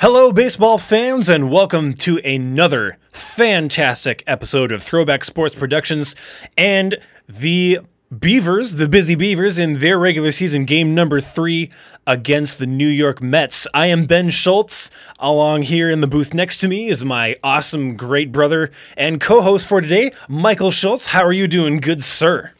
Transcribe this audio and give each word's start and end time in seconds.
Hello, 0.00 0.30
baseball 0.30 0.78
fans, 0.78 1.28
and 1.28 1.50
welcome 1.50 1.92
to 1.92 2.18
another 2.18 2.98
fantastic 3.10 4.22
episode 4.28 4.70
of 4.70 4.80
Throwback 4.80 5.24
Sports 5.24 5.56
Productions 5.56 6.14
and 6.56 7.00
the 7.28 7.80
Beavers, 8.16 8.76
the 8.76 8.88
Busy 8.88 9.16
Beavers, 9.16 9.58
in 9.58 9.80
their 9.80 9.98
regular 9.98 10.30
season 10.30 10.66
game 10.66 10.94
number 10.94 11.20
three 11.20 11.72
against 12.06 12.60
the 12.60 12.66
New 12.66 12.86
York 12.86 13.20
Mets. 13.20 13.66
I 13.74 13.88
am 13.88 14.06
Ben 14.06 14.30
Schultz. 14.30 14.92
Along 15.18 15.62
here 15.62 15.90
in 15.90 16.00
the 16.00 16.06
booth 16.06 16.32
next 16.32 16.58
to 16.58 16.68
me 16.68 16.86
is 16.86 17.04
my 17.04 17.34
awesome 17.42 17.96
great 17.96 18.30
brother 18.30 18.70
and 18.96 19.20
co 19.20 19.40
host 19.42 19.66
for 19.66 19.80
today, 19.80 20.12
Michael 20.28 20.70
Schultz. 20.70 21.08
How 21.08 21.24
are 21.24 21.32
you 21.32 21.48
doing, 21.48 21.80
good 21.80 22.04
sir? 22.04 22.52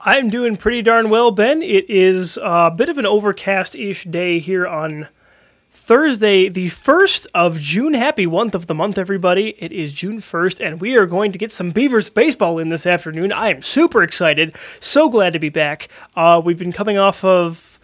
I'm 0.00 0.30
doing 0.30 0.56
pretty 0.56 0.80
darn 0.80 1.10
well, 1.10 1.30
Ben. 1.30 1.60
It 1.60 1.84
is 1.90 2.38
a 2.42 2.70
bit 2.70 2.88
of 2.88 2.96
an 2.96 3.04
overcast 3.04 3.74
ish 3.74 4.04
day 4.04 4.38
here 4.38 4.66
on 4.66 5.08
Thursday, 5.74 6.48
the 6.48 6.66
1st 6.66 7.26
of 7.34 7.58
June. 7.58 7.94
Happy 7.94 8.26
month 8.26 8.54
of 8.54 8.68
the 8.68 8.74
month, 8.74 8.96
everybody. 8.96 9.54
It 9.58 9.72
is 9.72 9.92
June 9.92 10.18
1st, 10.18 10.64
and 10.64 10.80
we 10.80 10.96
are 10.96 11.04
going 11.04 11.32
to 11.32 11.38
get 11.38 11.50
some 11.50 11.70
Beavers 11.70 12.08
baseball 12.08 12.58
in 12.58 12.68
this 12.68 12.86
afternoon. 12.86 13.32
I 13.32 13.50
am 13.50 13.60
super 13.60 14.02
excited. 14.02 14.56
So 14.80 15.08
glad 15.08 15.32
to 15.32 15.38
be 15.38 15.48
back. 15.48 15.88
Uh, 16.16 16.40
we've 16.42 16.58
been 16.58 16.72
coming 16.72 16.96
off 16.96 17.24
of. 17.24 17.78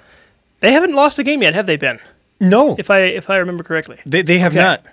They 0.61 0.73
haven't 0.73 0.95
lost 0.95 1.19
a 1.19 1.25
game 1.25 1.43
yet, 1.43 1.55
have 1.55 1.67
they, 1.67 1.77
Ben? 1.77 1.99
No, 2.39 2.75
If 2.79 2.91
I 2.91 3.01
if 3.01 3.29
I 3.29 3.37
remember 3.37 3.63
correctly. 3.65 3.99
they, 4.07 4.23
they 4.23 4.39
have 4.39 4.53
Okay. 4.53 4.63
not. 4.63 4.85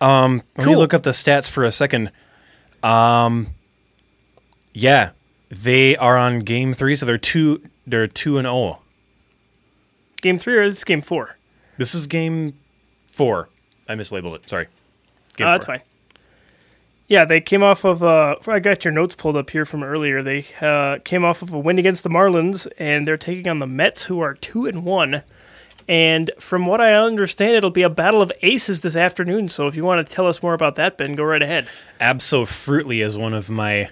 Um, 0.00 0.42
let 0.56 0.66
me 0.66 0.74
look 0.74 0.92
up 0.92 1.04
the 1.04 1.10
stats 1.10 1.48
for 1.48 1.62
a 1.64 1.70
second. 1.70 2.10
Um, 2.82 3.48
yeah, 4.72 5.10
they 5.48 5.96
are 5.96 6.16
on 6.16 6.40
game 6.40 6.74
three, 6.74 6.96
so 6.96 7.06
they're 7.06 7.18
two. 7.18 7.62
They're 7.86 8.08
two 8.08 8.38
and 8.38 8.48
oh. 8.48 8.50
zero. 8.50 8.78
Game 10.22 10.38
three 10.38 10.56
or 10.56 10.62
is 10.62 10.74
this 10.74 10.78
is 10.78 10.84
game 10.84 11.02
four? 11.02 11.36
This 11.82 11.96
is 11.96 12.06
game 12.06 12.54
four. 13.08 13.48
I 13.88 13.94
mislabeled 13.94 14.36
it. 14.36 14.48
Sorry. 14.48 14.68
Game 15.36 15.48
Uh, 15.48 15.50
that's 15.54 15.66
four. 15.66 15.78
fine. 15.78 15.84
Yeah, 17.08 17.24
they 17.24 17.40
came 17.40 17.64
off 17.64 17.84
of. 17.84 18.04
Uh, 18.04 18.36
I 18.46 18.60
got 18.60 18.84
your 18.84 18.92
notes 18.92 19.16
pulled 19.16 19.36
up 19.36 19.50
here 19.50 19.64
from 19.64 19.82
earlier. 19.82 20.22
They 20.22 20.46
uh, 20.60 20.98
came 21.04 21.24
off 21.24 21.42
of 21.42 21.52
a 21.52 21.58
win 21.58 21.80
against 21.80 22.04
the 22.04 22.08
Marlins, 22.08 22.68
and 22.78 23.04
they're 23.06 23.16
taking 23.16 23.48
on 23.48 23.58
the 23.58 23.66
Mets, 23.66 24.04
who 24.04 24.20
are 24.20 24.34
two 24.34 24.64
and 24.66 24.84
one. 24.84 25.24
And 25.88 26.30
from 26.38 26.66
what 26.66 26.80
I 26.80 26.94
understand, 26.94 27.56
it'll 27.56 27.70
be 27.70 27.82
a 27.82 27.90
battle 27.90 28.22
of 28.22 28.30
aces 28.42 28.82
this 28.82 28.94
afternoon. 28.94 29.48
So 29.48 29.66
if 29.66 29.74
you 29.74 29.82
want 29.82 30.06
to 30.06 30.14
tell 30.14 30.28
us 30.28 30.40
more 30.40 30.54
about 30.54 30.76
that, 30.76 30.96
Ben, 30.96 31.16
go 31.16 31.24
right 31.24 31.42
ahead. 31.42 31.66
Absolutely, 31.98 33.02
as 33.02 33.18
one 33.18 33.34
of 33.34 33.50
my 33.50 33.90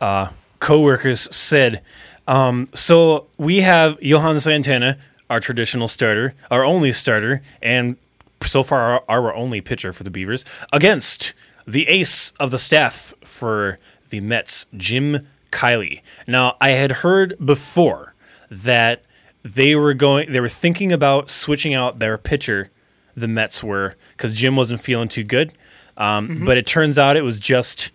uh, 0.00 0.28
coworkers 0.60 1.34
said. 1.34 1.82
Um, 2.28 2.68
so 2.72 3.26
we 3.36 3.62
have 3.62 4.00
Johan 4.00 4.38
Santana, 4.38 4.96
our 5.32 5.40
traditional 5.40 5.88
starter, 5.88 6.34
our 6.50 6.62
only 6.62 6.92
starter, 6.92 7.40
and 7.62 7.96
so 8.42 8.62
far 8.62 8.80
our, 8.80 9.04
our 9.08 9.34
only 9.34 9.60
pitcher 9.60 9.92
for 9.92 10.04
the 10.04 10.10
Beavers, 10.10 10.44
against 10.72 11.32
the 11.66 11.88
ace 11.88 12.32
of 12.38 12.50
the 12.50 12.58
staff 12.58 13.14
for 13.24 13.78
the 14.10 14.20
Mets, 14.20 14.66
Jim 14.76 15.26
Kiley. 15.50 16.02
Now, 16.26 16.56
I 16.60 16.70
had 16.70 16.92
heard 16.92 17.34
before 17.42 18.14
that 18.50 19.04
they 19.42 19.74
were 19.74 19.94
going, 19.94 20.30
they 20.32 20.40
were 20.40 20.48
thinking 20.48 20.92
about 20.92 21.30
switching 21.30 21.72
out 21.72 21.98
their 21.98 22.18
pitcher. 22.18 22.70
The 23.16 23.28
Mets 23.28 23.64
were 23.64 23.94
because 24.16 24.34
Jim 24.34 24.54
wasn't 24.54 24.80
feeling 24.80 25.08
too 25.08 25.24
good. 25.24 25.52
Um, 25.96 26.44
But 26.44 26.58
it 26.58 26.66
turns 26.66 26.98
out 26.98 27.16
it 27.16 27.22
was 27.22 27.38
just 27.38 27.90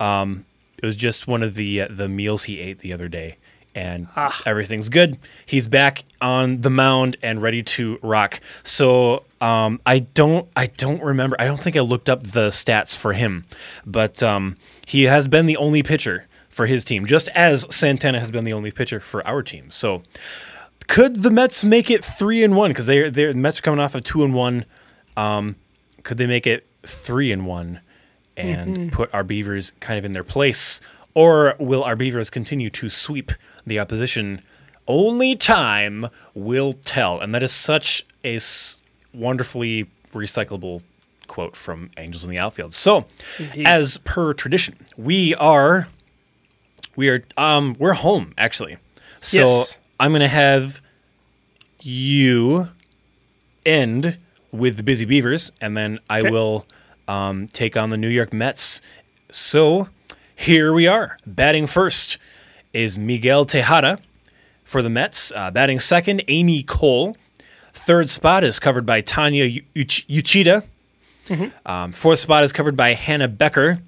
um, 0.00 0.44
it 0.82 0.86
was 0.86 0.96
just 0.96 1.28
one 1.28 1.42
of 1.42 1.54
the 1.54 1.82
uh, 1.82 1.88
the 1.90 2.08
meals 2.08 2.44
he 2.44 2.58
ate 2.58 2.78
the 2.80 2.92
other 2.92 3.08
day, 3.08 3.36
and 3.74 4.08
everything's 4.46 4.88
good. 4.88 5.18
He's 5.46 5.68
back 5.68 6.04
on 6.20 6.60
the 6.62 6.70
mound 6.70 7.16
and 7.22 7.40
ready 7.40 7.62
to 7.62 7.98
rock. 8.02 8.40
So 8.62 9.24
um, 9.40 9.80
I 9.86 10.00
don't 10.00 10.48
I 10.56 10.66
don't 10.66 11.02
remember. 11.02 11.36
I 11.38 11.44
don't 11.44 11.62
think 11.62 11.76
I 11.76 11.80
looked 11.80 12.08
up 12.08 12.22
the 12.22 12.48
stats 12.48 12.96
for 12.96 13.12
him, 13.12 13.44
but 13.86 14.22
um, 14.22 14.56
he 14.86 15.04
has 15.04 15.28
been 15.28 15.46
the 15.46 15.56
only 15.56 15.82
pitcher 15.82 16.26
for 16.48 16.66
his 16.66 16.84
team, 16.84 17.06
just 17.06 17.28
as 17.34 17.66
Santana 17.74 18.20
has 18.20 18.30
been 18.30 18.44
the 18.44 18.52
only 18.52 18.70
pitcher 18.70 19.00
for 19.00 19.26
our 19.26 19.42
team. 19.42 19.70
So 19.70 20.02
could 20.88 21.22
the 21.22 21.30
Mets 21.30 21.62
make 21.62 21.90
it 21.90 22.04
three 22.04 22.42
and 22.42 22.56
one? 22.56 22.70
Because 22.70 22.86
they 22.86 23.08
they're 23.08 23.32
the 23.32 23.38
Mets 23.38 23.60
are 23.60 23.62
coming 23.62 23.80
off 23.80 23.94
of 23.94 24.04
two 24.04 24.24
and 24.24 24.34
one. 24.34 24.64
Um, 25.16 25.56
could 26.02 26.18
they 26.18 26.26
make 26.26 26.46
it 26.46 26.66
three 26.84 27.30
and 27.30 27.46
one 27.46 27.80
and 28.36 28.90
put 28.92 29.12
our 29.12 29.22
Beavers 29.22 29.72
kind 29.80 29.98
of 29.98 30.04
in 30.04 30.12
their 30.12 30.24
place, 30.24 30.80
or 31.14 31.54
will 31.58 31.82
our 31.84 31.96
Beavers 31.96 32.30
continue 32.30 32.70
to 32.70 32.88
sweep 32.88 33.32
the 33.66 33.78
opposition? 33.78 34.42
Only 34.88 35.36
time 35.36 36.08
will 36.34 36.72
tell, 36.72 37.20
and 37.20 37.34
that 37.34 37.42
is 37.42 37.52
such 37.52 38.04
a 38.24 38.36
s- 38.36 38.82
wonderfully 39.14 39.86
recyclable 40.12 40.82
quote 41.28 41.54
from 41.54 41.90
Angels 41.96 42.24
in 42.24 42.30
the 42.30 42.38
Outfield. 42.38 42.74
So, 42.74 43.06
Indeed. 43.38 43.66
as 43.66 43.98
per 43.98 44.32
tradition, 44.34 44.76
we 44.96 45.34
are 45.36 45.86
we 46.96 47.08
are 47.08 47.22
um 47.36 47.76
we're 47.78 47.92
home 47.94 48.34
actually. 48.36 48.78
So 49.20 49.38
Yes. 49.42 49.78
I'm 50.00 50.10
gonna 50.12 50.26
have 50.28 50.82
you 51.82 52.68
end 53.64 54.18
with 54.52 54.76
the 54.76 54.82
Busy 54.82 55.04
Beavers, 55.04 55.52
and 55.60 55.76
then 55.76 55.98
I 56.08 56.18
Okay. 56.18 56.30
will 56.30 56.66
um, 57.06 57.48
take 57.48 57.76
on 57.76 57.90
the 57.90 57.96
New 57.96 58.08
York 58.08 58.32
Mets. 58.32 58.80
So 59.30 59.88
here 60.40 60.72
we 60.72 60.86
are. 60.86 61.18
Batting 61.26 61.66
first 61.66 62.18
is 62.72 62.98
Miguel 62.98 63.44
Tejada 63.44 63.98
for 64.64 64.80
the 64.82 64.88
Mets. 64.88 65.32
Uh, 65.34 65.50
batting 65.50 65.78
second, 65.78 66.22
Amy 66.28 66.62
Cole. 66.62 67.16
Third 67.74 68.08
spot 68.08 68.42
is 68.42 68.58
covered 68.58 68.86
by 68.86 69.00
Tanya 69.02 69.44
U- 69.44 69.62
Uch- 69.76 70.06
Uchida. 70.08 70.64
Um, 71.64 71.92
fourth 71.92 72.18
spot 72.18 72.42
is 72.42 72.52
covered 72.52 72.76
by 72.76 72.94
Hannah 72.94 73.28
Becker. 73.28 73.80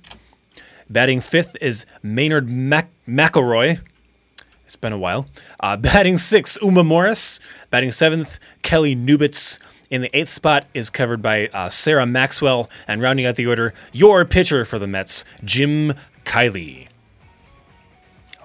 Batting 0.88 1.20
fifth 1.20 1.56
is 1.60 1.86
Maynard 2.02 2.48
Mac- 2.48 2.90
McElroy. 3.08 3.80
It's 4.64 4.76
been 4.76 4.92
a 4.92 4.98
while. 4.98 5.26
Uh, 5.58 5.76
batting 5.78 6.18
sixth, 6.18 6.58
Uma 6.62 6.84
Morris. 6.84 7.40
Batting 7.70 7.90
seventh, 7.92 8.38
Kelly 8.62 8.94
Nubitz. 8.94 9.58
In 9.90 10.00
the 10.00 10.16
eighth 10.16 10.30
spot 10.30 10.66
is 10.72 10.88
covered 10.88 11.20
by 11.20 11.48
uh, 11.48 11.68
Sarah 11.68 12.06
Maxwell. 12.06 12.70
And 12.86 13.02
rounding 13.02 13.26
out 13.26 13.36
the 13.36 13.46
order, 13.46 13.74
your 13.92 14.24
pitcher 14.24 14.64
for 14.64 14.78
the 14.78 14.86
Mets, 14.86 15.24
Jim 15.44 15.94
Kiley. 16.24 16.88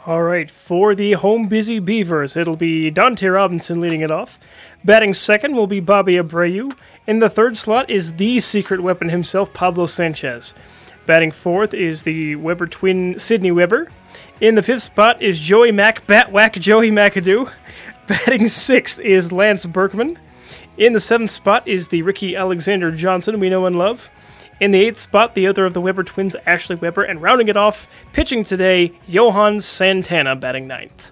All 0.05 0.23
right, 0.23 0.49
for 0.49 0.95
the 0.95 1.13
home 1.13 1.49
busy 1.49 1.79
Beavers, 1.79 2.37
it'll 2.37 2.55
be 2.55 2.89
Dante 2.89 3.27
Robinson 3.27 3.81
leading 3.81 3.99
it 3.99 4.09
off. 4.09 4.39
Batting 4.85 5.13
second 5.13 5.53
will 5.55 5.67
be 5.67 5.81
Bobby 5.81 6.13
Abreu. 6.13 6.73
In 7.05 7.19
the 7.19 7.29
third 7.29 7.57
slot 7.57 7.89
is 7.89 8.13
the 8.13 8.39
secret 8.39 8.81
weapon 8.81 9.09
himself, 9.09 9.53
Pablo 9.53 9.85
Sanchez. 9.85 10.53
Batting 11.05 11.31
fourth 11.31 11.73
is 11.73 12.03
the 12.03 12.37
Webber 12.37 12.67
twin, 12.67 13.19
Sidney 13.19 13.51
Webber. 13.51 13.91
In 14.39 14.55
the 14.55 14.63
fifth 14.63 14.83
spot 14.83 15.21
is 15.21 15.41
Joey 15.41 15.73
Mac, 15.73 16.07
Batwhack 16.07 16.53
Joey 16.59 16.89
McAdoo. 16.89 17.51
Batting 18.07 18.47
sixth 18.47 19.01
is 19.01 19.33
Lance 19.33 19.65
Berkman. 19.65 20.19
In 20.77 20.93
the 20.93 20.99
seventh 21.01 21.31
spot 21.31 21.67
is 21.67 21.89
the 21.89 22.01
Ricky 22.03 22.35
Alexander 22.35 22.91
Johnson 22.91 23.39
we 23.39 23.49
know 23.49 23.65
and 23.65 23.75
love. 23.75 24.09
In 24.59 24.71
the 24.71 24.79
eighth 24.79 24.97
spot, 24.97 25.35
the 25.35 25.45
other 25.45 25.65
of 25.65 25.73
the 25.73 25.81
Webber 25.81 26.03
twins, 26.03 26.35
Ashley 26.45 26.75
Webber, 26.75 27.03
and 27.03 27.21
rounding 27.21 27.47
it 27.47 27.55
off, 27.57 27.87
pitching 28.11 28.43
today, 28.43 28.91
Johan 29.07 29.61
Santana, 29.61 30.35
batting 30.35 30.67
ninth. 30.67 31.11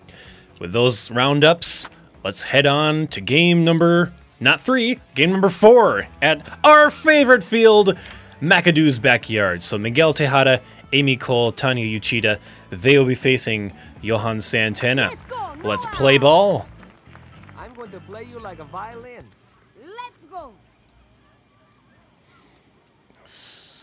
With 0.60 0.72
those 0.72 1.12
roundups, 1.12 1.90
let's 2.24 2.46
head 2.46 2.66
on 2.66 3.08
to 3.08 3.22
game 3.22 3.64
number, 3.64 4.14
not 4.40 4.62
three, 4.62 5.00
game 5.14 5.32
number 5.32 5.50
four 5.50 6.08
at 6.24 6.58
our 6.64 6.90
favorite 6.90 7.44
field, 7.44 7.96
McAdoo's 8.42 8.98
backyard. 8.98 9.62
So 9.62 9.78
Miguel 9.78 10.14
Tejada, 10.14 10.62
Amy 10.92 11.16
Cole, 11.16 11.52
Tanya 11.52 11.86
Uchida, 11.86 12.40
they 12.72 12.98
will 12.98 13.06
be 13.06 13.16
facing 13.16 13.74
Johan 14.02 14.42
Santana. 14.42 15.10
Let's 15.10 15.26
go, 15.26 15.54
Let's 15.64 15.86
play 15.88 16.18
ball. 16.18 16.68
I'm 17.58 17.74
going 17.74 17.92
to 17.92 18.00
play 18.00 18.24
you 18.24 18.40
like 18.40 18.60
a 18.60 18.64
violin. 18.64 19.24
Let's 19.80 20.24
go. 20.32 20.54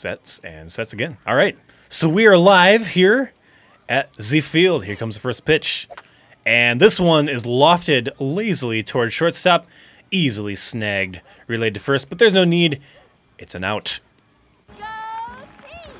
Sets 0.02 0.40
and 0.40 0.72
sets 0.72 0.92
again. 0.92 1.16
All 1.24 1.36
right. 1.36 1.56
So 1.88 2.08
we 2.08 2.26
are 2.26 2.36
live 2.36 2.88
here 2.88 3.32
at 3.88 4.10
Z 4.20 4.40
Field. 4.40 4.84
Here 4.84 4.96
comes 4.96 5.14
the 5.14 5.20
first 5.20 5.44
pitch. 5.44 5.88
And 6.44 6.80
this 6.80 6.98
one 6.98 7.28
is 7.28 7.44
lofted 7.44 8.08
lazily 8.18 8.82
towards 8.82 9.14
shortstop, 9.14 9.64
easily 10.10 10.56
snagged, 10.56 11.20
relayed 11.46 11.74
to 11.74 11.80
first, 11.80 12.08
but 12.08 12.18
there's 12.18 12.32
no 12.32 12.42
need. 12.42 12.82
It's 13.38 13.54
an 13.54 13.62
out. 13.62 14.00
Go 14.70 14.74
team. 14.74 15.92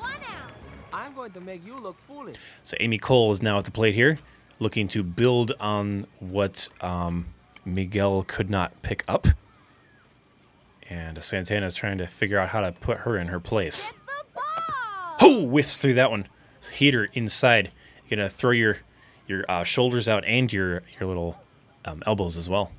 One 0.00 0.12
out. 0.12 0.50
I'm 0.92 1.14
going 1.14 1.32
to 1.32 1.40
make 1.40 1.64
you 1.64 1.78
look 1.80 1.96
foolish. 2.06 2.36
So 2.62 2.76
Amy 2.78 2.98
Cole 2.98 3.30
is 3.30 3.40
now 3.40 3.56
at 3.56 3.64
the 3.64 3.70
plate 3.70 3.94
here, 3.94 4.18
looking 4.58 4.86
to 4.88 5.02
build 5.02 5.52
on 5.58 6.04
what 6.20 6.68
um, 6.82 7.28
Miguel 7.64 8.22
could 8.22 8.50
not 8.50 8.82
pick 8.82 9.02
up. 9.08 9.28
And 10.88 11.20
Santana 11.22 11.66
is 11.66 11.74
trying 11.74 11.98
to 11.98 12.06
figure 12.06 12.38
out 12.38 12.50
how 12.50 12.60
to 12.60 12.72
put 12.72 12.98
her 12.98 13.16
in 13.18 13.28
her 13.28 13.40
place. 13.40 13.92
The 13.92 14.14
ball. 14.34 15.16
Oh, 15.20 15.46
whiffs 15.48 15.76
through 15.76 15.94
that 15.94 16.10
one. 16.10 16.28
Heater 16.72 17.08
inside. 17.12 17.70
You're 18.08 18.16
gonna 18.18 18.28
throw 18.28 18.50
your 18.52 18.78
your 19.26 19.44
uh, 19.48 19.64
shoulders 19.64 20.08
out 20.08 20.24
and 20.26 20.52
your 20.52 20.82
your 21.00 21.08
little 21.08 21.40
um, 21.84 22.02
elbows 22.06 22.36
as 22.36 22.48
well. 22.48 22.70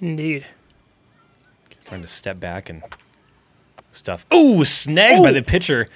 Indeed. 0.00 0.46
Trying 1.84 2.02
to 2.02 2.06
step 2.06 2.38
back 2.38 2.68
and 2.70 2.82
stuff. 3.90 4.26
Oh, 4.30 4.62
snagged 4.64 5.22
by 5.22 5.30
Oh. 5.30 5.32
the 5.32 5.42
pitcher. 5.42 5.88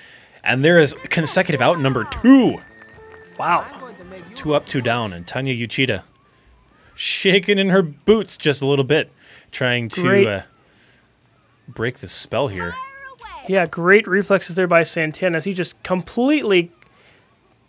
And 0.45 0.65
there 0.65 0.79
is 0.79 0.95
consecutive 1.05 1.61
out 1.61 1.79
number 1.79 2.05
two. 2.05 2.59
Wow. 3.39 3.67
I'm 3.73 3.81
going 3.81 3.97
to 3.97 4.05
make 4.05 4.29
you 4.31 4.37
Two 4.37 4.55
up, 4.55 4.67
two 4.67 4.81
down. 4.81 5.13
And 5.13 5.27
Tanya 5.27 5.55
Uchida 5.55 6.03
shaking 6.95 7.59
in 7.59 7.69
her 7.71 7.83
boots 7.83 8.37
just 8.37 8.61
a 8.61 8.67
little 8.67 8.85
bit, 8.85 9.13
trying 9.53 9.89
to 9.91 10.01
Great. 10.03 10.27
uh, 10.27 10.43
break 11.69 11.99
the 11.99 12.09
spell 12.09 12.49
here. 12.49 12.75
Yeah, 13.49 13.67
great 13.67 14.07
reflexes 14.07 14.57
there 14.57 14.67
by 14.67 14.83
Santana 14.83 15.39
as 15.39 15.45
he 15.45 15.55
just 15.55 15.83
completely 15.83 16.71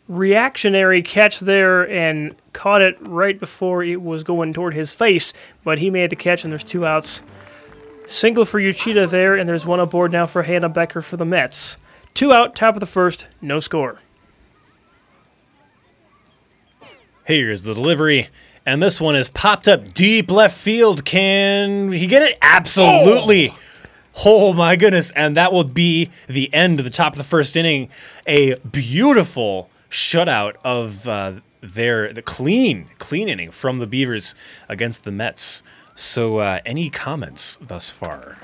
reactionary 0.08 1.02
catch 1.02 1.40
there 1.40 1.90
and 1.90 2.36
caught 2.52 2.82
it 2.82 2.98
right 3.00 3.40
before 3.40 3.84
it 3.84 4.02
was 4.02 4.24
going 4.24 4.54
toward 4.54 4.74
his 4.74 4.94
face, 4.94 5.34
but 5.64 5.80
he 5.80 5.90
made 5.90 6.10
the 6.10 6.16
catch 6.16 6.44
and 6.44 6.52
there's 6.52 6.64
two 6.64 6.86
outs. 6.86 7.24
Single 8.06 8.44
for 8.44 8.60
Uchida 8.60 9.10
there, 9.10 9.34
and 9.36 9.48
there's 9.48 9.66
one 9.66 9.80
aboard 9.80 10.12
now 10.12 10.26
for 10.26 10.44
Hannah 10.44 10.68
Becker 10.68 11.02
for 11.02 11.16
the 11.16 11.26
Mets. 11.26 11.78
Two 12.14 12.34
out, 12.34 12.54
top 12.54 12.76
of 12.76 12.82
the 12.82 12.86
first, 12.86 13.28
no 13.42 13.62
score. 13.62 14.02
Here's 17.26 17.64
the 17.64 17.74
delivery. 17.74 18.28
And 18.66 18.82
this 18.82 19.00
one 19.02 19.16
is 19.16 19.30
popped 19.30 19.68
up 19.68 19.94
deep 19.94 20.32
left 20.32 20.58
field. 20.58 21.04
Can 21.06 21.92
he 21.92 22.08
get 22.08 22.24
it? 22.24 22.38
Absolutely. 22.42 23.50
Oh. 23.50 23.58
My 24.54 24.76
goodness. 24.76 25.12
And 25.12 25.36
that 25.36 25.52
will 25.52 25.64
be 25.64 26.10
the 26.28 26.54
end 26.54 26.80
of 26.80 26.84
the 26.84 26.92
top 26.92 27.14
of 27.14 27.18
the 27.18 27.24
first 27.24 27.56
inning. 27.58 27.90
A 28.28 28.56
beautiful 28.56 29.70
shutout 29.90 30.56
of 30.64 31.08
uh, 31.08 31.34
their 31.62 32.12
the 32.12 32.22
clean, 32.22 32.90
clean 32.98 33.30
inning 33.30 33.52
from 33.52 33.80
the 33.80 33.88
Beavers 33.88 34.36
against 34.70 35.04
the 35.04 35.12
Mets. 35.12 35.64
So, 35.96 36.38
uh, 36.40 36.60
any 36.66 36.90
comments 36.90 37.58
thus 37.58 37.92
far? 37.92 38.40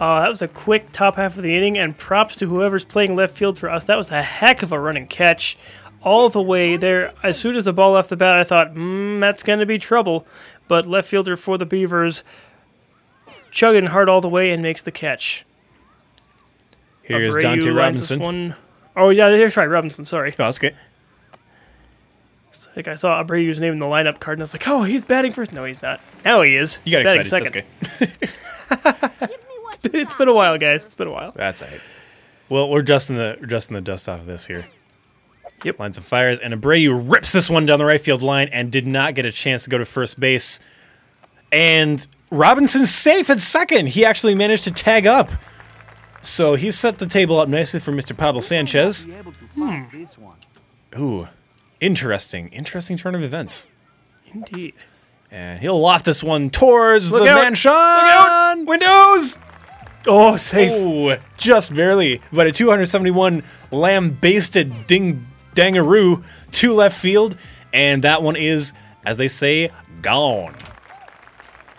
Uh, 0.00 0.20
that 0.20 0.28
was 0.28 0.42
a 0.42 0.48
quick 0.48 0.92
top 0.92 1.16
half 1.16 1.36
of 1.36 1.42
the 1.42 1.56
inning, 1.56 1.76
and 1.76 1.96
props 1.96 2.36
to 2.36 2.46
whoever's 2.46 2.84
playing 2.84 3.16
left 3.16 3.36
field 3.36 3.58
for 3.58 3.70
us. 3.70 3.84
That 3.84 3.96
was 3.96 4.10
a 4.10 4.22
heck 4.22 4.62
of 4.62 4.72
a 4.72 4.78
running 4.78 5.06
catch 5.06 5.56
all 6.02 6.28
the 6.28 6.42
way 6.42 6.76
there. 6.76 7.12
As 7.22 7.38
soon 7.38 7.56
as 7.56 7.64
the 7.64 7.72
ball 7.72 7.92
left 7.92 8.10
the 8.10 8.16
bat, 8.16 8.36
I 8.36 8.44
thought, 8.44 8.74
mm, 8.74 9.20
that's 9.20 9.42
going 9.42 9.58
to 9.58 9.66
be 9.66 9.78
trouble. 9.78 10.26
But 10.68 10.86
left 10.86 11.08
fielder 11.08 11.36
for 11.36 11.58
the 11.58 11.66
Beavers 11.66 12.22
chugging 13.50 13.86
hard 13.86 14.08
all 14.08 14.20
the 14.20 14.28
way 14.28 14.50
and 14.50 14.62
makes 14.62 14.82
the 14.82 14.92
catch. 14.92 15.44
Here's 17.02 17.34
Abreu 17.34 17.40
Dante 17.42 17.70
lines 17.70 18.00
this 18.00 18.10
Robinson. 18.10 18.20
One. 18.20 18.56
Oh, 18.96 19.10
yeah, 19.10 19.30
here's 19.30 19.56
right, 19.56 19.66
Robinson, 19.66 20.04
sorry. 20.04 20.32
Oh, 20.32 20.44
that's 20.44 20.58
good. 20.58 20.76
It's 22.50 22.68
like 22.74 22.88
I 22.88 22.94
saw 22.96 23.22
Abreu's 23.22 23.60
name 23.60 23.74
in 23.74 23.78
the 23.78 23.86
lineup 23.86 24.20
card, 24.20 24.38
and 24.38 24.42
I 24.42 24.44
was 24.44 24.54
like, 24.54 24.66
oh, 24.66 24.82
he's 24.82 25.04
batting 25.04 25.32
first. 25.32 25.52
No, 25.52 25.64
he's 25.64 25.80
not. 25.80 26.00
Now 26.24 26.42
he 26.42 26.56
is. 26.56 26.78
You 26.84 26.92
got 26.92 27.04
batting 27.04 27.20
excited. 27.20 27.46
second. 27.46 27.66
That's 28.68 29.00
good. 29.00 29.20
Give 29.20 29.30
me 29.30 29.56
what 29.62 29.78
you 29.84 30.00
It's 30.00 30.16
been 30.16 30.28
a 30.28 30.34
while, 30.34 30.58
guys. 30.58 30.86
It's 30.86 30.94
been 30.94 31.08
a 31.08 31.12
while. 31.12 31.32
That's 31.36 31.62
it. 31.62 31.80
Well, 32.48 32.68
we're 32.68 32.82
dusting 32.82 33.16
the 33.16 33.36
we're 33.40 33.46
dusting 33.46 33.74
the 33.74 33.80
dust 33.80 34.08
off 34.08 34.20
of 34.20 34.26
this 34.26 34.46
here. 34.46 34.66
Yep. 35.64 35.78
Lines 35.78 35.98
of 35.98 36.04
fires, 36.04 36.40
and 36.40 36.54
Abreu 36.54 37.10
rips 37.10 37.32
this 37.32 37.50
one 37.50 37.66
down 37.66 37.78
the 37.78 37.84
right 37.84 38.00
field 38.00 38.22
line 38.22 38.48
and 38.52 38.70
did 38.70 38.86
not 38.86 39.14
get 39.14 39.26
a 39.26 39.32
chance 39.32 39.64
to 39.64 39.70
go 39.70 39.78
to 39.78 39.84
first 39.84 40.18
base. 40.18 40.60
And 41.50 42.06
Robinson's 42.30 42.90
safe 42.90 43.30
at 43.30 43.40
second. 43.40 43.88
He 43.88 44.04
actually 44.04 44.34
managed 44.34 44.64
to 44.64 44.70
tag 44.70 45.06
up. 45.06 45.30
So 46.20 46.54
he 46.54 46.70
set 46.70 46.98
the 46.98 47.06
table 47.06 47.38
up 47.38 47.48
nicely 47.48 47.80
for 47.80 47.92
Mr. 47.92 48.16
Pablo 48.16 48.40
Sanchez. 48.40 49.06
Be 49.06 49.14
able 49.14 49.32
to 49.32 49.46
find 49.56 49.86
hmm. 49.86 49.98
this 49.98 50.18
one. 50.18 50.36
Ooh, 50.98 51.28
interesting, 51.80 52.48
interesting 52.48 52.96
turn 52.96 53.14
of 53.14 53.22
events. 53.22 53.68
Indeed. 54.32 54.74
And 55.30 55.60
he'll 55.60 55.80
loft 55.80 56.04
this 56.06 56.22
one 56.22 56.50
towards 56.50 57.12
Look 57.12 57.24
the 57.24 57.30
out, 57.30 57.42
mansion. 57.42 58.66
Windows! 58.66 59.38
Oh, 60.06 60.36
safe. 60.36 60.72
Oh, 60.72 61.18
just 61.36 61.74
barely. 61.74 62.22
But 62.32 62.46
a 62.46 62.52
271 62.52 63.42
lambasted 63.70 64.86
ding 64.86 65.26
dangaroo 65.54 66.24
to 66.52 66.72
left 66.72 66.98
field. 66.98 67.36
And 67.74 68.02
that 68.04 68.22
one 68.22 68.36
is, 68.36 68.72
as 69.04 69.18
they 69.18 69.28
say, 69.28 69.70
gone. 70.00 70.54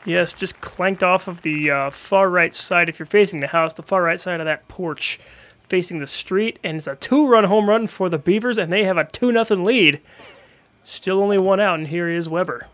Yes, 0.10 0.34
just 0.34 0.60
clanked 0.60 1.04
off 1.04 1.28
of 1.28 1.44
the 1.44 1.70
uh, 1.70 1.90
far 1.92 2.32
right 2.32 2.52
side. 2.52 2.90
If 2.90 2.98
you're 2.98 3.06
facing 3.06 3.42
the 3.42 3.48
house, 3.48 3.76
the 3.76 3.84
far 3.84 4.02
right 4.02 4.20
side 4.20 4.40
of 4.40 4.46
that 4.48 4.68
porch, 4.68 5.20
facing 5.62 6.00
the 6.00 6.08
street, 6.08 6.58
and 6.64 6.78
it's 6.78 6.88
a 6.88 6.96
two-run 6.96 7.44
home 7.44 7.70
run 7.70 7.86
for 7.86 8.10
the 8.10 8.18
Beavers, 8.18 8.58
and 8.58 8.74
they 8.74 8.86
have 8.86 8.98
a 8.98 9.04
two 9.04 9.32
nothing 9.32 9.64
lead. 9.64 10.02
Still 10.84 11.22
only 11.22 11.38
one 11.38 11.60
out, 11.60 11.78
and 11.78 11.90
here 11.90 12.10
is 12.10 12.28
Webber, 12.28 12.66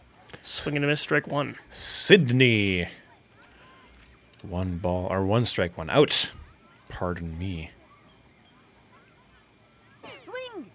swinging 0.43 0.85
a 0.85 0.87
miss, 0.87 1.01
strike 1.01 1.27
one. 1.27 1.57
Sidney. 1.69 2.87
One 4.41 4.77
ball, 4.77 5.07
or 5.11 5.25
one 5.25 5.43
strike, 5.43 5.77
one 5.77 5.89
out. 5.89 6.31
Pardon 6.87 7.37
me. 7.37 7.71
swing. 10.23 10.71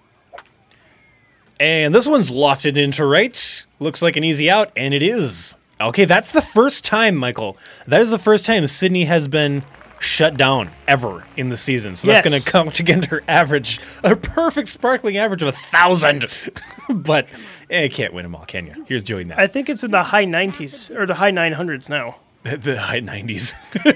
And 1.58 1.94
this 1.94 2.06
one's 2.06 2.30
lofted 2.30 2.76
into 2.76 3.06
right. 3.06 3.64
Looks 3.78 4.02
like 4.02 4.16
an 4.16 4.24
easy 4.24 4.50
out, 4.50 4.70
and 4.76 4.92
it 4.92 5.02
is. 5.02 5.56
Okay, 5.80 6.04
that's 6.04 6.32
the 6.32 6.42
first 6.42 6.84
time, 6.84 7.16
Michael. 7.16 7.56
That 7.86 8.00
is 8.02 8.10
the 8.10 8.18
first 8.18 8.44
time 8.44 8.66
Sidney 8.66 9.04
has 9.04 9.28
been 9.28 9.62
shut 9.98 10.36
down 10.36 10.70
ever 10.88 11.24
in 11.36 11.48
the 11.48 11.56
season. 11.56 11.96
So 11.96 12.08
that's 12.08 12.26
going 12.28 12.40
to 12.42 12.50
count 12.50 12.80
against 12.80 13.08
her 13.08 13.22
average, 13.28 13.80
a 14.02 14.16
perfect 14.16 14.68
sparkling 14.68 15.16
average 15.16 15.42
of 15.42 15.48
a 15.48 15.52
thousand. 15.52 16.26
but 16.88 17.28
eh, 17.70 17.88
can't 17.88 18.12
win 18.12 18.24
them 18.24 18.34
all, 18.34 18.44
can 18.44 18.66
you? 18.66 18.84
Here's 18.88 19.02
Joey 19.02 19.24
now. 19.24 19.36
I 19.38 19.46
think 19.46 19.68
it's 19.68 19.84
in 19.84 19.90
the 19.90 20.02
high 20.04 20.24
90s 20.26 20.94
or 20.94 21.06
the 21.06 21.14
high 21.14 21.32
900s 21.32 21.88
now. 21.88 22.16
the 22.42 22.78
high 22.78 23.00
90s. 23.00 23.54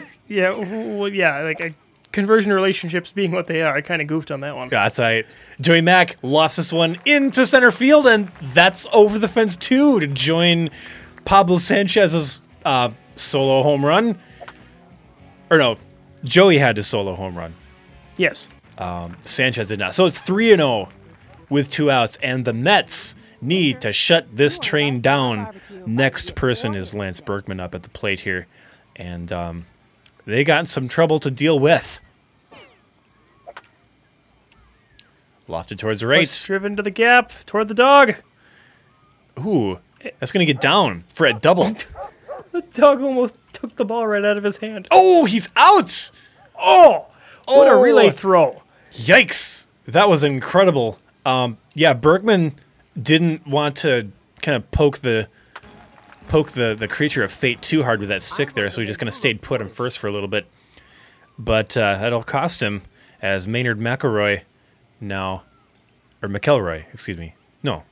Yeah, 0.26 0.54
well, 0.54 1.10
yeah, 1.10 1.42
like 1.42 1.60
uh, 1.60 1.68
conversion 2.10 2.50
relationships 2.50 3.12
being 3.12 3.30
what 3.32 3.46
they 3.46 3.60
are. 3.60 3.76
I 3.76 3.82
kind 3.82 4.00
of 4.00 4.08
goofed 4.08 4.30
on 4.30 4.40
that 4.40 4.56
one. 4.56 4.70
That's 4.70 4.98
right. 4.98 5.26
Joey 5.60 5.82
Mack 5.82 6.16
lost 6.22 6.56
this 6.56 6.72
one 6.72 6.96
into 7.04 7.44
center 7.44 7.70
field, 7.70 8.06
and 8.06 8.32
that's 8.40 8.86
over 8.94 9.18
the 9.18 9.28
fence 9.28 9.54
too 9.54 10.00
to 10.00 10.06
join 10.06 10.70
Pablo 11.24 11.56
Sanchez's 11.56 12.40
uh, 12.64 12.90
solo 13.16 13.62
home 13.62 13.84
run. 13.84 14.18
Or 15.50 15.58
no, 15.58 15.76
Joey 16.24 16.58
had 16.58 16.76
his 16.76 16.86
solo 16.86 17.14
home 17.14 17.36
run. 17.36 17.54
Yes. 18.16 18.48
Sanchez 19.22 19.68
did 19.68 19.78
not. 19.78 19.94
So 19.94 20.06
it's 20.06 20.18
3 20.18 20.52
and 20.52 20.60
0 20.60 20.88
with 21.48 21.70
two 21.70 21.90
outs, 21.90 22.18
and 22.22 22.44
the 22.44 22.52
Mets 22.52 23.14
need 23.40 23.80
to 23.82 23.92
shut 23.92 24.36
this 24.36 24.58
train 24.58 25.00
down. 25.00 25.54
Next 25.86 26.34
person 26.34 26.74
is 26.74 26.94
Lance 26.94 27.20
Berkman 27.20 27.60
up 27.60 27.74
at 27.74 27.82
the 27.82 27.88
plate 27.90 28.20
here, 28.20 28.46
and 28.96 29.30
um, 29.32 29.66
they 30.24 30.44
got 30.44 30.66
some 30.68 30.88
trouble 30.88 31.18
to 31.20 31.30
deal 31.30 31.58
with. 31.58 32.00
Lofted 35.48 35.78
towards 35.78 36.00
the 36.00 36.06
right. 36.06 36.20
Push 36.20 36.46
driven 36.46 36.74
to 36.76 36.82
the 36.82 36.90
gap 36.90 37.30
toward 37.44 37.68
the 37.68 37.74
dog. 37.74 38.14
Ooh, 39.38 39.78
that's 40.18 40.32
gonna 40.32 40.44
get 40.44 40.60
down 40.60 41.04
for 41.14 41.26
a 41.26 41.32
double. 41.32 41.76
The 42.50 42.62
dog 42.62 43.02
almost 43.02 43.36
took 43.52 43.74
the 43.74 43.84
ball 43.84 44.06
right 44.06 44.24
out 44.24 44.36
of 44.36 44.44
his 44.44 44.58
hand. 44.58 44.86
oh, 44.92 45.24
he's 45.24 45.50
out! 45.56 46.12
Oh, 46.56 47.06
what 47.46 47.66
a 47.66 47.72
Oh. 47.72 47.80
relay 47.80 48.10
throw. 48.10 48.62
Yikes! 48.92 49.66
That 49.88 50.08
was 50.08 50.22
incredible. 50.22 50.98
Um, 51.26 51.58
yeah, 51.74 51.94
Berkman 51.94 52.54
didn't 53.00 53.44
want 53.48 53.76
to 53.78 54.12
kind 54.40 54.54
of 54.54 54.70
poke 54.70 54.98
the 54.98 55.26
poke 56.28 56.52
the 56.52 56.76
the 56.78 56.86
creature 56.86 57.24
of 57.24 57.32
fate 57.32 57.60
too 57.60 57.82
hard 57.82 57.98
with 57.98 58.08
that 58.08 58.22
stick 58.22 58.52
there, 58.54 58.70
so 58.70 58.80
he 58.80 58.86
just 58.86 59.00
kind 59.00 59.08
of 59.08 59.14
stayed 59.14 59.42
put 59.42 59.60
him 59.60 59.68
first 59.68 59.98
for 59.98 60.06
a 60.06 60.12
little 60.12 60.28
bit. 60.28 60.46
But 61.36 61.76
uh, 61.76 61.98
that'll 61.98 62.22
cost 62.22 62.62
him 62.62 62.82
as 63.20 63.48
Maynard 63.48 63.80
McElroy 63.80 64.42
now, 65.00 65.42
or 66.22 66.28
McElroy, 66.28 66.84
excuse 66.94 67.16
me. 67.16 67.34
No, 67.64 67.82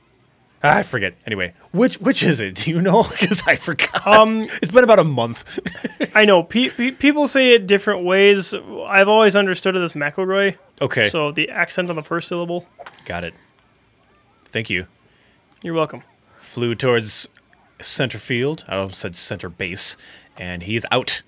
I 0.65 0.81
forget. 0.83 1.15
Anyway, 1.25 1.53
which 1.71 1.95
which 1.99 2.23
is 2.23 2.39
it? 2.39 2.55
Do 2.63 2.71
you 2.71 2.81
know? 2.81 3.03
Because 3.03 3.43
I 3.45 3.55
forgot. 3.57 4.07
Um, 4.07 4.43
it's 4.61 4.71
been 4.71 4.83
about 4.85 4.99
a 4.99 5.03
month. 5.03 5.59
I 6.15 6.23
know 6.25 6.41
pe- 6.43 6.69
pe- 6.69 6.91
people 6.91 7.27
say 7.27 7.53
it 7.53 7.67
different 7.67 8.05
ways. 8.05 8.53
I've 8.53 9.09
always 9.09 9.35
understood 9.35 9.75
it 9.75 9.81
as 9.83 9.91
McElroy. 9.93 10.57
okay, 10.81 11.09
So 11.09 11.31
the 11.31 11.49
accent 11.49 11.89
on 11.89 11.95
the 11.97 12.01
first 12.03 12.27
syllable. 12.29 12.65
got 13.05 13.23
it. 13.25 13.33
Thank 14.45 14.69
you. 14.69 14.87
You're 15.61 15.73
welcome. 15.73 16.03
flew 16.37 16.75
towards 16.75 17.27
center 17.81 18.17
field. 18.19 18.63
I 18.69 18.77
almost 18.77 18.99
said 19.01 19.15
center 19.15 19.49
base, 19.49 19.97
and 20.37 20.63
he's 20.63 20.85
out 20.91 21.23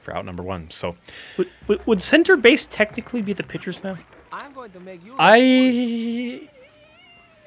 for 0.00 0.14
out 0.14 0.24
number 0.26 0.42
one. 0.42 0.70
So 0.70 0.96
Would, 1.38 1.48
would, 1.68 1.86
would 1.86 2.02
center 2.02 2.36
base 2.36 2.66
technically 2.66 3.22
be 3.22 3.32
the 3.32 3.42
pitcher's 3.44 3.82
mound? 3.82 4.00
I'm 4.32 4.52
going 4.52 4.72
to 4.72 4.80
make 4.80 5.02
you 5.04 5.14
I, 5.18 6.48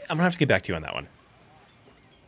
I'm 0.10 0.16
gonna 0.18 0.24
have 0.24 0.34
to 0.34 0.40
get 0.40 0.48
back 0.48 0.64
to 0.64 0.72
you 0.72 0.76
on 0.76 0.82
that 0.84 0.94
one. 0.96 1.08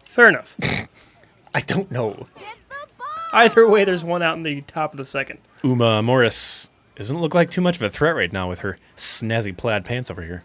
Fair 0.09 0.27
enough. 0.27 0.55
I 1.53 1.61
don't 1.61 1.91
know. 1.91 2.25
Get 2.35 2.55
the 2.67 2.75
ball. 2.97 3.07
Either 3.31 3.67
way, 3.67 3.85
there's 3.85 4.03
one 4.03 4.23
out 4.23 4.37
in 4.37 4.41
the 4.43 4.61
top 4.61 4.91
of 4.91 4.97
the 4.97 5.05
second. 5.05 5.37
Uma 5.63 6.01
Morris 6.01 6.71
doesn't 6.95 7.21
look 7.21 7.35
like 7.35 7.51
too 7.51 7.61
much 7.61 7.75
of 7.75 7.83
a 7.83 7.91
threat 7.91 8.15
right 8.15 8.33
now 8.33 8.49
with 8.49 8.59
her 8.61 8.75
snazzy 8.97 9.55
plaid 9.55 9.85
pants 9.85 10.09
over 10.09 10.23
here. 10.23 10.43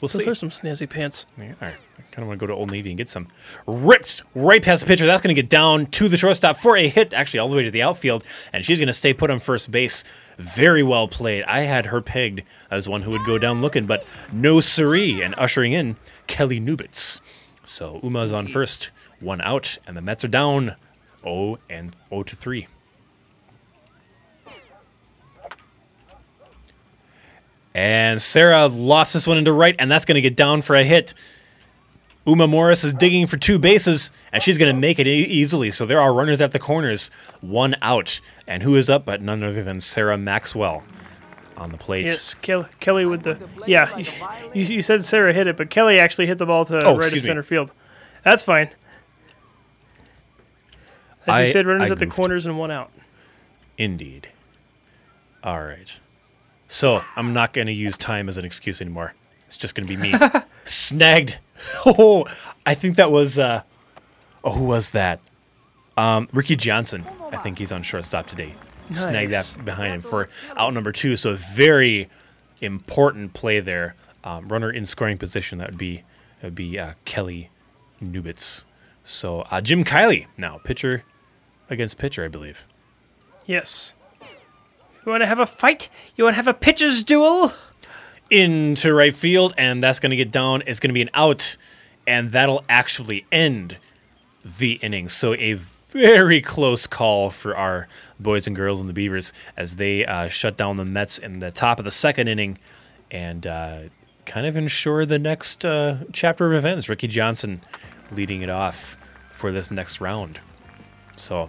We'll 0.00 0.06
Those 0.08 0.12
see. 0.22 0.30
are 0.30 0.34
some 0.36 0.50
snazzy 0.50 0.88
pants. 0.88 1.26
Yeah, 1.36 1.54
I 1.60 1.72
kind 2.12 2.20
of 2.20 2.28
want 2.28 2.38
to 2.38 2.46
go 2.46 2.46
to 2.46 2.52
Old 2.54 2.70
Navy 2.70 2.90
and 2.90 2.96
get 2.96 3.08
some. 3.08 3.26
Ripped 3.66 4.22
right 4.32 4.62
past 4.62 4.82
the 4.82 4.86
pitcher. 4.86 5.06
That's 5.06 5.22
going 5.22 5.34
to 5.34 5.42
get 5.42 5.50
down 5.50 5.86
to 5.86 6.06
the 6.06 6.16
shortstop 6.16 6.56
for 6.56 6.76
a 6.76 6.86
hit, 6.86 7.12
actually, 7.12 7.40
all 7.40 7.48
the 7.48 7.56
way 7.56 7.64
to 7.64 7.70
the 7.72 7.82
outfield. 7.82 8.22
And 8.52 8.64
she's 8.64 8.78
going 8.78 8.86
to 8.86 8.92
stay 8.92 9.12
put 9.12 9.28
on 9.28 9.40
first 9.40 9.72
base. 9.72 10.04
Very 10.36 10.84
well 10.84 11.08
played. 11.08 11.42
I 11.48 11.62
had 11.62 11.86
her 11.86 12.00
pegged 12.00 12.42
as 12.70 12.88
one 12.88 13.02
who 13.02 13.10
would 13.10 13.24
go 13.24 13.38
down 13.38 13.60
looking, 13.60 13.86
but 13.86 14.06
no 14.32 14.60
siree. 14.60 15.20
And 15.20 15.34
ushering 15.36 15.72
in 15.72 15.96
Kelly 16.28 16.60
Nubitz. 16.60 17.20
So 17.68 18.00
Uma's 18.02 18.32
on 18.32 18.48
first, 18.48 18.92
one 19.20 19.42
out, 19.42 19.76
and 19.86 19.94
the 19.94 20.00
Mets 20.00 20.24
are 20.24 20.28
down 20.28 20.76
0 21.22 21.58
and 21.68 21.94
0 22.08 22.22
to 22.22 22.34
3. 22.34 22.66
And 27.74 28.22
Sarah 28.22 28.66
lost 28.66 29.12
this 29.12 29.26
one 29.26 29.36
into 29.36 29.52
right, 29.52 29.76
and 29.78 29.90
that's 29.90 30.06
going 30.06 30.14
to 30.14 30.22
get 30.22 30.34
down 30.34 30.62
for 30.62 30.74
a 30.74 30.82
hit. 30.82 31.12
Uma 32.26 32.48
Morris 32.48 32.84
is 32.84 32.94
digging 32.94 33.26
for 33.26 33.36
two 33.36 33.58
bases, 33.58 34.12
and 34.32 34.42
she's 34.42 34.56
going 34.56 34.74
to 34.74 34.80
make 34.80 34.98
it 34.98 35.06
e- 35.06 35.24
easily. 35.24 35.70
So 35.70 35.84
there 35.84 36.00
are 36.00 36.14
runners 36.14 36.40
at 36.40 36.52
the 36.52 36.58
corners, 36.58 37.10
one 37.42 37.76
out. 37.82 38.20
And 38.46 38.62
who 38.62 38.76
is 38.76 38.88
up 38.88 39.04
but 39.04 39.20
none 39.20 39.42
other 39.42 39.62
than 39.62 39.82
Sarah 39.82 40.16
Maxwell 40.16 40.84
on 41.58 41.70
the 41.72 41.76
plate. 41.78 42.04
Yes, 42.06 42.34
Kel- 42.34 42.68
Kelly 42.80 43.04
with 43.04 43.22
the 43.24 43.38
yeah. 43.66 43.96
You, 44.54 44.62
you 44.62 44.82
said 44.82 45.04
Sarah 45.04 45.32
hit 45.32 45.46
it, 45.46 45.56
but 45.56 45.70
Kelly 45.70 45.98
actually 45.98 46.26
hit 46.26 46.38
the 46.38 46.46
ball 46.46 46.64
to 46.66 46.76
Oh, 46.84 46.90
right 46.92 46.94
of 46.94 46.98
excuse 47.00 47.22
me. 47.22 47.26
center 47.26 47.42
field. 47.42 47.70
That's 48.24 48.42
fine. 48.42 48.70
As 51.26 51.34
I- 51.34 51.40
you 51.44 51.46
said, 51.52 51.66
runners 51.66 51.90
at 51.90 51.98
the 51.98 52.06
corners 52.06 52.46
and 52.46 52.58
one 52.58 52.70
out. 52.70 52.90
Indeed. 53.76 54.28
All 55.44 55.60
right. 55.62 56.00
So 56.66 57.02
I'm 57.16 57.32
not 57.32 57.52
going 57.52 57.66
to 57.66 57.72
use 57.72 57.96
time 57.96 58.28
as 58.28 58.38
an 58.38 58.44
excuse 58.44 58.80
anymore. 58.80 59.14
It's 59.46 59.56
just 59.56 59.74
going 59.74 59.86
to 59.86 59.96
be 59.96 60.00
me. 60.00 60.14
Snagged. 60.64 61.38
Oh, 61.84 62.24
I 62.64 62.74
think 62.74 62.94
that 62.96 63.10
was. 63.10 63.36
Uh, 63.36 63.62
oh, 64.44 64.52
who 64.52 64.62
was 64.64 64.90
that? 64.90 65.18
Um, 65.96 66.28
Ricky 66.32 66.54
Johnson. 66.54 67.04
I 67.32 67.36
think 67.38 67.58
he's 67.58 67.72
on 67.72 67.82
shortstop 67.82 68.28
today. 68.28 68.54
Snagged 68.94 69.32
Nice. 69.32 69.54
that 69.54 69.64
behind 69.64 69.94
him 69.94 70.00
for 70.02 70.28
out 70.56 70.74
number 70.74 70.92
two. 70.92 71.16
So 71.16 71.34
very 71.34 72.08
important 72.60 73.34
play 73.34 73.60
there. 73.60 73.94
Um, 74.24 74.48
runner 74.48 74.70
in 74.70 74.84
scoring 74.86 75.18
position. 75.18 75.58
That 75.58 75.70
would 75.70 75.78
be 75.78 76.02
that 76.40 76.48
would 76.48 76.54
be 76.54 76.78
uh, 76.78 76.92
Kelly 77.04 77.50
Nubitz. 78.02 78.64
So 79.04 79.42
uh, 79.50 79.60
Jim 79.60 79.84
Kiley 79.84 80.26
now 80.36 80.58
pitcher 80.62 81.04
against 81.70 81.98
pitcher, 81.98 82.24
I 82.24 82.28
believe. 82.28 82.66
Yes. 83.46 83.94
You 84.20 85.12
want 85.12 85.22
to 85.22 85.26
have 85.26 85.38
a 85.38 85.46
fight? 85.46 85.88
You 86.16 86.24
want 86.24 86.34
to 86.34 86.36
have 86.36 86.48
a 86.48 86.54
pitcher's 86.54 87.02
duel? 87.02 87.52
into 88.30 88.92
right 88.92 89.16
field, 89.16 89.54
and 89.56 89.82
that's 89.82 89.98
going 89.98 90.10
to 90.10 90.16
get 90.16 90.30
down. 90.30 90.62
It's 90.66 90.78
going 90.80 90.90
to 90.90 90.94
be 90.94 91.00
an 91.00 91.08
out, 91.14 91.56
and 92.06 92.30
that'll 92.32 92.62
actually 92.68 93.24
end 93.32 93.78
the 94.44 94.72
inning. 94.82 95.08
So 95.08 95.32
a 95.34 95.54
very 95.54 96.42
close 96.42 96.86
call 96.86 97.30
for 97.30 97.56
our 97.56 97.88
boys 98.20 98.46
and 98.46 98.54
girls 98.56 98.80
and 98.80 98.88
the 98.88 98.92
Beavers 98.92 99.32
as 99.56 99.76
they 99.76 100.04
uh, 100.04 100.28
shut 100.28 100.56
down 100.56 100.76
the 100.76 100.84
Mets 100.84 101.18
in 101.18 101.38
the 101.38 101.50
top 101.52 101.78
of 101.78 101.84
the 101.84 101.90
second 101.90 102.28
inning, 102.28 102.58
and 103.10 103.46
uh, 103.46 103.80
kind 104.26 104.46
of 104.46 104.56
ensure 104.56 105.04
the 105.06 105.18
next 105.18 105.64
uh, 105.64 105.98
chapter 106.12 106.46
of 106.46 106.52
events. 106.52 106.88
Ricky 106.88 107.08
Johnson 107.08 107.60
leading 108.10 108.42
it 108.42 108.50
off 108.50 108.96
for 109.32 109.50
this 109.50 109.70
next 109.70 110.00
round. 110.00 110.40
So, 111.16 111.42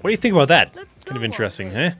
what 0.00 0.08
do 0.08 0.10
you 0.10 0.16
think 0.16 0.34
about 0.34 0.48
that? 0.48 0.72
Kind 1.04 1.16
of 1.16 1.24
interesting, 1.24 1.68
eh? 1.72 1.94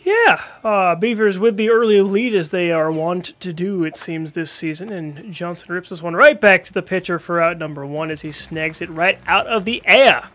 Yeah, 0.00 0.40
uh, 0.62 0.94
Beavers 0.94 1.36
with 1.38 1.56
the 1.56 1.68
early 1.68 2.00
lead 2.00 2.32
as 2.32 2.50
they 2.50 2.70
are 2.70 2.92
wont 2.92 3.38
to 3.40 3.52
do, 3.52 3.82
it 3.84 3.96
seems, 3.96 4.32
this 4.32 4.52
season. 4.52 4.90
And 4.92 5.32
Johnson 5.32 5.74
rips 5.74 5.88
this 5.88 6.00
one 6.00 6.14
right 6.14 6.40
back 6.40 6.62
to 6.64 6.72
the 6.72 6.82
pitcher 6.82 7.18
for 7.18 7.40
out 7.40 7.58
number 7.58 7.84
one 7.84 8.12
as 8.12 8.20
he 8.20 8.30
snags 8.30 8.80
it 8.80 8.88
right 8.88 9.18
out 9.26 9.48
of 9.48 9.64
the 9.64 9.82
air. 9.84 10.28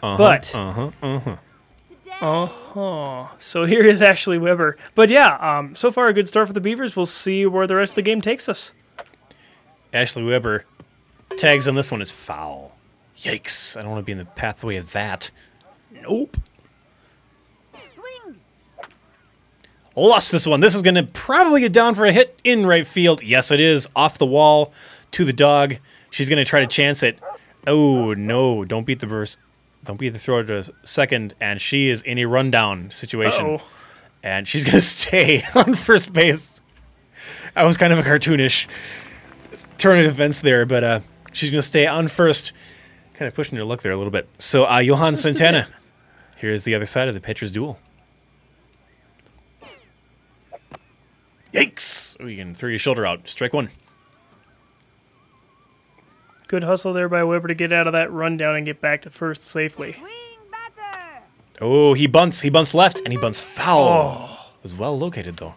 But, 0.00 0.54
uh-huh, 0.54 0.90
Uh 1.02 1.18
huh. 1.18 1.36
Uh-huh. 2.20 3.28
So 3.38 3.64
here 3.64 3.86
is 3.86 4.02
Ashley 4.02 4.38
Webber. 4.38 4.76
But 4.94 5.08
yeah, 5.10 5.36
um, 5.36 5.74
so 5.74 5.90
far 5.90 6.08
a 6.08 6.12
good 6.12 6.28
start 6.28 6.48
for 6.48 6.52
the 6.52 6.60
Beavers. 6.60 6.94
We'll 6.94 7.06
see 7.06 7.46
where 7.46 7.66
the 7.66 7.76
rest 7.76 7.92
of 7.92 7.96
the 7.96 8.02
game 8.02 8.20
takes 8.20 8.48
us. 8.48 8.72
Ashley 9.92 10.22
Webber 10.24 10.64
tags 11.36 11.66
on 11.66 11.74
this 11.74 11.90
one 11.90 12.02
is 12.02 12.12
foul. 12.12 12.76
Yikes. 13.16 13.76
I 13.76 13.80
don't 13.80 13.90
want 13.90 14.00
to 14.00 14.04
be 14.04 14.12
in 14.12 14.18
the 14.18 14.24
pathway 14.24 14.76
of 14.76 14.92
that. 14.92 15.30
Nope. 15.90 16.36
Swing. 17.94 18.36
Lost 19.96 20.30
this 20.32 20.46
one. 20.46 20.60
This 20.60 20.74
is 20.74 20.82
going 20.82 20.94
to 20.94 21.02
probably 21.02 21.60
get 21.62 21.72
down 21.72 21.94
for 21.94 22.04
a 22.06 22.12
hit 22.12 22.38
in 22.44 22.66
right 22.66 22.86
field. 22.86 23.22
Yes, 23.22 23.50
it 23.50 23.60
is. 23.60 23.88
Off 23.96 24.18
the 24.18 24.26
wall 24.26 24.72
to 25.12 25.24
the 25.24 25.32
dog. 25.32 25.76
She's 26.10 26.28
going 26.28 26.38
to 26.38 26.44
try 26.44 26.60
to 26.60 26.66
chance 26.66 27.02
it. 27.02 27.18
Oh, 27.66 28.14
no. 28.14 28.64
Don't 28.64 28.86
beat 28.86 29.00
the 29.00 29.06
burst. 29.06 29.38
Don't 29.84 29.98
be 29.98 30.08
the 30.08 30.18
throw 30.18 30.42
to 30.42 30.72
second. 30.84 31.34
And 31.40 31.60
she 31.60 31.88
is 31.88 32.02
in 32.02 32.18
a 32.18 32.26
rundown 32.26 32.90
situation. 32.90 33.46
Oh, 33.46 33.62
And 34.22 34.46
she's 34.46 34.64
going 34.64 34.72
to 34.76 34.80
stay 34.80 35.42
on 35.54 35.74
first 35.74 36.12
base. 36.12 36.60
That 37.54 37.64
was 37.64 37.76
kind 37.76 37.92
of 37.92 37.98
a 37.98 38.02
cartoonish 38.02 38.66
turn 39.78 39.98
of 39.98 40.06
events 40.06 40.40
there, 40.40 40.64
but 40.64 40.84
uh, 40.84 41.00
she's 41.32 41.50
going 41.50 41.60
to 41.60 41.66
stay 41.66 41.86
on 41.86 42.08
first. 42.08 42.52
Kind 43.14 43.28
of 43.28 43.34
pushing 43.34 43.58
her 43.58 43.64
luck 43.64 43.82
there 43.82 43.92
a 43.92 43.96
little 43.96 44.10
bit. 44.10 44.28
So, 44.38 44.66
uh, 44.66 44.78
Johan 44.78 45.16
Santana. 45.16 45.68
Here's 46.36 46.62
the 46.62 46.74
other 46.74 46.86
side 46.86 47.08
of 47.08 47.14
the 47.14 47.20
pitcher's 47.20 47.50
duel. 47.50 47.78
Yikes! 51.52 52.16
Oh, 52.20 52.26
you 52.26 52.36
can 52.36 52.54
throw 52.54 52.70
your 52.70 52.78
shoulder 52.78 53.04
out. 53.04 53.28
Strike 53.28 53.52
one. 53.52 53.70
Good 56.50 56.64
hustle 56.64 56.92
there 56.92 57.08
by 57.08 57.22
Webber 57.22 57.46
to 57.46 57.54
get 57.54 57.72
out 57.72 57.86
of 57.86 57.92
that 57.92 58.10
rundown 58.10 58.56
and 58.56 58.66
get 58.66 58.80
back 58.80 59.02
to 59.02 59.10
first 59.10 59.42
safely. 59.42 59.92
Swing 59.92 60.50
batter. 60.50 61.22
Oh, 61.60 61.94
he 61.94 62.08
bunts. 62.08 62.40
He 62.40 62.50
bunts 62.50 62.74
left, 62.74 62.98
and 63.02 63.12
he 63.12 63.16
bunts 63.16 63.40
foul. 63.56 63.86
Oh. 63.88 64.50
Was 64.60 64.74
well 64.74 64.98
located 64.98 65.36
though. 65.36 65.54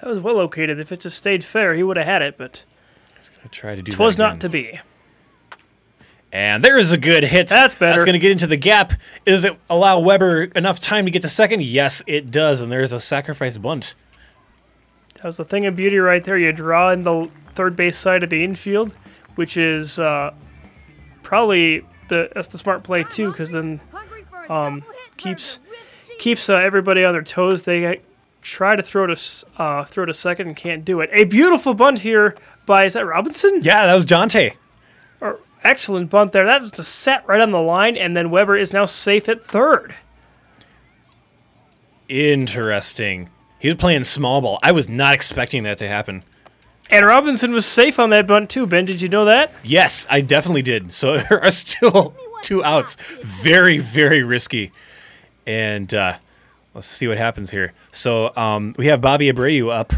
That 0.00 0.08
was 0.08 0.20
well 0.20 0.36
located. 0.36 0.78
If 0.78 0.92
it 0.92 1.00
just 1.00 1.18
stayed 1.18 1.42
fair, 1.42 1.74
he 1.74 1.82
would 1.82 1.96
have 1.96 2.06
had 2.06 2.22
it, 2.22 2.38
but 2.38 2.64
He's 3.18 3.30
going 3.30 3.42
to 3.42 3.48
try 3.48 3.74
to 3.74 3.82
do. 3.82 3.90
twas 3.90 4.16
that 4.16 4.22
not 4.22 4.40
to 4.42 4.48
be. 4.48 4.78
And 6.30 6.62
there 6.62 6.78
is 6.78 6.92
a 6.92 6.96
good 6.96 7.24
hit. 7.24 7.48
That's 7.48 7.74
better. 7.74 7.94
That's 7.94 8.04
going 8.04 8.12
to 8.12 8.20
get 8.20 8.30
into 8.30 8.46
the 8.46 8.56
gap. 8.56 8.92
Does 9.26 9.44
it 9.44 9.58
allow 9.68 9.98
Webber 9.98 10.44
enough 10.54 10.78
time 10.78 11.04
to 11.04 11.10
get 11.10 11.22
to 11.22 11.28
second? 11.28 11.64
Yes, 11.64 12.00
it 12.06 12.30
does. 12.30 12.62
And 12.62 12.70
there's 12.70 12.92
a 12.92 13.00
sacrifice 13.00 13.58
bunt. 13.58 13.96
That 15.14 15.24
was 15.24 15.36
the 15.38 15.44
thing 15.44 15.66
of 15.66 15.74
beauty 15.74 15.98
right 15.98 16.22
there. 16.22 16.38
You 16.38 16.52
draw 16.52 16.92
in 16.92 17.02
the 17.02 17.28
third 17.56 17.74
base 17.74 17.96
side 17.96 18.22
of 18.22 18.30
the 18.30 18.44
infield, 18.44 18.94
which 19.36 19.56
is 19.56 19.98
uh, 19.98 20.32
probably 21.22 21.84
the 22.08 22.30
that's 22.34 22.48
the 22.48 22.58
smart 22.58 22.82
play 22.82 23.04
too, 23.04 23.30
because 23.30 23.50
then 23.50 23.80
a 24.48 24.52
Um, 24.52 24.84
keeps- 25.16 25.56
from 25.56 25.64
the 25.64 25.70
ripped 25.70 26.08
cheek. 26.08 26.18
keeps 26.18 26.48
uh, 26.50 26.54
everybody 26.56 27.04
on 27.04 27.12
their 27.12 27.22
toes. 27.22 27.62
They 27.64 28.00
try 28.42 28.74
to 28.76 28.82
throw 28.82 29.06
to 29.06 29.16
uh, 29.56 29.84
throw 29.84 30.04
to 30.04 30.12
second 30.14 30.48
and 30.48 30.56
can't 30.56 30.84
do 30.84 31.00
it. 31.00 31.10
A 31.12 31.24
beautiful 31.24 31.74
bunt 31.74 32.00
here 32.00 32.34
by 32.66 32.84
is 32.84 32.94
that 32.94 33.06
Robinson? 33.06 33.60
Yeah, 33.62 33.86
that 33.86 33.94
was 33.94 34.04
Jonte. 34.06 34.54
Or, 35.20 35.38
excellent 35.64 36.10
bunt 36.10 36.32
there. 36.32 36.44
That 36.44 36.60
was 36.62 36.72
just 36.72 36.92
set 36.96 37.26
right 37.28 37.40
on 37.40 37.52
the 37.52 37.60
line, 37.60 37.96
and 37.96 38.16
then 38.16 38.30
Webber 38.30 38.56
is 38.56 38.72
now 38.72 38.84
safe 38.84 39.28
at 39.28 39.44
third. 39.44 39.94
Interesting. 42.08 43.30
He 43.58 43.68
was 43.68 43.76
playing 43.76 44.04
small 44.04 44.40
ball. 44.40 44.58
I 44.62 44.72
was 44.72 44.88
not 44.88 45.14
expecting 45.14 45.62
that 45.62 45.78
to 45.78 45.88
happen. 45.88 46.24
And 46.92 47.06
Robinson 47.06 47.52
was 47.52 47.64
safe 47.66 47.98
on 47.98 48.10
that 48.10 48.26
bunt 48.26 48.50
too. 48.50 48.66
Ben, 48.66 48.84
did 48.84 49.00
you 49.00 49.08
know 49.08 49.24
that? 49.24 49.50
Yes, 49.64 50.06
I 50.10 50.20
definitely 50.20 50.62
did. 50.62 50.92
So 50.92 51.16
there 51.28 51.42
are 51.42 51.50
still 51.50 52.14
two 52.42 52.62
outs. 52.62 52.96
Very, 53.22 53.78
very 53.78 54.22
risky. 54.22 54.70
And 55.46 55.92
uh, 55.94 56.18
let's 56.74 56.86
see 56.86 57.08
what 57.08 57.18
happens 57.18 57.50
here. 57.50 57.72
So 57.90 58.36
um, 58.36 58.74
we 58.76 58.86
have 58.88 59.00
Bobby 59.00 59.32
Abreu 59.32 59.72
up, 59.74 59.92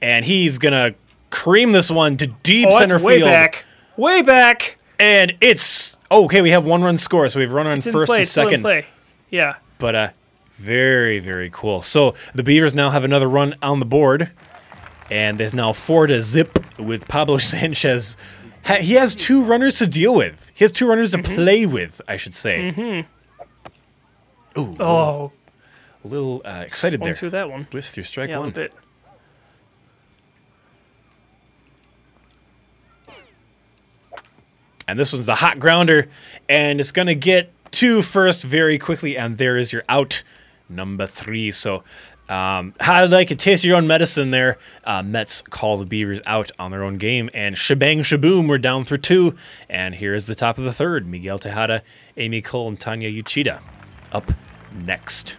and 0.00 0.24
he's 0.24 0.58
gonna 0.58 0.94
cream 1.30 1.72
this 1.72 1.90
one 1.90 2.16
to 2.16 2.26
deep 2.26 2.68
Oh, 2.70 2.78
center 2.78 2.98
way 2.98 3.18
field. 3.18 3.28
back, 3.28 3.64
way 3.96 4.22
back. 4.22 4.78
And 4.98 5.34
it's 5.40 5.98
oh, 6.10 6.24
okay. 6.24 6.40
We 6.42 6.50
have 6.50 6.64
one 6.64 6.82
run 6.82 6.96
score, 6.98 7.28
so 7.28 7.38
we 7.38 7.44
have 7.44 7.52
run 7.52 7.66
on 7.66 7.80
first 7.82 8.06
play. 8.06 8.18
and 8.18 8.22
It's 8.22 8.30
still 8.30 8.44
in 8.44 8.50
second. 8.50 8.62
play. 8.62 8.86
Yeah. 9.30 9.56
But 9.78 9.94
uh, 9.94 10.08
very, 10.52 11.18
very 11.18 11.50
cool. 11.52 11.82
So 11.82 12.14
the 12.34 12.42
Beavers 12.42 12.74
now 12.74 12.90
have 12.90 13.04
another 13.04 13.28
run 13.28 13.54
on 13.62 13.78
the 13.80 13.84
board, 13.86 14.30
and 15.12 15.38
there's 15.38 15.52
now 15.54 15.72
four 15.72 16.06
to 16.06 16.20
zip 16.22 16.58
with 16.78 17.06
Pablo 17.06 17.36
Sanchez. 17.52 18.16
He 18.80 18.94
has 18.94 19.14
two 19.14 19.42
runners 19.44 19.76
to 19.78 19.86
deal 19.86 20.14
with. 20.14 20.50
He 20.54 20.64
has 20.64 20.72
two 20.72 20.86
runners 20.88 21.10
to 21.10 21.18
Mm-hmm. 21.18 21.34
play 21.34 21.66
with, 21.66 22.00
I 22.08 22.16
should 22.16 22.34
say. 22.34 23.04
Ooh, 24.58 24.74
Oh, 24.80 25.32
a 26.04 26.08
little 26.08 26.42
uh, 26.44 26.62
excited 26.66 26.98
swung 27.00 27.06
there. 27.08 27.14
through 27.14 27.30
that 27.30 27.50
one. 27.50 27.64
Through 27.66 27.80
strike 27.82 28.30
Yeah, 28.30 28.38
one. 28.38 28.48
little 28.48 28.62
bit. 28.64 28.72
And 34.88 34.98
this 34.98 35.12
one's 35.12 35.28
a 35.28 35.36
hot 35.36 35.58
grounder, 35.58 36.08
and 36.48 36.80
it's 36.80 36.90
gonna 36.90 37.14
get 37.14 37.50
to 37.72 38.02
first 38.02 38.42
very 38.42 38.78
quickly. 38.78 39.16
And 39.16 39.38
there 39.38 39.56
is 39.56 39.72
your 39.72 39.84
out 39.88 40.22
number 40.68 41.06
three. 41.06 41.50
So 41.52 41.84
Um, 42.32 42.72
how 42.80 43.06
like 43.06 43.30
a 43.30 43.34
taste 43.34 43.62
of 43.62 43.68
your 43.68 43.76
own 43.76 43.86
medicine 43.86 44.30
there. 44.30 44.56
Uh, 44.84 45.02
Mets 45.02 45.42
call 45.42 45.76
the 45.76 45.84
Beavers 45.84 46.22
out 46.24 46.50
on 46.58 46.70
their 46.70 46.82
own 46.82 46.96
game, 46.96 47.28
and 47.34 47.58
shebang 47.58 47.98
shaboom, 47.98 48.48
we're 48.48 48.56
down 48.56 48.84
for 48.84 48.96
two. 48.96 49.36
And 49.68 49.96
here 49.96 50.14
is 50.14 50.24
the 50.24 50.34
top 50.34 50.56
of 50.56 50.64
the 50.64 50.72
third: 50.72 51.06
Miguel 51.06 51.38
Tejada, 51.38 51.82
Amy 52.16 52.40
Cole, 52.40 52.68
and 52.68 52.80
Tanya 52.80 53.10
Uchida 53.10 53.60
up 54.12 54.32
next. 54.74 55.36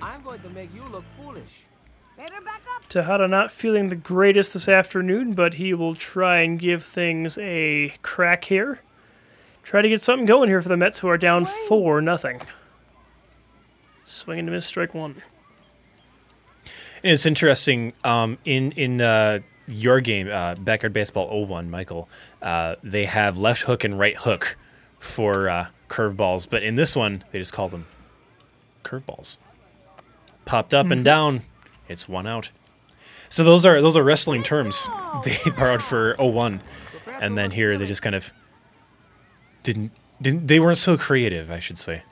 I'm 0.00 0.22
going 0.22 0.40
to 0.42 0.50
make 0.50 0.72
you 0.72 0.84
look 0.84 1.04
foolish. 1.20 1.50
Better 2.16 2.40
back 2.42 2.62
up. 2.76 2.86
Tejada 2.88 3.26
not 3.26 3.50
feeling 3.50 3.88
the 3.88 3.96
greatest 3.96 4.52
this 4.52 4.68
afternoon, 4.68 5.32
but 5.32 5.54
he 5.54 5.74
will 5.74 5.96
try 5.96 6.42
and 6.42 6.60
give 6.60 6.84
things 6.84 7.38
a 7.38 7.94
crack 8.02 8.44
here. 8.44 8.82
Try 9.64 9.82
to 9.82 9.88
get 9.88 10.00
something 10.00 10.26
going 10.26 10.48
here 10.48 10.62
for 10.62 10.68
the 10.68 10.76
Mets, 10.76 11.00
who 11.00 11.08
are 11.08 11.18
down 11.18 11.44
four 11.44 12.00
nothing. 12.00 12.40
Swing 14.04 14.38
and 14.38 14.48
a 14.48 14.52
miss, 14.52 14.66
strike 14.66 14.94
one. 14.94 15.22
And 17.02 17.12
it's 17.12 17.26
interesting. 17.26 17.92
Um, 18.04 18.38
in 18.44 18.72
in 18.72 19.00
uh, 19.00 19.40
your 19.66 20.00
game, 20.00 20.28
uh, 20.30 20.54
Backyard 20.56 20.92
Baseball 20.92 21.46
01, 21.46 21.70
Michael, 21.70 22.08
uh, 22.42 22.76
they 22.82 23.06
have 23.06 23.38
left 23.38 23.62
hook 23.62 23.84
and 23.84 23.98
right 23.98 24.16
hook 24.16 24.56
for 24.98 25.48
uh, 25.48 25.66
curveballs, 25.88 26.48
but 26.48 26.62
in 26.62 26.74
this 26.74 26.94
one, 26.94 27.24
they 27.30 27.38
just 27.38 27.52
call 27.52 27.68
them 27.68 27.86
curveballs. 28.84 29.38
Popped 30.44 30.74
up 30.74 30.90
and 30.90 31.04
down, 31.04 31.42
it's 31.88 32.08
one 32.08 32.26
out. 32.26 32.50
So 33.28 33.44
those 33.44 33.64
are 33.64 33.80
those 33.80 33.96
are 33.96 34.02
wrestling 34.02 34.42
terms 34.42 34.88
they 35.24 35.38
borrowed 35.50 35.82
for 35.82 36.14
01, 36.18 36.60
and 37.20 37.38
then 37.38 37.52
here 37.52 37.78
they 37.78 37.86
just 37.86 38.02
kind 38.02 38.14
of 38.14 38.32
didn't 39.62 39.92
didn't 40.20 40.48
they 40.48 40.60
weren't 40.60 40.78
so 40.78 40.98
creative, 40.98 41.50
I 41.50 41.60
should 41.60 41.78
say. 41.78 42.02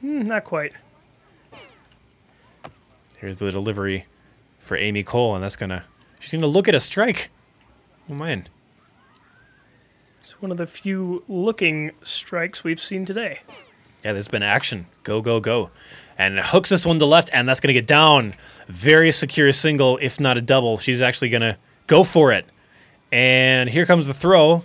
Hmm, 0.00 0.22
not 0.22 0.44
quite. 0.44 0.72
Here's 3.16 3.38
the 3.38 3.50
delivery 3.52 4.06
for 4.62 4.76
Amy 4.78 5.02
Cole, 5.02 5.34
and 5.34 5.44
that's 5.44 5.56
gonna 5.56 5.84
she's 6.18 6.32
gonna 6.32 6.46
look 6.46 6.68
at 6.68 6.74
a 6.74 6.80
strike. 6.80 7.30
Oh 8.08 8.14
man. 8.14 8.48
It's 10.20 10.40
one 10.40 10.52
of 10.52 10.56
the 10.56 10.66
few 10.66 11.24
looking 11.28 11.90
strikes 12.02 12.62
we've 12.62 12.80
seen 12.80 13.04
today. 13.04 13.40
Yeah, 14.04 14.12
there's 14.12 14.28
been 14.28 14.42
action. 14.42 14.86
Go, 15.02 15.20
go, 15.20 15.40
go. 15.40 15.70
And 16.16 16.38
hooks 16.38 16.70
this 16.70 16.86
one 16.86 16.98
to 17.00 17.06
left, 17.06 17.28
and 17.32 17.48
that's 17.48 17.58
to 17.74 17.80
get 17.80 17.86
down. 17.88 18.34
Very 18.68 19.10
secure 19.10 19.50
single, 19.50 19.98
if 20.00 20.20
not 20.20 20.36
a 20.36 20.40
double. 20.40 20.76
She's 20.76 21.02
actually 21.02 21.28
to 21.42 21.58
go 21.88 22.04
for 22.04 22.32
it. 22.32 22.46
And 23.10 23.70
here 23.70 23.84
comes 23.84 24.06
the 24.06 24.14
throw, 24.14 24.64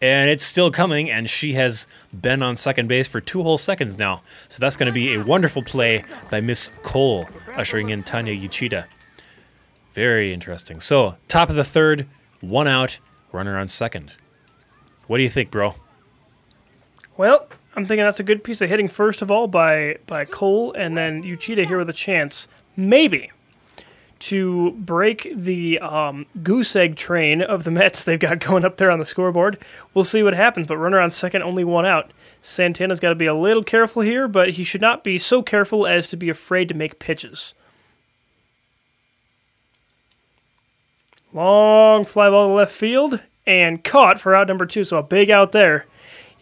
and 0.00 0.30
it's 0.30 0.44
still 0.44 0.70
coming, 0.70 1.10
and 1.10 1.28
she 1.28 1.54
has 1.54 1.86
been 2.12 2.42
on 2.42 2.56
second 2.56 2.86
base 2.86 3.08
for 3.08 3.20
two 3.20 3.42
whole 3.42 3.58
seconds 3.58 3.98
now. 3.98 4.22
So 4.48 4.58
that's 4.60 4.76
going 4.76 4.86
to 4.86 4.92
be 4.92 5.14
a 5.14 5.22
wonderful 5.22 5.62
play 5.62 6.04
by 6.30 6.40
Miss 6.40 6.70
Cole, 6.82 7.28
ushering 7.56 7.88
in 7.88 8.02
Tanya 8.02 8.34
Uchida. 8.34 8.86
Very 9.96 10.30
interesting. 10.30 10.78
So, 10.78 11.16
top 11.26 11.48
of 11.48 11.56
the 11.56 11.64
third, 11.64 12.06
one 12.42 12.68
out, 12.68 12.98
runner 13.32 13.56
on 13.56 13.66
second. 13.66 14.12
What 15.06 15.16
do 15.16 15.22
you 15.22 15.30
think, 15.30 15.50
bro? 15.50 15.74
Well, 17.16 17.48
I'm 17.74 17.86
thinking 17.86 18.04
that's 18.04 18.20
a 18.20 18.22
good 18.22 18.44
piece 18.44 18.60
of 18.60 18.68
hitting 18.68 18.88
first 18.88 19.22
of 19.22 19.30
all 19.30 19.48
by 19.48 19.96
by 20.06 20.26
Cole, 20.26 20.74
and 20.74 20.98
then 20.98 21.22
Uchida 21.22 21.66
here 21.66 21.78
with 21.78 21.88
a 21.88 21.94
chance, 21.94 22.46
maybe, 22.76 23.30
to 24.18 24.72
break 24.72 25.32
the 25.34 25.78
um, 25.78 26.26
goose 26.42 26.76
egg 26.76 26.96
train 26.96 27.40
of 27.40 27.64
the 27.64 27.70
Mets 27.70 28.04
they've 28.04 28.20
got 28.20 28.38
going 28.38 28.66
up 28.66 28.76
there 28.76 28.90
on 28.90 28.98
the 28.98 29.06
scoreboard. 29.06 29.56
We'll 29.94 30.04
see 30.04 30.22
what 30.22 30.34
happens, 30.34 30.66
but 30.66 30.76
runner 30.76 31.00
on 31.00 31.10
second, 31.10 31.40
only 31.40 31.64
one 31.64 31.86
out. 31.86 32.10
Santana's 32.42 33.00
got 33.00 33.08
to 33.08 33.14
be 33.14 33.24
a 33.24 33.34
little 33.34 33.64
careful 33.64 34.02
here, 34.02 34.28
but 34.28 34.50
he 34.50 34.62
should 34.62 34.82
not 34.82 35.02
be 35.02 35.18
so 35.18 35.42
careful 35.42 35.86
as 35.86 36.06
to 36.08 36.18
be 36.18 36.28
afraid 36.28 36.68
to 36.68 36.74
make 36.74 36.98
pitches. 36.98 37.54
Long 41.36 42.06
fly 42.06 42.30
ball 42.30 42.48
to 42.48 42.54
left 42.54 42.72
field 42.72 43.20
and 43.46 43.84
caught 43.84 44.18
for 44.18 44.34
out 44.34 44.48
number 44.48 44.64
two, 44.64 44.84
so 44.84 44.96
a 44.96 45.02
big 45.02 45.28
out 45.28 45.52
there. 45.52 45.84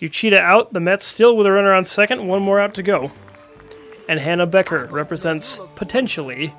Uchida 0.01 0.39
out, 0.39 0.73
the 0.73 0.79
Mets 0.79 1.05
still 1.05 1.37
with 1.37 1.49
a 1.49 1.53
runner 1.53 1.75
on 1.75 1.85
second, 1.85 2.29
one 2.29 2.43
more 2.43 2.61
out 2.61 2.75
to 2.75 2.83
go. 2.83 3.11
And 4.09 4.21
Hannah 4.21 4.47
Becker 4.47 4.87
represents 4.87 5.59
potentially 5.75 6.55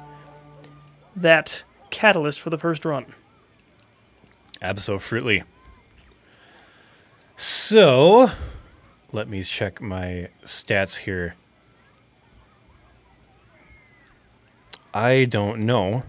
that 1.16 1.64
catalyst 1.92 2.42
for 2.42 2.50
the 2.50 2.58
first 2.58 2.84
run. 2.84 3.06
Absolutely. 4.62 5.44
So, 7.38 8.32
let 9.14 9.30
me 9.30 9.44
check 9.44 9.80
my 9.80 10.28
stats 10.44 10.98
here. 10.98 11.36
I 14.94 15.24
don't 15.24 15.62
know 15.62 16.04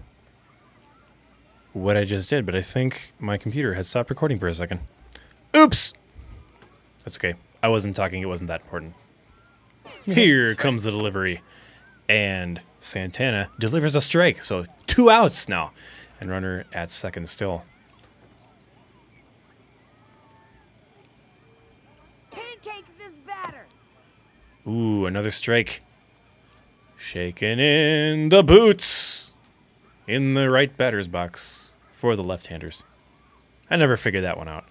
what 1.77 1.95
I 1.95 2.03
just 2.03 2.29
did, 2.29 2.45
but 2.45 2.55
I 2.55 2.61
think 2.61 3.13
my 3.19 3.37
computer 3.37 3.73
has 3.75 3.87
stopped 3.87 4.09
recording 4.09 4.39
for 4.39 4.47
a 4.47 4.53
second. 4.53 4.81
Oops! 5.55 5.93
That's 7.03 7.17
okay. 7.17 7.35
I 7.61 7.69
wasn't 7.69 7.95
talking, 7.95 8.21
it 8.21 8.27
wasn't 8.27 8.47
that 8.49 8.61
important. 8.61 8.93
Here 10.05 10.55
comes 10.55 10.83
the 10.83 10.91
delivery. 10.91 11.41
And 12.09 12.61
Santana 12.79 13.49
delivers 13.59 13.95
a 13.95 14.01
strike. 14.01 14.41
So, 14.43 14.65
two 14.85 15.09
outs 15.09 15.49
now. 15.49 15.71
And 16.19 16.29
runner 16.29 16.65
at 16.73 16.89
second 16.91 17.27
still. 17.27 17.63
Pancake 22.31 22.85
this 22.97 23.13
batter. 23.25 23.65
Ooh, 24.65 25.05
another 25.05 25.31
strike. 25.31 25.83
Shaking 26.97 27.59
in 27.59 28.29
the 28.29 28.43
boots 28.43 29.26
in 30.07 30.33
the 30.33 30.49
right 30.49 30.75
batter's 30.75 31.07
box 31.07 31.75
for 31.91 32.15
the 32.15 32.23
left-handers. 32.23 32.83
I 33.69 33.75
never 33.75 33.97
figured 33.97 34.23
that 34.23 34.37
one 34.37 34.47
out. 34.47 34.65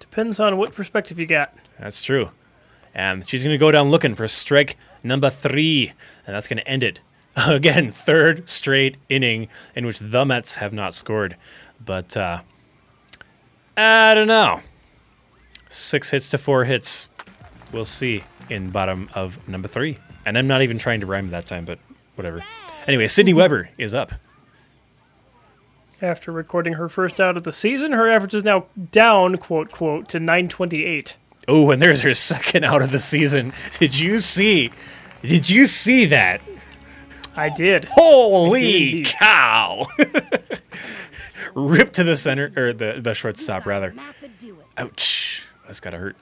Depends 0.00 0.40
on 0.40 0.56
what 0.56 0.74
perspective 0.74 1.18
you 1.18 1.26
got. 1.26 1.54
That's 1.78 2.02
true. 2.02 2.32
And 2.94 3.26
she's 3.26 3.42
going 3.42 3.54
to 3.54 3.58
go 3.58 3.70
down 3.70 3.90
looking 3.90 4.14
for 4.14 4.28
strike 4.28 4.76
number 5.02 5.30
three, 5.30 5.92
and 6.26 6.34
that's 6.34 6.48
going 6.48 6.58
to 6.58 6.68
end 6.68 6.82
it. 6.82 7.00
Again, 7.36 7.90
third 7.92 8.48
straight 8.48 8.96
inning 9.08 9.48
in 9.74 9.86
which 9.86 10.00
the 10.00 10.24
Mets 10.24 10.56
have 10.56 10.72
not 10.72 10.92
scored. 10.92 11.36
But 11.82 12.16
uh, 12.16 12.42
I 13.76 14.14
don't 14.14 14.28
know. 14.28 14.60
Six 15.68 16.10
hits 16.10 16.28
to 16.30 16.38
four 16.38 16.64
hits. 16.64 17.08
We'll 17.72 17.86
see 17.86 18.24
in 18.50 18.70
bottom 18.70 19.08
of 19.14 19.48
number 19.48 19.68
three. 19.68 19.98
And 20.26 20.36
I'm 20.36 20.46
not 20.46 20.60
even 20.60 20.78
trying 20.78 21.00
to 21.00 21.06
rhyme 21.06 21.30
that 21.30 21.46
time, 21.46 21.64
but 21.64 21.78
whatever. 22.16 22.44
Anyway, 22.86 23.06
Sidney 23.06 23.34
Webber 23.34 23.70
is 23.78 23.94
up. 23.94 24.12
After 26.00 26.32
recording 26.32 26.72
her 26.74 26.88
first 26.88 27.20
out 27.20 27.36
of 27.36 27.44
the 27.44 27.52
season, 27.52 27.92
her 27.92 28.10
average 28.10 28.34
is 28.34 28.42
now 28.42 28.66
down, 28.90 29.36
quote, 29.38 29.70
quote, 29.70 30.08
to 30.08 30.18
928. 30.18 31.16
Oh, 31.46 31.70
and 31.70 31.80
there's 31.80 32.02
her 32.02 32.14
second 32.14 32.64
out 32.64 32.82
of 32.82 32.90
the 32.90 32.98
season. 32.98 33.52
Did 33.78 33.98
you 34.00 34.18
see? 34.18 34.72
Did 35.22 35.48
you 35.48 35.66
see 35.66 36.04
that? 36.06 36.40
I 37.36 37.48
did. 37.48 37.86
Holy 37.86 38.90
Indeed. 38.90 39.06
cow! 39.06 39.86
Ripped 41.54 41.94
to 41.94 42.04
the 42.04 42.16
center, 42.16 42.52
or 42.56 42.72
the, 42.72 43.00
the 43.00 43.14
shortstop, 43.14 43.64
rather. 43.64 43.92
Not 43.92 44.14
to 44.20 44.28
do 44.28 44.58
it. 44.58 44.66
Ouch. 44.76 45.46
That's 45.66 45.80
gotta 45.80 45.98
hurt. 45.98 46.16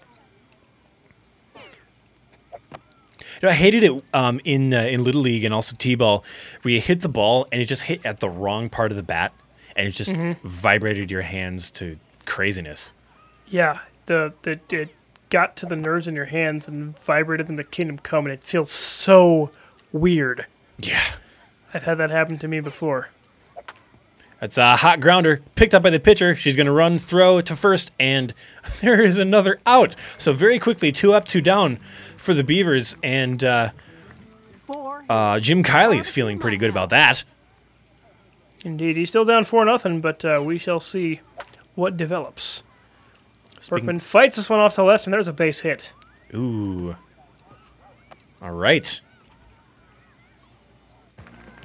You 3.41 3.47
know, 3.47 3.51
I 3.51 3.55
hated 3.55 3.85
it 3.85 4.05
um, 4.13 4.41
in 4.45 4.75
uh, 4.75 4.83
in 4.83 5.03
Little 5.03 5.23
League 5.23 5.45
and 5.45 5.55
also 5.55 5.75
T-ball, 5.77 6.25
where 6.63 6.75
you 6.75 6.81
hit 6.81 7.01
the 7.01 7.09
ball 7.09 7.47
and 7.51 7.61
it 7.61 7.67
just 7.67 7.85
hit 7.85 8.05
at 8.05 8.21
the 8.21 8.29
wrong 8.29 8.69
part 8.69 8.93
of 8.93 8.97
the 8.97 9.03
bat, 9.03 9.33
and 9.75 9.89
it 9.89 9.93
just 9.93 10.15
vibrated 10.45 11.11
your 11.11 11.23
hands 11.23 11.71
to 11.73 11.99
craziness. 12.27 12.93
Yeah, 13.49 13.81
the, 14.07 14.35
the 14.43 14.61
it 14.71 14.91
got 15.31 15.57
to 15.57 15.67
the 15.67 15.77
nerves 15.77 16.07
in 16.07 16.17
your 16.17 16.27
hands 16.27 16.69
and 16.69 16.99
vibrated 16.99 17.47
them 17.47 17.57
to 17.57 17.65
Kingdom 17.65 17.99
Come, 17.99 18.27
and 18.27 18.33
it 18.33 18.45
feels 18.45 18.71
so 18.71 19.51
weird. 19.93 20.47
Yeah. 20.79 21.15
I've 21.73 21.85
had 21.85 21.99
that 21.99 22.11
happen 22.11 22.37
to 22.39 22.49
me 22.49 22.61
before. 22.61 23.09
That's 24.41 24.57
a 24.57 24.77
hot 24.77 25.01
grounder 25.01 25.43
picked 25.55 25.75
up 25.75 25.83
by 25.83 25.91
the 25.91 26.01
pitcher. 26.01 26.35
She's 26.35 26.57
going 26.57 26.67
to 26.67 26.73
run, 26.73 26.99
throw 26.99 27.41
to 27.43 27.55
first, 27.55 27.93
and 28.01 28.33
there 28.81 29.03
is 29.03 29.19
another 29.19 29.61
out. 29.67 29.95
So 30.17 30.33
very 30.33 30.59
quickly, 30.59 30.91
two 30.93 31.13
up, 31.13 31.27
two 31.27 31.41
down 31.43 31.79
for 32.17 32.33
the 32.33 32.43
Beavers, 32.43 32.97
and 33.03 33.45
uh, 33.45 33.71
uh, 35.09 35.41
Jim 35.41 35.63
Kiley's 35.63 36.11
feeling 36.11 36.39
pretty 36.39 36.57
good 36.57 36.71
about 36.71 36.89
that. 36.89 37.25
Indeed, 38.65 38.97
he's 38.97 39.09
still 39.11 39.25
down 39.25 39.45
four 39.45 39.65
nothing, 39.65 40.01
but 40.01 40.25
uh, 40.25 40.41
we 40.45 40.57
shall 40.59 40.81
see 40.81 41.21
what 41.75 41.97
develops. 41.97 42.63
Speaking- 43.61 43.87
Berkman 43.87 44.01
fights 44.01 44.37
this 44.37 44.49
one 44.49 44.61
off 44.61 44.73
to 44.73 44.77
the 44.77 44.85
left, 44.85 45.07
and 45.07 45.13
there's 45.13 45.29
a 45.29 45.33
base 45.35 45.61
hit. 45.61 45.93
Ooh. 46.35 46.97
All 48.41 48.53
right. 48.53 49.01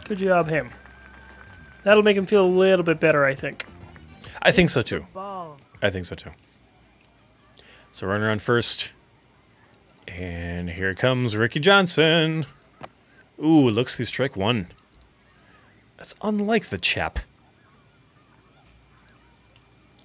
Good 0.04 0.18
job, 0.18 0.50
him. 0.50 0.72
That'll 1.86 2.02
make 2.02 2.18
him 2.18 2.26
feel 2.26 2.44
a 2.44 2.48
little 2.48 2.84
bit 2.84 3.00
better, 3.00 3.26
I 3.26 3.36
think. 3.36 3.68
I 4.42 4.52
think 4.52 4.72
so 4.72 4.82
too. 4.82 5.06
I 5.16 5.92
think 5.92 6.08
so 6.08 6.16
too. 6.16 6.32
So 7.92 8.08
runner 8.08 8.30
on 8.30 8.40
first. 8.40 8.94
And 10.08 10.72
here 10.72 10.96
comes 10.96 11.36
Ricky 11.36 11.60
Johnson. 11.60 12.48
Ooh, 13.40 13.70
looks 13.70 13.96
through 13.96 14.06
strike 14.06 14.36
one. 14.36 14.68
That's 15.98 16.16
unlike 16.24 16.66
the 16.66 16.80
chap. 16.80 17.20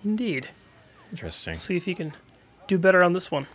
Indeed. 0.04 0.50
Interesting. 1.10 1.54
See 1.54 1.78
if 1.78 1.86
he 1.86 1.94
can 1.94 2.12
do 2.66 2.76
better 2.76 3.02
on 3.02 3.14
this 3.14 3.30
one. 3.30 3.46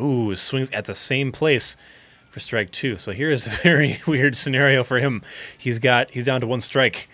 Ooh, 0.00 0.36
swings 0.36 0.70
at 0.70 0.84
the 0.84 0.94
same 0.94 1.32
place 1.32 1.76
for 2.38 2.42
strike 2.42 2.70
two. 2.70 2.96
So 2.96 3.12
here 3.12 3.30
is 3.30 3.46
a 3.46 3.50
very 3.62 3.98
weird 4.06 4.36
scenario 4.36 4.84
for 4.84 4.98
him. 4.98 5.22
He's 5.56 5.78
got 5.78 6.10
he's 6.10 6.24
down 6.24 6.40
to 6.40 6.46
one 6.46 6.60
strike. 6.60 7.08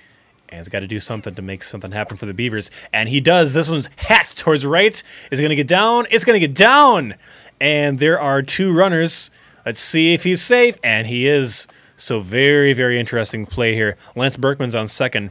And 0.51 0.59
he's 0.59 0.69
got 0.69 0.81
to 0.81 0.87
do 0.87 1.01
something 1.01 1.35
to 1.35 1.43
make 1.43 1.65
something 1.65 1.93
happen 1.93 2.19
for 2.19 2.27
the 2.27 2.35
Beavers. 2.35 2.71
And 2.93 3.09
he 3.09 3.21
does. 3.21 3.55
This 3.55 3.71
one's 3.71 3.89
hacked 3.97 4.39
towards 4.39 4.67
right. 4.67 5.03
Is 5.31 5.41
gonna 5.41 5.57
get 5.57 5.67
down? 5.67 6.07
It's 6.11 6.25
gonna 6.25 6.39
get 6.39 6.55
down. 6.55 7.15
And 7.61 7.99
there 7.99 8.21
are 8.21 8.43
two 8.43 8.73
runners. 8.73 9.31
Let's 9.65 9.81
see 9.81 10.13
if 10.13 10.25
he's 10.25 10.43
safe. 10.43 10.79
And 10.85 11.07
he 11.07 11.27
is. 11.27 11.67
So 11.97 12.21
very, 12.21 12.73
very 12.73 13.01
interesting 13.01 13.47
play 13.47 13.75
here. 13.75 13.97
Lance 14.15 14.37
Berkman's 14.37 14.75
on 14.75 14.89
second. 14.89 15.31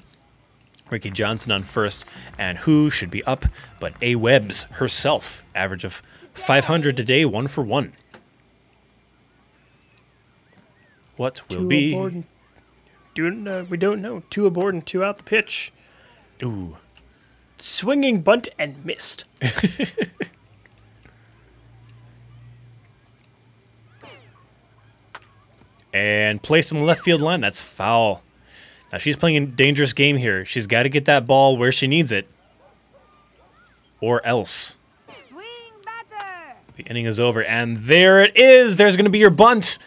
Ricky 0.89 1.09
Johnson 1.11 1.51
on 1.51 1.63
first, 1.63 2.05
and 2.37 2.59
who 2.59 2.89
should 2.91 3.09
be 3.09 3.23
up 3.23 3.45
but 3.79 3.93
A 4.01 4.15
Webbs 4.15 4.63
herself? 4.73 5.43
Average 5.55 5.83
of 5.85 6.03
500 6.33 6.95
today, 6.95 7.25
one 7.25 7.47
for 7.47 7.63
one. 7.63 7.93
What 11.15 11.41
will 11.49 11.57
Two 11.57 11.67
be? 11.67 11.93
aboard. 11.93 12.13
And, 12.13 12.23
do, 13.15 13.47
uh, 13.47 13.63
we 13.69 13.77
don't 13.77 14.01
know. 14.01 14.23
Two 14.29 14.45
aboard 14.45 14.73
and 14.73 14.85
two 14.85 15.03
out 15.03 15.17
the 15.17 15.23
pitch. 15.23 15.71
Ooh, 16.41 16.77
Swinging 17.57 18.21
bunt 18.21 18.49
and 18.59 18.83
missed. 18.83 19.25
and 25.93 26.41
placed 26.41 26.71
in 26.71 26.77
the 26.77 26.83
left 26.83 27.01
field 27.01 27.21
line. 27.21 27.41
That's 27.41 27.61
foul. 27.63 28.23
Now 28.91 28.97
she's 28.97 29.15
playing 29.17 29.37
a 29.37 29.45
dangerous 29.45 29.93
game 29.93 30.17
here. 30.17 30.45
She's 30.45 30.67
got 30.67 30.83
to 30.83 30.89
get 30.89 31.05
that 31.05 31.25
ball 31.25 31.57
where 31.57 31.71
she 31.71 31.87
needs 31.87 32.11
it, 32.11 32.27
or 34.01 34.25
else 34.25 34.77
Swing 35.29 35.45
batter. 35.83 36.55
the 36.75 36.83
inning 36.83 37.05
is 37.05 37.19
over. 37.19 37.43
And 37.43 37.77
there 37.77 38.23
it 38.23 38.35
is. 38.35 38.75
There's 38.75 38.95
going 38.95 39.05
to 39.05 39.11
be 39.11 39.19
your 39.19 39.29
bunt, 39.31 39.77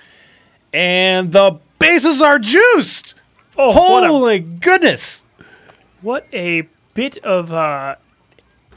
and 0.76 1.32
the 1.32 1.58
bases 1.78 2.20
are 2.20 2.38
juiced. 2.38 3.14
Oh, 3.56 3.68
what 3.68 4.04
a, 4.04 4.08
Holy 4.08 4.38
goodness! 4.40 5.24
what 6.02 6.26
a 6.34 6.68
bit 6.92 7.16
of 7.24 7.50
uh, 7.50 7.96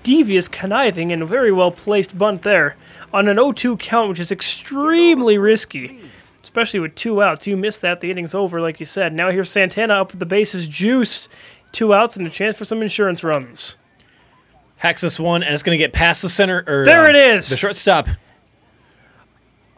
devious 0.02 0.48
conniving 0.48 1.12
and 1.12 1.28
very 1.28 1.52
well 1.52 1.72
placed 1.72 2.18
bunt 2.18 2.44
there 2.44 2.78
on 3.14 3.28
an 3.28 3.36
0 3.36 3.52
2 3.52 3.76
count, 3.78 4.08
which 4.08 4.20
is 4.22 4.32
extremely 4.32 5.38
risky. 5.38 6.00
Especially 6.42 6.80
with 6.80 6.96
two 6.96 7.22
outs. 7.22 7.46
You 7.46 7.58
missed 7.58 7.82
that. 7.82 8.00
The 8.00 8.10
inning's 8.10 8.34
over, 8.34 8.62
like 8.62 8.80
you 8.80 8.86
said. 8.86 9.14
Now 9.14 9.30
here's 9.30 9.50
Santana 9.52 9.96
up 9.96 10.12
with 10.12 10.20
the 10.20 10.26
bases 10.26 10.70
juiced. 10.70 11.28
Two 11.74 11.94
outs 11.94 12.16
and 12.16 12.26
a 12.26 12.30
chance 12.30 12.56
for 12.56 12.66
some 12.66 12.82
insurance 12.82 13.24
runs. 13.26 13.76
Hacks 14.78 15.02
this 15.02 15.20
one, 15.20 15.44
and 15.44 15.54
it's 15.54 15.62
going 15.62 15.78
to 15.78 15.84
get 15.84 15.92
past 15.92 16.22
the 16.22 16.30
center. 16.30 16.64
Or, 16.66 16.86
There 16.86 17.06
uh, 17.06 17.10
it 17.10 17.16
is! 17.16 17.50
The 17.50 17.58
shortstop. 17.58 18.08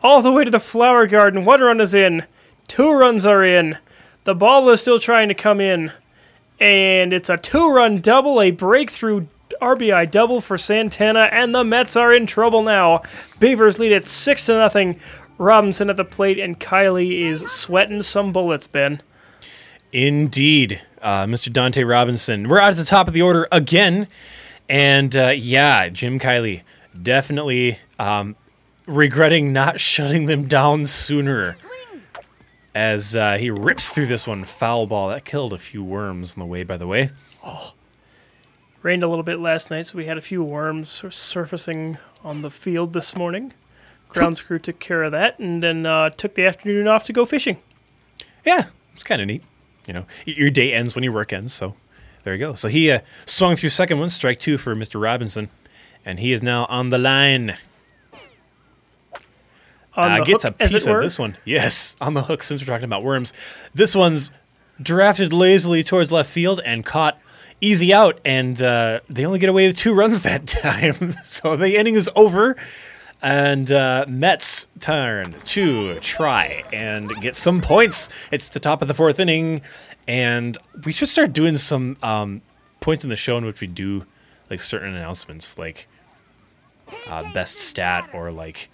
All 0.04 0.22
the 0.22 0.32
way 0.32 0.44
to 0.44 0.52
the 0.52 0.60
flower 0.60 1.06
garden. 1.08 1.46
One 1.46 1.62
run 1.62 1.80
is 1.80 1.94
in. 1.94 2.26
Two 2.68 2.92
runs 2.92 3.26
are 3.26 3.44
in. 3.44 3.78
The 4.24 4.36
ball 4.36 4.70
is 4.70 4.82
still 4.82 5.00
trying 5.00 5.28
to 5.28 5.34
come 5.34 5.60
in. 5.60 5.92
And 6.60 7.14
it's 7.14 7.30
a 7.30 7.38
two 7.38 7.72
run 7.72 7.98
double, 7.98 8.42
a 8.42 8.52
breakthrough 8.52 9.28
RBI 9.62 10.10
double 10.10 10.42
for 10.42 10.58
Santana, 10.58 11.30
and 11.32 11.54
the 11.54 11.64
Mets 11.64 11.96
are 11.96 12.14
in 12.14 12.26
trouble 12.26 12.64
now. 12.64 13.02
Beavers 13.40 13.80
lead 13.80 13.92
at 13.92 14.06
six 14.06 14.46
to 14.48 14.54
nothing. 14.54 15.00
Robinson 15.38 15.90
at 15.90 15.98
the 15.98 16.06
plate, 16.06 16.40
and 16.40 16.60
Kiley 16.60 17.22
is 17.22 17.42
sweating 17.52 18.02
some 18.04 18.32
bullets, 18.32 18.68
Ben. 18.68 19.02
Indeed, 19.92 20.82
uh, 21.02 21.26
Mr. 21.26 21.52
Dante 21.52 21.84
Robinson. 21.84 22.48
We're 22.48 22.60
out 22.60 22.72
at 22.72 22.78
the 22.78 22.86
top 22.86 23.08
of 23.08 23.14
the 23.14 23.24
order 23.24 23.48
again, 23.52 24.08
and 24.70 25.16
uh, 25.16 25.34
yeah, 25.36 25.90
Jim 25.90 26.20
Kiley 26.20 26.62
definitely 27.00 27.80
um, 27.98 28.36
regretting 28.86 29.54
not 29.54 29.80
shutting 29.80 30.26
them 30.26 30.48
down 30.48 30.88
sooner. 30.88 31.58
As 32.74 33.16
uh, 33.18 33.38
he 33.38 33.50
rips 33.50 33.90
through 33.90 34.06
this 34.08 34.26
one, 34.26 34.46
foul 34.46 34.88
ball 34.88 35.10
that 35.10 35.26
killed 35.26 35.52
a 35.52 35.58
few 35.58 35.84
worms 35.84 36.36
on 36.36 36.40
the 36.40 36.46
way. 36.46 36.64
By 36.64 36.78
the 36.78 36.88
way, 36.88 37.12
Oh. 37.44 37.74
Rained 38.82 39.04
a 39.04 39.08
little 39.08 39.24
bit 39.24 39.40
last 39.40 39.70
night, 39.70 39.86
so 39.88 39.98
we 39.98 40.06
had 40.06 40.18
a 40.18 40.22
few 40.22 40.42
worms 40.44 41.04
surfacing 41.12 41.98
on 42.24 42.42
the 42.42 42.50
field 42.50 42.94
this 42.94 43.16
morning. 43.16 43.54
Grounds 44.10 44.42
crew 44.42 44.58
took 44.58 44.80
care 44.80 45.04
of 45.04 45.12
that, 45.12 45.38
and 45.38 45.62
then 45.62 45.86
uh, 45.86 46.10
took 46.10 46.34
the 46.34 46.46
afternoon 46.48 46.88
off 46.88 47.04
to 47.06 47.14
go 47.14 47.24
fishing. 47.26 47.58
yeah, 48.44 48.68
it's 48.96 49.04
kind 49.04 49.22
of 49.22 49.28
neat. 49.28 49.44
You 49.88 49.94
know, 49.94 50.06
your 50.26 50.50
day 50.50 50.74
ends 50.74 50.96
when 50.96 51.04
your 51.04 51.14
work 51.14 51.32
ends, 51.32 51.54
so 51.54 51.76
there 52.24 52.34
you 52.34 52.40
go. 52.40 52.54
So 52.56 52.70
he 52.70 52.90
uh, 52.90 53.02
swung 53.28 53.56
through 53.56 53.70
second 53.70 54.00
one, 54.00 54.10
strike 54.10 54.40
two 54.40 54.58
for 54.58 54.76
Mr. 54.76 55.00
Robinson, 55.00 55.50
and 56.06 56.20
he 56.20 56.32
is 56.34 56.42
now 56.42 56.66
on 56.66 56.90
the 56.90 56.98
line. 56.98 57.58
On 59.96 60.12
uh, 60.12 60.20
the 60.20 60.26
gets 60.26 60.44
hook, 60.44 60.56
a 60.60 60.68
piece 60.68 60.88
of 60.88 61.02
this 61.02 61.20
one. 61.20 61.38
Yes, 61.44 61.96
on 62.02 62.14
the 62.14 62.24
hook. 62.24 62.44
Since 62.44 62.62
we're 62.62 62.68
talking 62.68 62.86
about 62.86 63.04
worms, 63.04 63.34
this 63.74 63.96
one's 63.96 64.32
drafted 64.82 65.34
lazily 65.34 65.84
towards 65.84 66.12
left 66.12 66.30
field 66.30 66.62
and 66.66 66.86
caught 66.86 67.20
easy 67.60 67.94
out, 67.94 68.20
and 68.26 68.62
uh, 68.62 69.02
they 69.10 69.26
only 69.26 69.40
get 69.40 69.50
away 69.50 69.68
with 69.68 69.78
two 69.78 69.94
runs 69.94 70.22
that 70.24 70.48
time. 70.48 71.14
so 71.24 71.56
the 71.56 71.78
inning 71.78 71.96
is 71.96 72.10
over, 72.16 72.56
and 73.22 73.72
uh, 73.72 74.06
Mets 74.08 74.68
turn 74.80 75.36
to 75.46 76.00
try 76.00 76.64
and 76.74 77.10
get 77.22 77.36
some 77.36 77.62
points. 77.62 78.10
It's 78.32 78.50
the 78.50 78.60
top 78.60 78.82
of 78.82 78.88
the 78.88 78.94
fourth 78.94 79.20
inning, 79.20 79.62
and 80.08 80.58
we 80.86 80.92
should 80.92 81.10
start 81.10 81.34
doing 81.34 81.58
some 81.58 81.98
um, 82.02 82.42
points 82.80 83.04
in 83.04 83.10
the 83.10 83.16
show 83.16 83.38
in 83.38 83.46
which 83.46 83.62
we 83.62 83.68
do 83.68 84.06
like 84.50 84.62
certain 84.62 84.94
announcements, 84.94 85.58
like 85.58 85.88
uh, 87.08 87.32
best 87.32 87.60
stat 87.60 88.10
or 88.14 88.32
like 88.32 88.70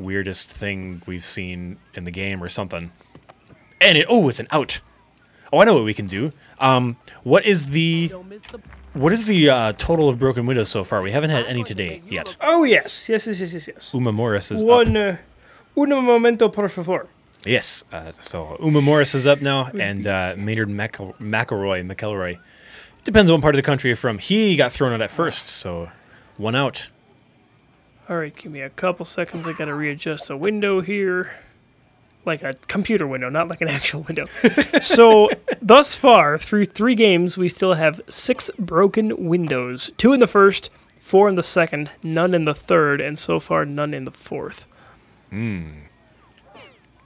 weirdest 0.00 0.50
thing 0.50 1.02
we've 1.06 1.22
seen 1.22 1.78
in 1.94 2.04
the 2.04 2.10
game 2.10 2.42
or 2.42 2.48
something. 2.48 2.90
And 3.80 3.96
it 3.98 4.06
oh, 4.08 4.28
it's 4.28 4.40
an 4.40 4.48
out. 4.50 4.80
Oh, 5.52 5.58
I 5.60 5.64
know 5.64 5.74
what 5.74 5.84
we 5.84 5.94
can 5.94 6.06
do. 6.06 6.32
Um, 6.58 6.96
what 7.22 7.44
is 7.44 7.70
the 7.70 8.08
Don't 8.08 8.28
miss 8.28 8.42
the 8.42 8.60
what 8.92 9.12
is 9.12 9.26
the 9.26 9.48
uh, 9.48 9.72
total 9.74 10.08
of 10.08 10.18
broken 10.18 10.46
windows 10.46 10.68
so 10.68 10.82
far? 10.84 11.00
We 11.02 11.12
haven't 11.12 11.30
had 11.30 11.46
any 11.46 11.62
today 11.62 12.02
yet. 12.08 12.36
Oh 12.40 12.64
yes, 12.64 13.08
yes, 13.08 13.26
yes, 13.26 13.40
yes, 13.40 13.54
yes, 13.54 13.68
yes. 13.68 13.94
Uma 13.94 14.12
Morris 14.12 14.50
is 14.50 14.64
One, 14.64 14.96
up. 14.96 15.14
uh, 15.14 15.80
uno 15.80 16.00
momento, 16.00 16.48
por 16.48 16.68
favor. 16.68 17.06
Yes, 17.44 17.84
uh, 17.92 18.12
so 18.18 18.56
Uma 18.60 18.82
Morris 18.82 19.14
is 19.14 19.26
up 19.26 19.40
now, 19.40 19.70
and 19.78 20.06
uh, 20.06 20.34
Maynard 20.36 20.68
McEl- 20.68 21.16
McElroy, 21.18 21.86
McElroy. 21.86 22.38
Depends 23.04 23.30
on 23.30 23.36
what 23.36 23.42
part 23.42 23.54
of 23.54 23.58
the 23.58 23.62
country 23.62 23.88
you're 23.88 23.96
from. 23.96 24.18
He 24.18 24.56
got 24.56 24.72
thrown 24.72 24.92
out 24.92 25.00
at 25.00 25.10
first, 25.10 25.48
so 25.48 25.88
one 26.36 26.54
out. 26.54 26.90
All 28.10 28.16
right, 28.16 28.34
give 28.34 28.50
me 28.50 28.60
a 28.60 28.70
couple 28.70 29.06
seconds. 29.06 29.46
I 29.46 29.52
gotta 29.52 29.72
readjust 29.72 30.26
the 30.26 30.36
window 30.36 30.80
here, 30.80 31.36
like 32.24 32.42
a 32.42 32.54
computer 32.66 33.06
window, 33.06 33.30
not 33.30 33.46
like 33.46 33.60
an 33.60 33.68
actual 33.78 34.02
window. 34.02 34.26
so 34.80 35.30
thus 35.62 35.94
far, 35.94 36.36
through 36.36 36.64
three 36.64 36.96
games, 36.96 37.38
we 37.38 37.48
still 37.48 37.74
have 37.74 38.00
six 38.08 38.50
broken 38.58 39.28
windows: 39.28 39.92
two 39.96 40.12
in 40.12 40.18
the 40.18 40.26
first, 40.26 40.70
four 41.00 41.28
in 41.28 41.36
the 41.36 41.44
second, 41.44 41.92
none 42.02 42.34
in 42.34 42.46
the 42.46 42.54
third, 42.54 43.00
and 43.00 43.16
so 43.16 43.38
far 43.38 43.64
none 43.64 43.94
in 43.94 44.06
the 44.06 44.10
fourth. 44.10 44.66
Hmm. 45.30 45.82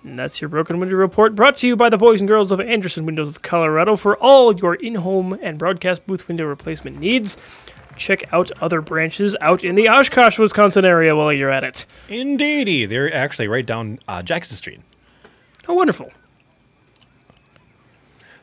And 0.05 0.19
that's 0.19 0.41
your 0.43 0.51
Broken 0.51 0.79
Window 0.79 0.97
Report 0.97 1.35
brought 1.35 1.57
to 1.57 1.67
you 1.67 1.77
by 1.77 1.89
the 1.89 1.97
boys 1.97 2.21
and 2.21 2.29
girls 2.29 2.53
of 2.53 2.61
Andersen 2.61 3.07
Windows 3.07 3.29
of 3.31 3.41
Colorado 3.41 3.97
for 3.97 4.17
all 4.19 4.55
your 4.55 4.75
in 4.75 4.97
home 4.97 5.39
and 5.41 5.59
broadcast 5.59 6.07
booth 6.07 6.29
window 6.29 6.45
replacement 6.45 6.99
needs. 6.99 7.39
Check 7.97 8.23
out 8.31 8.51
other 8.61 8.83
branches 8.83 9.35
out 9.41 9.65
in 9.65 9.77
the 9.77 9.89
Oshkosh, 9.89 10.39
Wisconsin 10.39 10.85
area 10.85 11.17
while 11.17 11.33
you're 11.33 11.49
at 11.49 11.65
it. 11.65 11.87
Indeedy, 12.11 12.85
they're 12.85 13.13
actually 13.15 13.49
right 13.49 13.65
down 13.65 13.99
uh, 14.07 14.21
Jackson 14.23 14.59
Street. 14.59 14.81
Oh, 15.67 15.75
wonderful. 15.75 16.13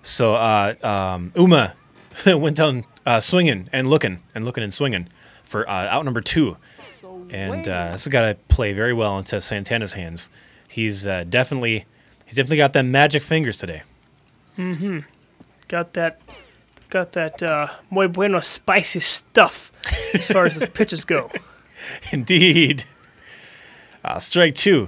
So 0.01 0.33
uh, 0.33 0.73
um, 0.81 1.31
Uma 1.35 1.75
went 2.25 2.57
down 2.57 2.85
uh, 3.05 3.19
swinging 3.19 3.69
and 3.71 3.87
looking 3.87 4.23
and 4.33 4.45
looking 4.45 4.63
and 4.63 4.73
swinging 4.73 5.09
for 5.43 5.69
uh, 5.69 5.87
out 5.89 6.05
number 6.05 6.21
two, 6.21 6.57
and 7.29 7.67
uh, 7.67 7.91
this 7.91 8.05
has 8.05 8.07
got 8.11 8.21
to 8.21 8.35
play 8.47 8.73
very 8.73 8.93
well 8.93 9.19
into 9.19 9.39
Santana's 9.41 9.93
hands. 9.93 10.31
He's 10.71 11.05
uh, 11.05 11.25
definitely 11.27 11.83
he's 12.25 12.35
definitely 12.35 12.55
got 12.55 12.71
them 12.71 12.91
magic 12.91 13.23
fingers 13.23 13.57
today. 13.57 13.83
Mm-hmm. 14.57 14.99
Got 15.67 15.93
that, 15.95 16.21
got 16.89 17.11
that 17.11 17.43
uh, 17.43 17.67
muy 17.89 18.07
bueno 18.07 18.39
spicy 18.39 19.01
stuff 19.01 19.73
as 20.13 20.27
far 20.27 20.45
as 20.45 20.53
his 20.53 20.69
pitches 20.73 21.03
go. 21.03 21.29
Indeed. 22.13 22.85
Uh, 24.05 24.19
strike 24.19 24.55
two 24.55 24.87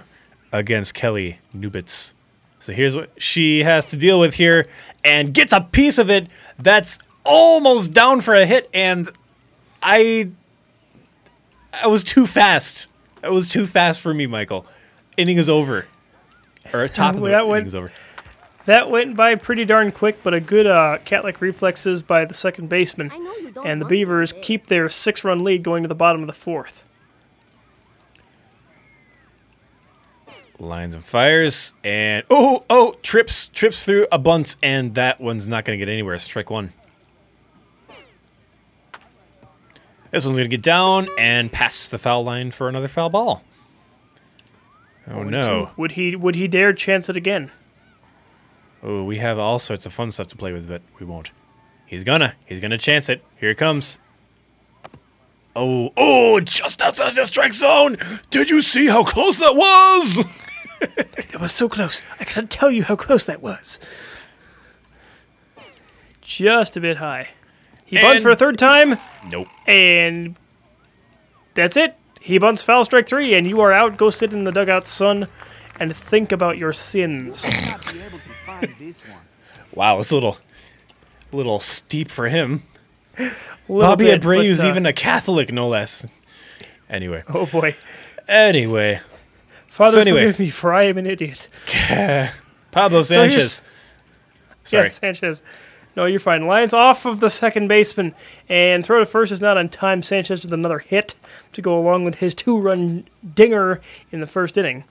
against 0.54 0.94
Kelly 0.94 1.40
Nubitz. 1.54 2.14
So 2.60 2.72
here's 2.72 2.96
what 2.96 3.10
she 3.22 3.64
has 3.64 3.84
to 3.88 3.98
deal 3.98 4.22
with 4.22 4.36
here 4.36 4.66
and 5.04 5.34
gets 5.34 5.52
a 5.52 5.60
piece 5.60 5.98
of 5.98 6.10
it 6.10 6.28
that's 6.58 6.98
almost 7.26 7.92
down 7.92 8.22
for 8.22 8.34
a 8.34 8.46
hit. 8.46 8.70
And 8.74 9.10
I. 9.82 10.32
I 11.74 11.88
was 11.88 12.06
too 12.06 12.26
fast. 12.26 12.88
That 13.20 13.32
was 13.32 13.50
too 13.50 13.66
fast 13.66 14.00
for 14.00 14.14
me, 14.14 14.28
Michael. 14.28 14.66
Inning 15.18 15.38
is 15.38 15.50
over. 15.50 15.88
or 16.74 16.88
top 16.88 17.16
of 17.16 17.22
the 17.22 17.30
That 17.30 17.48
went- 17.48 17.62
innings 17.64 17.76
over. 17.76 17.92
That 18.66 18.90
went 18.90 19.18
by 19.18 19.36
pretty 19.36 19.66
darn 19.66 19.92
quick, 19.92 20.24
but 20.24 20.34
a 20.34 20.40
good 20.40 20.66
uh, 20.66 21.00
cat-like 21.04 21.42
reflexes 21.42 22.02
by 22.02 22.24
the 22.24 22.34
second 22.34 22.70
baseman, 22.70 23.12
I 23.12 23.18
know 23.18 23.36
you 23.36 23.52
don't 23.52 23.68
and 23.68 23.82
the 23.82 23.86
Beavers 23.86 24.32
play. 24.32 24.42
keep 24.42 24.68
their 24.68 24.88
six-run 24.88 25.44
lead 25.44 25.64
going 25.64 25.84
to 25.84 25.90
the 25.90 25.96
bottom 25.96 26.22
of 26.22 26.28
the 26.28 26.34
fourth. 26.34 26.82
Lines 30.60 30.96
and 30.96 31.04
fires, 31.04 31.74
and 31.84 32.24
oh, 32.30 32.64
oh, 32.70 32.94
trips, 33.02 33.50
trips 33.50 33.84
through 33.84 34.08
a 34.14 34.18
bunt, 34.18 34.56
and 34.64 34.96
that 34.96 35.20
one's 35.20 35.46
not 35.46 35.66
going 35.66 35.78
to 35.78 35.86
get 35.86 35.92
anywhere. 35.92 36.18
Strike 36.18 36.50
one. 36.50 36.72
This 40.12 40.24
one's 40.26 40.38
going 40.38 40.50
to 40.50 40.56
get 40.56 40.62
down 40.64 41.10
and 41.18 41.52
pass 41.52 41.90
the 41.90 41.98
foul 41.98 42.24
line 42.24 42.52
for 42.52 42.70
another 42.70 42.88
foul 42.88 43.10
ball. 43.10 43.44
Oh 45.08 45.24
no! 45.24 45.72
Would 45.78 45.94
he? 45.94 46.16
Would 46.16 46.36
he 46.36 46.48
dare 46.48 46.74
chance 46.74 47.10
it 47.10 47.16
again? 47.18 47.52
Oh, 48.82 49.04
we 49.04 49.18
have 49.18 49.40
all 49.40 49.60
sorts 49.60 49.86
of 49.86 49.94
fun 49.94 50.12
stuff 50.12 50.28
to 50.30 50.38
play 50.38 50.52
with, 50.52 50.68
but 50.68 50.82
we 51.00 51.06
won't. 51.06 51.32
He's 51.86 52.04
gonna. 52.04 52.36
He's 52.46 52.60
gonna 52.60 52.78
chance 52.78 53.10
it. 53.10 53.24
Here 53.40 53.50
it 53.50 53.58
comes. 53.58 54.00
Oh, 55.56 55.92
oh, 55.96 56.40
just 56.40 56.82
outside 56.82 57.14
the 57.14 57.26
strike 57.26 57.54
zone. 57.54 57.98
Did 58.30 58.50
you 58.50 58.62
see 58.62 58.88
how 58.88 59.04
close 59.04 59.38
that 59.40 59.56
was? 59.56 60.26
It 60.98 61.40
was 61.40 61.54
so 61.54 61.70
close. 61.70 62.02
I 62.20 62.26
can't 62.26 62.52
tell 62.52 62.70
you 62.70 62.84
how 62.84 62.98
close 62.98 63.24
that 63.26 63.42
was. 63.42 63.80
Just 66.22 66.76
a 66.76 66.82
bit 66.82 66.98
high. 66.98 67.30
He 67.86 67.98
bunts 68.02 68.22
for 68.22 68.30
a 68.30 68.36
third 68.36 68.58
time, 68.58 69.00
nope. 69.30 69.48
and 69.66 70.36
that's 71.54 71.78
it. 71.78 71.96
He 72.24 72.38
bunts 72.38 72.64
foul 72.64 72.86
strike 72.86 73.06
three, 73.08 73.34
and 73.34 73.46
you 73.46 73.60
are 73.60 73.74
out. 73.74 73.98
Go 73.98 74.10
sit 74.10 74.34
in 74.34 74.46
the 74.46 74.52
dugout, 74.52 74.88
son, 74.88 75.28
and 75.78 75.94
think 75.94 76.32
about 76.32 76.58
your 76.58 76.72
sins. 76.72 77.44
Not 77.44 77.92
be 77.92 78.00
able 78.00 78.18
to 78.18 78.30
find 78.46 78.74
this 78.80 79.02
one. 79.10 79.20
Wow, 79.74 80.00
it's 80.00 80.10
a 80.10 80.16
little, 80.16 80.38
a 81.34 81.36
little 81.36 81.60
steep 81.60 82.10
for 82.10 82.30
him. 82.30 82.64
Little 83.20 83.34
Bobby 83.68 84.06
bit, 84.06 84.22
Abreu's 84.22 84.60
but, 84.60 84.68
uh, 84.68 84.70
even 84.70 84.86
a 84.86 84.94
Catholic, 84.94 85.52
no 85.52 85.68
less. 85.68 86.06
Anyway, 86.90 87.24
Oh 87.28 87.46
boy, 87.46 87.76
anyway, 88.28 89.02
Father, 89.68 89.96
So 89.96 90.00
anyway. 90.02 90.22
forgive 90.28 90.40
me, 90.40 90.50
for 90.50 90.72
I 90.74 90.84
am 90.84 90.98
an 90.98 91.06
idiot. 91.06 91.50
Pablo 92.72 93.02
So 93.02 93.16
Sanchez. 93.16 93.62
Sorry. 94.64 94.86
Yes, 94.86 94.96
Sanchez. 94.96 95.44
No, 95.96 96.06
you're 96.06 96.20
fine. 96.20 96.48
Lions 96.48 96.74
off 96.74 97.06
of 97.06 97.20
the 97.20 97.30
second 97.30 97.68
baseman, 97.68 98.16
and 98.50 98.84
throw 98.84 99.00
to 99.00 99.06
first 99.06 99.32
is 99.32 99.42
not 99.42 99.58
on 99.58 99.70
time. 99.70 100.02
Sanchez 100.02 100.44
with 100.44 100.54
another 100.54 100.80
hit 100.80 101.16
to 101.54 101.62
go 101.62 101.78
along 101.78 102.04
with 102.04 102.16
his 102.16 102.34
two-run 102.34 103.08
dinger 103.36 103.80
in 104.12 104.20
the 104.20 104.28
first 104.28 104.58
inning, 104.58 104.86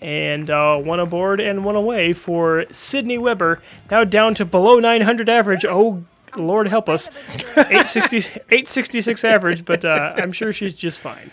and 0.00 0.48
uh, 0.48 0.76
one 0.76 1.00
aboard 1.00 1.40
and 1.40 1.64
one 1.64 1.74
away 1.74 2.12
for 2.12 2.64
Sidney 2.70 3.18
Webber. 3.18 3.60
Now 3.90 4.04
down 4.04 4.34
to 4.34 4.44
below 4.44 4.78
900 4.78 5.28
average. 5.28 5.64
Oh, 5.64 6.04
Lord 6.36 6.68
help 6.68 6.88
us, 6.88 7.08
860, 7.56 8.40
866 8.50 9.24
average, 9.24 9.64
but 9.64 9.84
uh, 9.84 10.14
I'm 10.16 10.32
sure 10.32 10.52
she's 10.52 10.74
just 10.74 11.00
fine. 11.00 11.30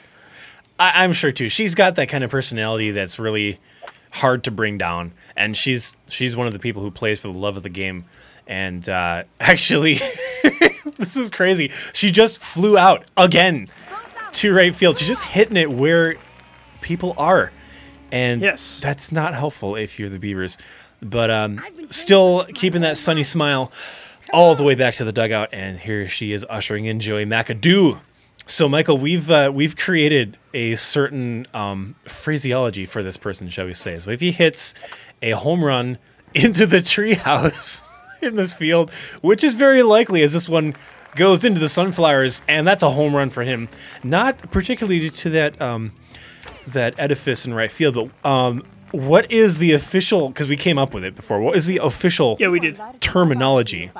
I, 0.80 1.04
I'm 1.04 1.14
sure 1.14 1.32
too. 1.32 1.50
She's 1.50 1.76
got 1.76 1.96
that 1.96 2.10
kind 2.10 2.24
of 2.24 2.32
personality 2.32 2.92
that's 2.92 3.20
really 3.20 3.60
hard 4.12 4.44
to 4.46 4.52
bring 4.52 4.78
down, 4.78 5.14
and 5.36 5.58
she's 5.58 5.96
she's 6.08 6.36
one 6.36 6.48
of 6.48 6.54
the 6.54 6.60
people 6.60 6.82
who 6.82 6.92
plays 6.92 7.20
for 7.20 7.28
the 7.28 7.38
love 7.38 7.58
of 7.58 7.64
the 7.64 7.70
game. 7.70 8.06
And 8.48 8.88
uh, 8.90 9.24
actually, 9.40 9.96
this 10.98 11.16
is 11.18 11.30
crazy. 11.30 11.72
She 11.94 12.12
just 12.12 12.40
flew 12.40 12.78
out 12.78 13.06
again 13.18 13.70
to 14.34 14.54
right 14.54 14.76
field. 14.76 14.98
She's 14.98 15.08
just 15.08 15.24
hitting 15.24 15.58
it 15.58 15.72
where 15.72 16.16
people 16.82 17.14
are, 17.18 17.52
and 18.12 18.42
Yes. 18.42 18.82
that's 18.82 19.12
not 19.12 19.34
helpful 19.36 19.76
if 19.76 20.00
you're 20.00 20.10
the 20.10 20.20
Beavers. 20.20 20.58
But 21.02 21.30
um, 21.30 21.62
still 21.90 22.46
keeping 22.54 22.82
that 22.82 22.98
sunny 22.98 23.24
smile 23.24 23.72
all 24.32 24.56
the 24.56 24.64
way 24.64 24.74
back 24.74 24.96
to 24.96 25.04
the 25.04 25.12
dugout, 25.12 25.50
and 25.52 25.80
here 25.80 26.08
she 26.08 26.32
is 26.32 26.46
ushering 26.50 26.86
in 26.86 27.00
Joey 27.00 27.26
McAdoo. 27.26 28.00
So, 28.46 28.68
Michael, 28.68 28.98
we've 28.98 29.30
uh, 29.30 29.52
we've 29.54 29.76
created 29.78 30.38
a 30.54 30.76
certain 30.76 31.46
um, 31.54 31.96
phraseology 32.08 32.86
for 32.86 33.02
this 33.04 33.16
person, 33.18 33.50
shall 33.50 33.66
we 33.68 33.74
say? 33.74 34.00
So, 34.00 34.12
if 34.12 34.20
he 34.22 34.32
hits 34.32 34.74
a 35.22 35.32
home 35.32 35.64
run 35.64 35.98
into 36.34 36.66
the 36.66 36.78
treehouse 36.78 37.88
in 38.28 38.36
this 38.36 38.54
field, 38.54 38.92
which 39.22 39.44
is 39.44 39.54
very 39.54 39.82
likely, 39.84 40.22
as 40.24 40.34
this 40.34 40.48
one 40.50 40.76
goes 41.16 41.46
into 41.46 41.60
the 41.60 41.70
sunflowers, 41.70 42.42
and 42.48 42.66
that's 42.68 42.82
a 42.84 42.90
home 42.92 43.16
run 43.16 43.30
for 43.30 43.44
him. 43.44 43.70
Not 44.04 44.52
particularly 44.52 45.10
to 45.10 45.30
that 45.32 45.62
um, 45.62 45.92
that 46.68 46.94
edifice 46.98 47.46
in 47.46 47.54
right 47.54 47.72
field, 47.72 47.96
but 48.24 48.30
um, 48.30 48.64
what 48.94 49.32
is 49.32 49.58
the 49.58 49.72
official? 49.74 50.28
Because 50.28 50.48
we 50.48 50.56
came 50.58 50.78
up 50.78 50.94
with 50.94 51.04
it 51.04 51.16
before. 51.16 51.40
What 51.40 51.56
is 51.58 51.66
the 51.66 51.78
official 51.78 52.38
Yeah, 52.40 52.48
we 52.50 52.60
did. 52.60 52.80
terminology 53.00 53.92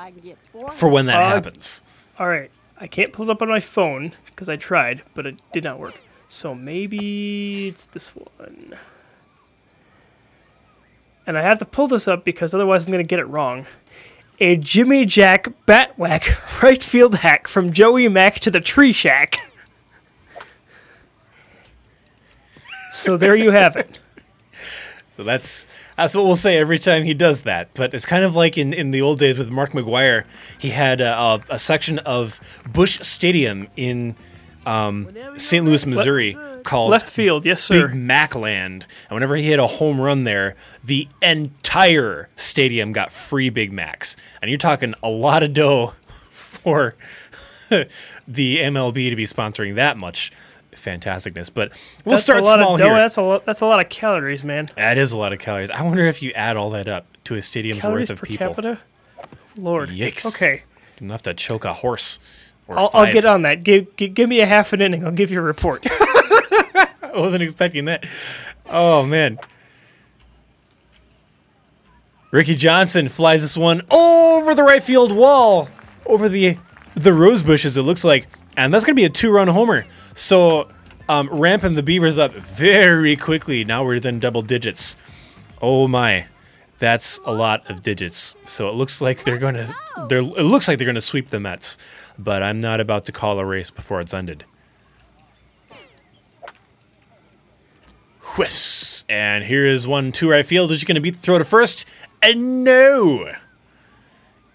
for 0.72 0.88
when 0.88 1.06
that 1.06 1.20
Uh, 1.20 1.28
happens? 1.28 1.84
All 2.18 2.28
right, 2.28 2.50
I 2.80 2.86
can't 2.86 3.12
pull 3.12 3.28
it 3.28 3.32
up 3.32 3.42
on 3.42 3.48
my 3.48 3.60
phone 3.60 4.12
because 4.26 4.48
I 4.48 4.56
tried, 4.56 5.02
but 5.14 5.26
it 5.26 5.40
did 5.52 5.64
not 5.64 5.78
work. 5.78 6.00
So 6.28 6.54
maybe 6.54 7.68
it's 7.68 7.84
this 7.86 8.14
one. 8.16 8.74
And 11.26 11.38
I 11.38 11.42
have 11.42 11.58
to 11.60 11.64
pull 11.64 11.86
this 11.88 12.06
up 12.06 12.24
because 12.24 12.54
otherwise 12.54 12.84
I'm 12.84 12.92
going 12.92 13.02
to 13.02 13.08
get 13.08 13.18
it 13.18 13.24
wrong. 13.24 13.66
A 14.40 14.56
Jimmy 14.56 15.04
Jack 15.04 15.52
bat 15.66 15.96
whack 15.98 16.40
right 16.62 16.82
field 16.82 17.16
hack 17.16 17.46
from 17.48 17.72
Joey 17.72 18.08
Mack 18.08 18.40
to 18.40 18.50
the 18.50 18.60
tree 18.60 18.92
shack. 18.92 19.50
So 22.90 23.16
there 23.16 23.34
you 23.36 23.50
have 23.50 23.76
it. 23.76 23.98
So 25.16 25.22
that's 25.22 25.68
that's 25.96 26.16
what 26.16 26.24
we'll 26.24 26.34
say 26.34 26.58
every 26.58 26.80
time 26.80 27.04
he 27.04 27.14
does 27.14 27.44
that. 27.44 27.72
But 27.74 27.94
it's 27.94 28.04
kind 28.04 28.24
of 28.24 28.34
like 28.34 28.58
in, 28.58 28.74
in 28.74 28.90
the 28.90 29.00
old 29.00 29.20
days 29.20 29.38
with 29.38 29.48
Mark 29.48 29.70
McGwire. 29.70 30.24
He 30.58 30.70
had 30.70 31.00
a, 31.00 31.16
a, 31.16 31.40
a 31.50 31.58
section 31.60 32.00
of 32.00 32.40
Busch 32.68 32.98
Stadium 33.00 33.68
in 33.76 34.16
um, 34.66 35.08
St. 35.36 35.64
Louis, 35.64 35.84
Missouri, 35.86 36.36
called 36.62 36.90
Left 36.90 37.08
field, 37.08 37.44
yes 37.46 37.62
sir. 37.62 37.88
Big 37.88 37.96
Mac 37.96 38.34
Land. 38.34 38.86
And 39.08 39.16
whenever 39.16 39.36
he 39.36 39.44
hit 39.44 39.58
a 39.58 39.66
home 39.66 40.00
run 40.00 40.24
there, 40.24 40.56
the 40.82 41.08
entire 41.22 42.28
stadium 42.36 42.92
got 42.92 43.12
free 43.12 43.50
Big 43.50 43.72
Macs. 43.72 44.16
And 44.40 44.50
you're 44.50 44.58
talking 44.58 44.94
a 45.02 45.08
lot 45.08 45.42
of 45.42 45.52
dough 45.54 45.94
for 46.30 46.94
the 47.70 48.58
MLB 48.58 49.10
to 49.10 49.16
be 49.16 49.26
sponsoring 49.26 49.74
that 49.76 49.96
much 49.96 50.32
fantasticness. 50.72 51.50
But 51.52 51.72
we'll 52.04 52.12
That's 52.14 52.22
start 52.22 52.40
a 52.40 52.44
lot 52.44 52.58
small 52.58 52.74
of 52.74 52.78
dough. 52.78 52.86
here. 52.86 52.94
That's 52.96 53.16
a 53.16 53.22
lot. 53.22 53.44
That's 53.44 53.60
a 53.60 53.66
lot 53.66 53.80
of 53.80 53.88
calories, 53.88 54.44
man. 54.44 54.68
That 54.76 54.98
is 54.98 55.12
a 55.12 55.18
lot 55.18 55.32
of 55.32 55.38
calories. 55.38 55.70
I 55.70 55.82
wonder 55.82 56.04
if 56.06 56.22
you 56.22 56.32
add 56.32 56.56
all 56.56 56.70
that 56.70 56.88
up 56.88 57.06
to 57.24 57.34
a 57.36 57.42
stadium's 57.42 57.80
Calories 57.80 58.10
worth 58.10 58.10
of 58.10 58.18
per 58.20 58.26
people. 58.26 58.48
capita. 58.48 58.78
Lord. 59.56 59.88
Yikes. 59.90 60.26
Okay. 60.26 60.62
Enough 61.00 61.22
to 61.22 61.34
choke 61.34 61.64
a 61.64 61.72
horse. 61.74 62.20
I'll, 62.68 62.90
I'll 62.94 63.12
get 63.12 63.24
on 63.24 63.42
that. 63.42 63.62
Give, 63.62 63.94
give, 63.96 64.14
give 64.14 64.28
me 64.28 64.40
a 64.40 64.46
half 64.46 64.72
an 64.72 64.80
inning. 64.80 65.04
I'll 65.04 65.12
give 65.12 65.30
you 65.30 65.38
a 65.38 65.42
report. 65.42 65.82
I 65.90 66.88
wasn't 67.14 67.42
expecting 67.42 67.84
that. 67.84 68.06
Oh 68.68 69.04
man. 69.04 69.38
Ricky 72.30 72.56
Johnson 72.56 73.08
flies 73.08 73.42
this 73.42 73.56
one 73.56 73.82
over 73.92 74.56
the 74.56 74.64
right 74.64 74.82
field 74.82 75.12
wall, 75.12 75.68
over 76.04 76.28
the 76.28 76.58
the 76.96 77.12
rose 77.12 77.44
bushes. 77.44 77.76
It 77.76 77.82
looks 77.82 78.02
like, 78.02 78.26
and 78.56 78.74
that's 78.74 78.84
gonna 78.84 78.96
be 78.96 79.04
a 79.04 79.10
two-run 79.10 79.46
homer. 79.46 79.86
So, 80.14 80.68
um, 81.08 81.28
ramping 81.30 81.74
the 81.74 81.82
Beavers 81.82 82.18
up 82.18 82.34
very 82.34 83.14
quickly. 83.14 83.64
Now 83.64 83.84
we're 83.84 83.94
in 83.94 84.18
double 84.18 84.42
digits. 84.42 84.96
Oh 85.62 85.86
my, 85.86 86.26
that's 86.80 87.20
a 87.24 87.32
lot 87.32 87.70
of 87.70 87.82
digits. 87.82 88.34
So 88.46 88.68
it 88.68 88.74
looks 88.74 89.00
like 89.00 89.22
they're 89.22 89.38
gonna. 89.38 89.68
They're, 90.08 90.18
it 90.18 90.42
looks 90.42 90.66
like 90.66 90.78
they're 90.78 90.86
gonna 90.86 91.00
sweep 91.00 91.28
the 91.28 91.38
Mets, 91.38 91.78
but 92.18 92.42
I'm 92.42 92.60
not 92.60 92.80
about 92.80 93.04
to 93.04 93.12
call 93.12 93.38
a 93.38 93.44
race 93.44 93.70
before 93.70 94.00
it's 94.00 94.14
ended. 94.14 94.44
Whiss. 98.36 99.04
And 99.08 99.44
here 99.44 99.66
is 99.66 99.86
one 99.86 100.12
to 100.12 100.30
right 100.30 100.44
field. 100.44 100.72
Is 100.72 100.80
she 100.80 100.86
going 100.86 100.96
to 100.96 101.00
beat 101.00 101.14
the 101.14 101.20
throw 101.20 101.38
to 101.38 101.44
first? 101.44 101.84
And 102.22 102.64
no. 102.64 103.32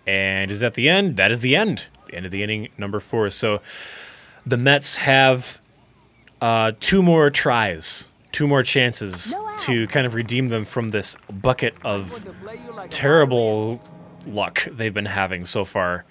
And 0.06 0.52
is 0.52 0.60
that 0.60 0.74
the 0.74 0.90
end? 0.90 1.18
That 1.18 1.32
is 1.32 1.42
the 1.42 1.56
end. 1.56 1.86
The 2.08 2.16
end 2.16 2.26
of 2.26 2.32
the 2.32 2.44
inning, 2.44 2.70
number 2.78 3.00
four. 3.00 3.30
So 3.30 3.62
the 4.46 4.58
Mets 4.58 4.98
have 4.98 5.60
uh, 6.42 6.72
two 6.80 7.04
more 7.04 7.30
tries, 7.30 8.12
two 8.32 8.48
more 8.48 8.64
chances 8.64 9.36
to 9.60 9.88
kind 9.88 10.08
of 10.08 10.16
redeem 10.16 10.48
them 10.48 10.66
from 10.66 10.90
this 10.90 11.16
bucket 11.32 11.76
of 11.84 12.24
To 12.24 12.32
play 12.32 12.60
you 12.66 12.74
like 12.74 12.90
terrible 12.90 13.84
luck 14.26 14.64
they've 14.66 14.94
been 14.94 15.06
having 15.06 15.46
so 15.46 15.64
far. 15.64 16.06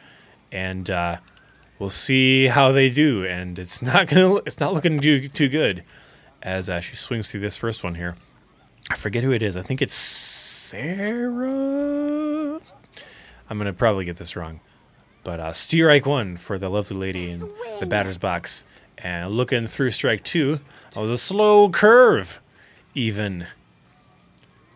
And 0.52 0.88
uh, 0.88 1.18
we'll 1.78 1.90
see 1.90 2.46
how 2.46 2.72
they 2.72 2.90
do. 2.90 3.24
And 3.24 3.58
it's 3.58 3.82
not 3.82 4.08
gonna. 4.08 4.36
It's 4.46 4.60
not 4.60 4.72
looking 4.74 5.00
too 5.00 5.28
too 5.28 5.48
good 5.48 5.84
as 6.42 6.68
uh, 6.70 6.80
she 6.80 6.96
swings 6.96 7.30
through 7.30 7.40
this 7.40 7.56
first 7.56 7.82
one 7.84 7.94
here. 7.96 8.16
I 8.90 8.96
forget 8.96 9.22
who 9.22 9.32
it 9.32 9.42
is. 9.42 9.56
I 9.56 9.62
think 9.62 9.82
it's 9.82 9.94
Sarah. 9.94 11.38
I'm 13.50 13.58
gonna 13.58 13.72
probably 13.72 14.04
get 14.04 14.16
this 14.16 14.36
wrong, 14.36 14.60
but 15.24 15.40
uh, 15.40 15.52
strike 15.52 16.06
one 16.06 16.36
for 16.36 16.58
the 16.58 16.68
lovely 16.68 16.96
lady 16.96 17.30
in 17.30 17.50
the 17.80 17.86
batter's 17.86 18.18
box, 18.18 18.64
and 18.98 19.30
looking 19.30 19.66
through 19.66 19.90
strike 19.90 20.22
two. 20.24 20.60
Oh, 20.94 21.00
it 21.00 21.02
was 21.04 21.10
a 21.12 21.18
slow 21.18 21.70
curve, 21.70 22.40
even 22.94 23.46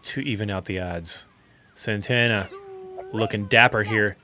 to 0.04 0.20
even 0.20 0.50
out 0.50 0.64
the 0.64 0.80
odds. 0.80 1.26
Santana 1.72 2.48
looking 3.12 3.46
dapper 3.46 3.82
here. 3.82 4.16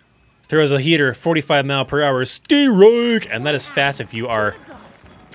Throws 0.49 0.73
a 0.73 0.81
heater, 0.81 1.13
45 1.13 1.67
mile 1.67 1.85
per 1.85 2.03
hour, 2.03 2.25
steroid, 2.25 3.27
and 3.31 3.47
that 3.47 3.55
is 3.55 3.69
fast 3.69 4.01
if 4.01 4.15
you 4.15 4.27
are. 4.27 4.57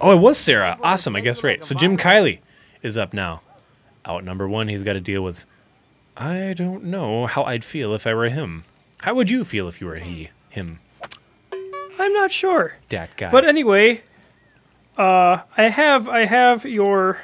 Oh, 0.02 0.12
it 0.12 0.20
was 0.20 0.40
Sarah. 0.40 0.78
Awesome, 0.82 1.16
I 1.16 1.20
guess 1.20 1.44
right. 1.44 1.64
So 1.64 1.76
Jim 1.76 1.98
Kiley 1.98 2.40
is 2.82 2.98
up 2.98 3.14
now. 3.14 3.42
Out 4.06 4.24
number 4.24 4.48
one, 4.48 4.70
he's 4.70 4.82
got 4.82 4.94
to 4.94 5.02
deal 5.02 5.22
with. 5.22 5.46
I 6.18 6.54
don't 6.54 6.84
know 6.84 7.28
how 7.28 7.44
I'd 7.44 7.64
feel 7.64 7.94
if 7.94 8.08
I 8.08 8.14
were 8.14 8.28
him. 8.30 8.64
How 9.00 9.14
would 9.14 9.30
you 9.30 9.44
feel 9.44 9.68
if 9.68 9.80
you 9.80 9.88
were 9.88 9.96
he, 9.96 10.30
him, 10.50 10.80
I'm 12.00 12.14
not 12.14 12.32
sure. 12.32 12.78
that 12.90 13.16
guy? 13.16 13.30
But 13.30 13.46
anyway, 13.46 14.02
uh, 14.98 15.42
I 15.58 15.70
have 15.70 16.08
I 16.08 16.26
have 16.26 16.66
your 16.66 17.22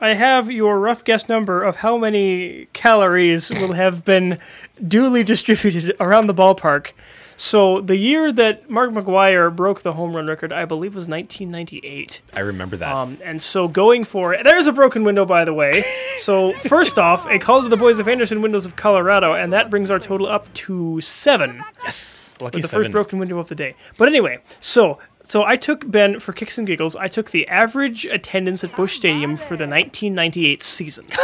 I 0.00 0.14
have 0.14 0.50
your 0.50 0.78
rough 0.78 1.04
guess 1.04 1.28
number 1.28 1.62
of 1.62 1.76
how 1.76 1.98
many 1.98 2.68
calories 2.72 3.50
will 3.50 3.72
have 3.72 4.04
been 4.04 4.38
duly 4.86 5.24
distributed 5.24 5.96
around 5.98 6.26
the 6.26 6.34
ballpark. 6.34 6.92
So 7.36 7.80
the 7.80 7.96
year 7.96 8.32
that 8.32 8.68
Mark 8.68 8.90
McGwire 8.90 9.54
broke 9.54 9.82
the 9.82 9.92
home 9.92 10.14
run 10.14 10.26
record, 10.26 10.52
I 10.52 10.64
believe, 10.64 10.96
was 10.96 11.08
1998. 11.08 12.20
I 12.34 12.40
remember 12.40 12.76
that. 12.76 12.92
Um, 12.92 13.16
and 13.22 13.40
so 13.40 13.68
going 13.68 14.02
for 14.02 14.34
it, 14.34 14.42
there's 14.42 14.66
a 14.66 14.72
broken 14.72 15.04
window, 15.04 15.24
by 15.24 15.44
the 15.44 15.54
way. 15.54 15.84
So 16.18 16.52
first 16.64 16.98
off, 16.98 17.26
a 17.26 17.38
call 17.38 17.62
to 17.62 17.68
the 17.68 17.76
boys 17.76 18.00
of 18.00 18.08
Andersen 18.08 18.42
Windows 18.42 18.66
of 18.66 18.74
Colorado, 18.74 19.34
and 19.34 19.52
that 19.52 19.70
brings 19.70 19.88
our 19.88 20.00
total 20.00 20.26
up 20.26 20.52
to 20.54 21.00
seven 21.00 21.64
yes, 21.84 22.34
lucky 22.40 22.56
with 22.56 22.62
the 22.62 22.68
seven. 22.68 22.84
first 22.84 22.92
broken 22.92 23.20
window 23.20 23.38
of 23.38 23.48
the 23.48 23.54
day. 23.54 23.76
But 23.96 24.08
anyway, 24.08 24.38
so 24.58 24.98
so 25.28 25.44
I 25.44 25.56
took 25.56 25.90
Ben 25.90 26.20
for 26.20 26.32
kicks 26.32 26.56
and 26.56 26.66
giggles. 26.66 26.96
I 26.96 27.08
took 27.08 27.30
the 27.30 27.46
average 27.48 28.06
attendance 28.06 28.64
at 28.64 28.74
Busch 28.74 28.96
Stadium 28.96 29.36
for 29.36 29.56
the 29.56 29.66
1998 29.66 30.62
season. 30.62 31.04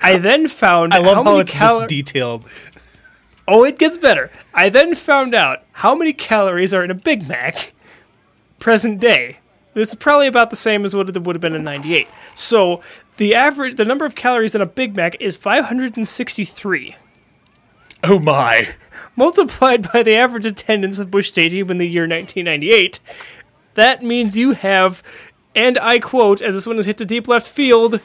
I 0.00 0.16
then 0.18 0.46
found 0.46 0.94
I 0.94 0.98
love 0.98 1.16
how 1.16 1.24
how, 1.24 1.38
it's 1.40 1.52
this 1.52 1.88
detailed. 1.88 2.44
Oh, 3.48 3.64
it 3.64 3.78
gets 3.78 3.96
better. 3.96 4.30
I 4.54 4.68
then 4.68 4.94
found 4.94 5.34
out 5.34 5.64
how 5.72 5.96
many 5.96 6.12
calories 6.12 6.72
are 6.72 6.84
in 6.84 6.90
a 6.92 6.94
Big 6.94 7.28
Mac 7.28 7.74
present 8.60 9.00
day. 9.00 9.38
It's 9.74 9.96
probably 9.96 10.28
about 10.28 10.50
the 10.50 10.56
same 10.56 10.84
as 10.84 10.94
what 10.94 11.08
it 11.08 11.20
would 11.20 11.34
have 11.34 11.40
been 11.40 11.54
in 11.54 11.64
98. 11.64 12.06
So, 12.36 12.80
the 13.16 13.34
average 13.34 13.76
the 13.76 13.84
number 13.84 14.04
of 14.04 14.14
calories 14.14 14.54
in 14.54 14.60
a 14.60 14.66
Big 14.66 14.94
Mac 14.94 15.20
is 15.20 15.36
563. 15.36 16.94
Oh 18.04 18.18
my! 18.18 18.68
multiplied 19.16 19.92
by 19.92 20.02
the 20.02 20.14
average 20.14 20.46
attendance 20.46 20.98
of 20.98 21.10
Busch 21.10 21.28
Stadium 21.28 21.70
in 21.70 21.78
the 21.78 21.88
year 21.88 22.02
1998, 22.02 23.00
that 23.74 24.02
means 24.02 24.38
you 24.38 24.52
have, 24.52 25.02
and 25.54 25.76
I 25.78 25.98
quote, 25.98 26.40
as 26.40 26.54
this 26.54 26.66
one 26.66 26.78
is 26.78 26.86
hit 26.86 26.98
to 26.98 27.04
deep 27.04 27.26
left 27.26 27.48
field, 27.48 28.00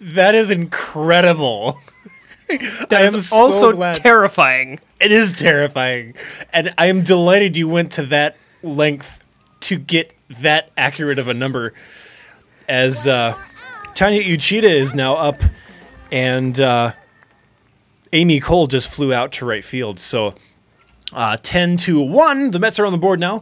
That 0.01 0.35
is 0.35 0.51
incredible. 0.51 1.79
That 2.89 3.15
is 3.15 3.29
so 3.29 3.37
also 3.37 3.73
glad. 3.73 3.97
terrifying. 3.97 4.81
It 5.01 5.13
is 5.13 5.33
terrifying, 5.33 6.15
and 6.53 6.75
I 6.77 6.87
am 6.87 7.03
delighted 7.03 7.57
you 7.57 7.67
went 7.67 7.91
to 7.93 8.05
that 8.07 8.37
length 8.63 9.25
to 9.61 9.79
get 9.79 10.15
that 10.29 10.71
accurate 10.77 11.19
of 11.19 11.27
a 11.27 11.33
number. 11.33 11.73
As 12.69 13.07
uh, 13.07 13.41
Tanya 13.95 14.23
Uchida 14.23 14.65
is 14.65 14.95
now 14.95 15.15
up, 15.17 15.43
and 16.13 16.61
uh, 16.61 16.93
Amy 18.13 18.41
Cole 18.41 18.67
just 18.67 18.93
flew 18.93 19.15
out 19.15 19.33
to 19.33 19.47
right 19.47 19.65
field. 19.65 19.99
So 19.99 20.35
uh, 21.15 21.39
ten 21.43 21.79
to 21.79 22.01
one, 22.01 22.51
the 22.51 22.59
Mets 22.59 22.79
are 22.79 22.85
on 22.85 22.93
the 22.93 22.99
board 22.99 23.21
now, 23.21 23.41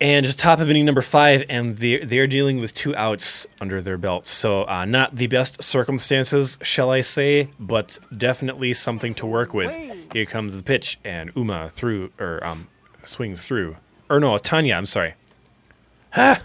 and 0.00 0.24
just 0.24 0.38
top 0.38 0.60
of 0.60 0.70
inning 0.70 0.84
number 0.84 1.02
five, 1.02 1.44
and 1.48 1.76
they 1.76 1.98
they 1.98 2.18
are 2.18 2.26
dealing 2.26 2.58
with 2.58 2.74
two 2.74 2.94
outs 2.96 3.46
under 3.60 3.80
their 3.82 3.98
belts. 3.98 4.30
So 4.30 4.66
uh, 4.68 4.84
not 4.84 5.16
the 5.16 5.26
best 5.26 5.62
circumstances, 5.62 6.58
shall 6.62 6.90
I 6.90 7.00
say, 7.02 7.50
but 7.58 7.98
definitely 8.16 8.72
something 8.72 9.14
to 9.16 9.26
work 9.26 9.52
with. 9.52 9.76
Here 10.12 10.24
comes 10.26 10.56
the 10.56 10.62
pitch, 10.62 10.98
and 11.04 11.30
Uma 11.36 11.70
through 11.70 12.12
or 12.18 12.44
um 12.46 12.68
swings 13.04 13.46
through, 13.46 13.76
or 14.08 14.20
no, 14.20 14.36
Tanya. 14.38 14.74
I'm 14.74 14.86
sorry. 14.86 15.14
Ah, 16.16 16.42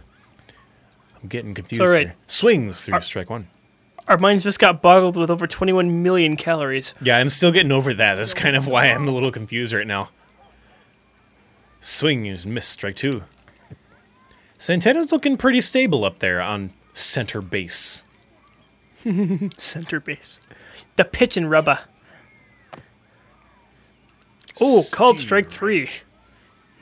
I'm 1.22 1.30
getting 1.30 1.54
confused. 1.54 1.82
all 1.82 1.88
right. 1.89 2.08
here. 2.08 2.15
Swings 2.28 2.82
through 2.82 3.02
strike 3.02 3.30
one. 3.30 3.48
Our 4.08 4.20
minds 4.20 4.44
just 4.44 4.60
got 4.60 4.84
boggled 4.84 5.18
with 5.18 5.32
over 5.32 5.48
21 5.48 6.04
million 6.04 6.38
calories. 6.38 6.94
Yeah, 7.02 7.18
I'm 7.18 7.32
still 7.32 7.52
getting 7.52 7.72
over 7.72 7.91
that. 7.91 8.13
That's 8.15 8.36
kind 8.36 8.56
of 8.56 8.68
why 8.68 8.86
I'm 8.86 9.08
a 9.08 9.12
little 9.12 9.32
confused 9.32 9.74
right 9.74 9.88
now. 9.88 10.10
Swing 11.80 12.28
is 12.28 12.46
missed, 12.46 12.70
strike 12.70 12.96
two. 12.98 13.24
Santana's 14.58 15.12
looking 15.12 15.38
pretty 15.38 15.62
stable 15.62 16.06
up 16.06 16.20
there 16.20 16.41
on 16.41 16.72
center 16.94 17.41
base. 17.41 18.06
Center 19.58 20.00
base. 20.00 20.39
The 20.96 21.06
pitch 21.06 21.38
and 21.38 21.50
rubber. 21.50 21.80
Oh, 24.60 24.86
called 24.91 25.20
strike 25.20 25.50
three. 25.50 25.89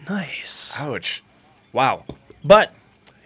Nice. 0.08 0.80
Ouch. 0.80 1.24
Wow. 1.72 2.06
But 2.44 2.74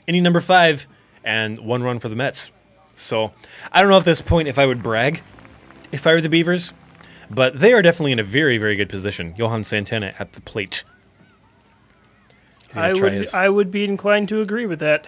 inning 0.07 0.23
number 0.23 0.41
five 0.41 0.87
and 1.23 1.59
one 1.59 1.83
run 1.83 1.99
for 1.99 2.09
the 2.09 2.15
Mets. 2.15 2.51
So 2.95 3.33
I 3.71 3.81
don't 3.81 3.91
know 3.91 3.97
at 3.97 4.05
this 4.05 4.21
point 4.21 4.47
if 4.47 4.57
I 4.57 4.65
would 4.65 4.81
brag 4.81 5.21
if 5.91 6.07
I 6.07 6.13
were 6.13 6.21
the 6.21 6.29
Beavers, 6.29 6.73
but 7.29 7.59
they 7.59 7.73
are 7.73 7.81
definitely 7.81 8.11
in 8.11 8.19
a 8.19 8.23
very, 8.23 8.57
very 8.57 8.75
good 8.75 8.89
position. 8.89 9.33
Johan 9.37 9.63
Santana 9.63 10.13
at 10.19 10.33
the 10.33 10.41
plate. 10.41 10.83
He's 12.77 12.83
I 12.83 12.93
would 12.93 13.13
his- 13.13 13.33
I 13.33 13.49
would 13.49 13.71
be 13.71 13.83
inclined 13.83 14.29
to 14.29 14.41
agree 14.41 14.65
with 14.65 14.79
that. 14.79 15.07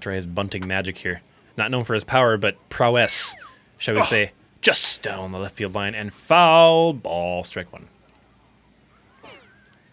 Try 0.00 0.14
his 0.14 0.26
bunting 0.26 0.66
magic 0.66 0.98
here. 0.98 1.22
Not 1.56 1.70
known 1.70 1.84
for 1.84 1.94
his 1.94 2.04
power, 2.04 2.36
but 2.36 2.56
prowess, 2.68 3.34
shall 3.78 3.94
we 3.94 4.00
oh. 4.00 4.04
say. 4.04 4.32
Just 4.60 5.02
down 5.02 5.32
the 5.32 5.38
left 5.38 5.56
field 5.56 5.74
line 5.74 5.94
and 5.94 6.12
foul 6.12 6.92
ball, 6.92 7.42
strike 7.44 7.72
one. 7.72 7.88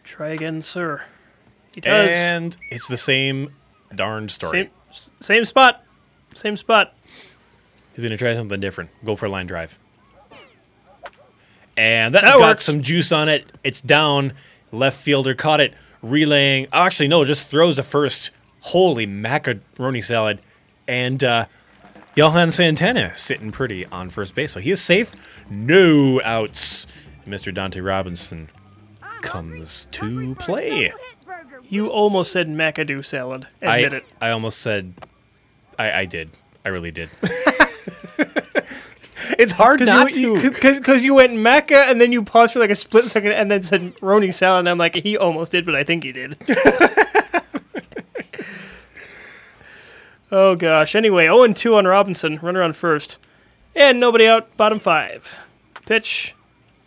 Try 0.03 0.29
again, 0.29 0.61
sir. 0.61 1.03
He 1.73 1.81
does. 1.81 2.15
And 2.15 2.57
it's 2.69 2.87
the 2.87 2.97
same 2.97 3.53
darn 3.93 4.29
story. 4.29 4.69
Same, 4.91 5.13
same 5.19 5.45
spot. 5.45 5.83
Same 6.35 6.57
spot. 6.57 6.93
He's 7.93 8.03
gonna 8.03 8.17
try 8.17 8.33
something 8.33 8.59
different. 8.59 8.89
Go 9.03 9.15
for 9.15 9.25
a 9.25 9.29
line 9.29 9.47
drive. 9.47 9.79
And 11.75 12.13
that, 12.15 12.23
That 12.23 12.37
got 12.37 12.49
works. 12.49 12.63
some 12.63 12.81
juice 12.81 13.11
on 13.11 13.29
it. 13.29 13.51
It's 13.63 13.81
down. 13.81 14.33
Left 14.71 14.99
fielder 14.99 15.33
caught 15.33 15.61
it, 15.61 15.73
relaying. 16.09 16.67
oh, 16.73 16.83
Actually, 16.83 17.07
no, 17.07 17.23
just 17.25 17.49
throws 17.49 17.75
the 17.75 17.83
first. 17.83 18.31
Holy 18.61 19.05
macaroni 19.05 20.01
salad. 20.01 20.39
And 20.87 21.23
uh, 21.23 21.45
Johan 22.15 22.51
Santana 22.51 23.15
sitting 23.15 23.51
pretty 23.51 23.85
on 23.85 24.09
first 24.09 24.35
base. 24.35 24.51
So 24.53 24.59
he 24.59 24.71
is 24.71 24.81
safe. 24.81 25.13
No 25.49 26.21
outs. 26.23 26.87
Mr. 27.25 27.53
Dante 27.53 27.79
Robinson 27.79 28.49
comes 29.21 29.87
to 29.91 30.35
play. 30.35 30.91
You 31.69 31.87
almost 31.87 32.31
said 32.31 32.47
McAdoo 32.47 33.05
salad. 33.05 33.47
Admit 33.61 33.93
I, 33.93 33.95
it. 33.97 34.05
I 34.21 34.29
almost 34.31 34.59
said, 34.59 34.93
I, 35.77 35.91
I 35.91 36.05
did. 36.05 36.31
I 36.65 36.69
really 36.69 36.91
did. 36.91 37.09
it's 39.37 39.53
hard 39.53 39.85
not 39.85 40.15
you, 40.17 40.39
to. 40.41 40.51
Because 40.51 41.03
you 41.03 41.15
went 41.15 41.33
Mecca 41.33 41.85
and 41.85 41.99
then 41.99 42.11
you 42.11 42.23
paused 42.23 42.53
for 42.53 42.59
like 42.59 42.69
a 42.69 42.75
split 42.75 43.07
second 43.09 43.31
and 43.33 43.49
then 43.49 43.61
said 43.61 43.95
Roni 43.97 44.33
salad. 44.33 44.59
And 44.61 44.69
I'm 44.69 44.77
like, 44.77 44.95
he 44.95 45.17
almost 45.17 45.51
did, 45.51 45.65
but 45.65 45.75
I 45.75 45.83
think 45.83 46.03
he 46.03 46.11
did. 46.11 46.37
oh, 50.31 50.55
gosh. 50.55 50.95
Anyway, 50.95 51.25
0 51.25 51.53
2 51.53 51.75
on 51.75 51.85
Robinson. 51.85 52.39
Runner 52.41 52.61
on 52.61 52.73
first. 52.73 53.17
And 53.75 53.99
nobody 53.99 54.27
out. 54.27 54.55
Bottom 54.57 54.79
five. 54.79 55.39
Pitch. 55.85 56.35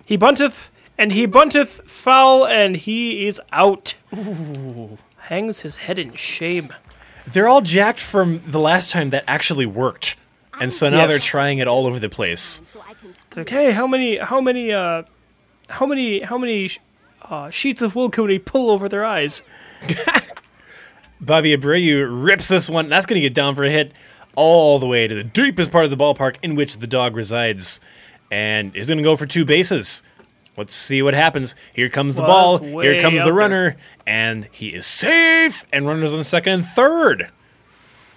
He 0.04 0.16
bunteth. 0.16 0.70
And 0.98 1.12
he 1.12 1.26
bunteth 1.26 1.88
foul. 1.88 2.46
And 2.46 2.76
he 2.76 3.26
is 3.26 3.40
out. 3.52 3.94
Hangs 5.18 5.60
his 5.60 5.78
head 5.78 5.98
in 5.98 6.14
shame. 6.14 6.72
They're 7.26 7.48
all 7.48 7.60
jacked 7.60 8.00
from 8.00 8.40
the 8.46 8.58
last 8.58 8.90
time 8.90 9.10
that 9.10 9.24
actually 9.26 9.66
worked. 9.66 10.16
And 10.60 10.72
so 10.72 10.90
now 10.90 10.98
Yes. 10.98 11.10
they're 11.10 11.18
trying 11.18 11.58
it 11.58 11.66
all 11.66 11.86
over 11.86 11.98
the 11.98 12.08
place. 12.10 12.62
It's 13.26 13.36
like, 13.36 13.48
hey, 13.48 13.70
how 13.72 13.86
many, 13.86 14.18
how 14.18 14.40
many, 14.40 14.72
uh, 14.72 15.02
how 15.70 15.86
many, 15.86 16.20
how 16.20 16.36
many 16.38 16.68
sh- 16.68 16.78
uh, 17.22 17.48
sheets 17.50 17.80
of 17.82 17.94
wool 17.96 18.10
can 18.10 18.24
we 18.24 18.38
pull 18.38 18.70
over 18.70 18.88
their 18.88 19.04
eyes? 19.04 19.42
Bobby 21.20 21.56
Abreu 21.56 22.06
rips 22.24 22.48
this 22.48 22.68
one. 22.68 22.88
That's 22.88 23.06
going 23.06 23.20
to 23.20 23.26
get 23.26 23.34
down 23.34 23.54
for 23.54 23.64
a 23.64 23.70
hit 23.70 23.92
all 24.36 24.78
the 24.78 24.86
way 24.86 25.06
to 25.08 25.14
the 25.14 25.24
deepest 25.24 25.70
part 25.70 25.84
of 25.84 25.90
the 25.90 25.96
ballpark 25.96 26.36
in 26.42 26.54
which 26.54 26.78
the 26.78 26.86
dog 26.86 27.14
resides. 27.16 27.80
And 28.30 28.74
is 28.76 28.86
going 28.88 28.98
to 28.98 29.04
go 29.04 29.16
for 29.16 29.26
two 29.26 29.44
bases. 29.44 30.02
Let's 30.56 30.74
see 30.74 31.02
what 31.02 31.14
happens. 31.14 31.54
Here 31.74 31.88
comes 31.88 32.16
the 32.16 32.22
Well, 32.22 32.58
ball. 32.58 32.80
Here 32.80 33.00
comes 33.00 33.18
the 33.20 33.24
there. 33.26 33.32
runner, 33.34 33.76
and 34.06 34.48
he 34.52 34.68
is 34.68 34.86
safe. 34.86 35.64
And 35.72 35.86
runners 35.86 36.14
on 36.14 36.22
second 36.24 36.52
and 36.52 36.64
third. 36.64 37.30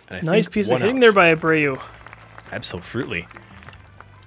And 0.09 0.23
Nice 0.23 0.47
piece 0.47 0.69
of 0.69 0.79
hitting 0.79 0.97
out. 0.97 1.01
there 1.01 1.11
by 1.11 1.33
Abreu. 1.33 1.79
Absolutely. 2.55 3.27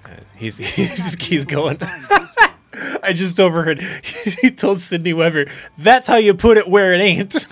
Uh, 0.04 0.08
he's, 0.36 0.56
he's 0.76 1.14
he's 1.14 1.44
going. 1.44 1.78
I 3.02 3.12
just 3.14 3.38
overheard. 3.40 3.80
He 4.42 4.50
told 4.50 4.80
Sidney 4.80 5.12
Webber, 5.14 5.46
"That's 5.78 6.06
how 6.08 6.16
you 6.16 6.34
put 6.34 6.58
it 6.58 6.68
where 6.68 6.92
it 6.92 7.00
ain't." 7.00 7.46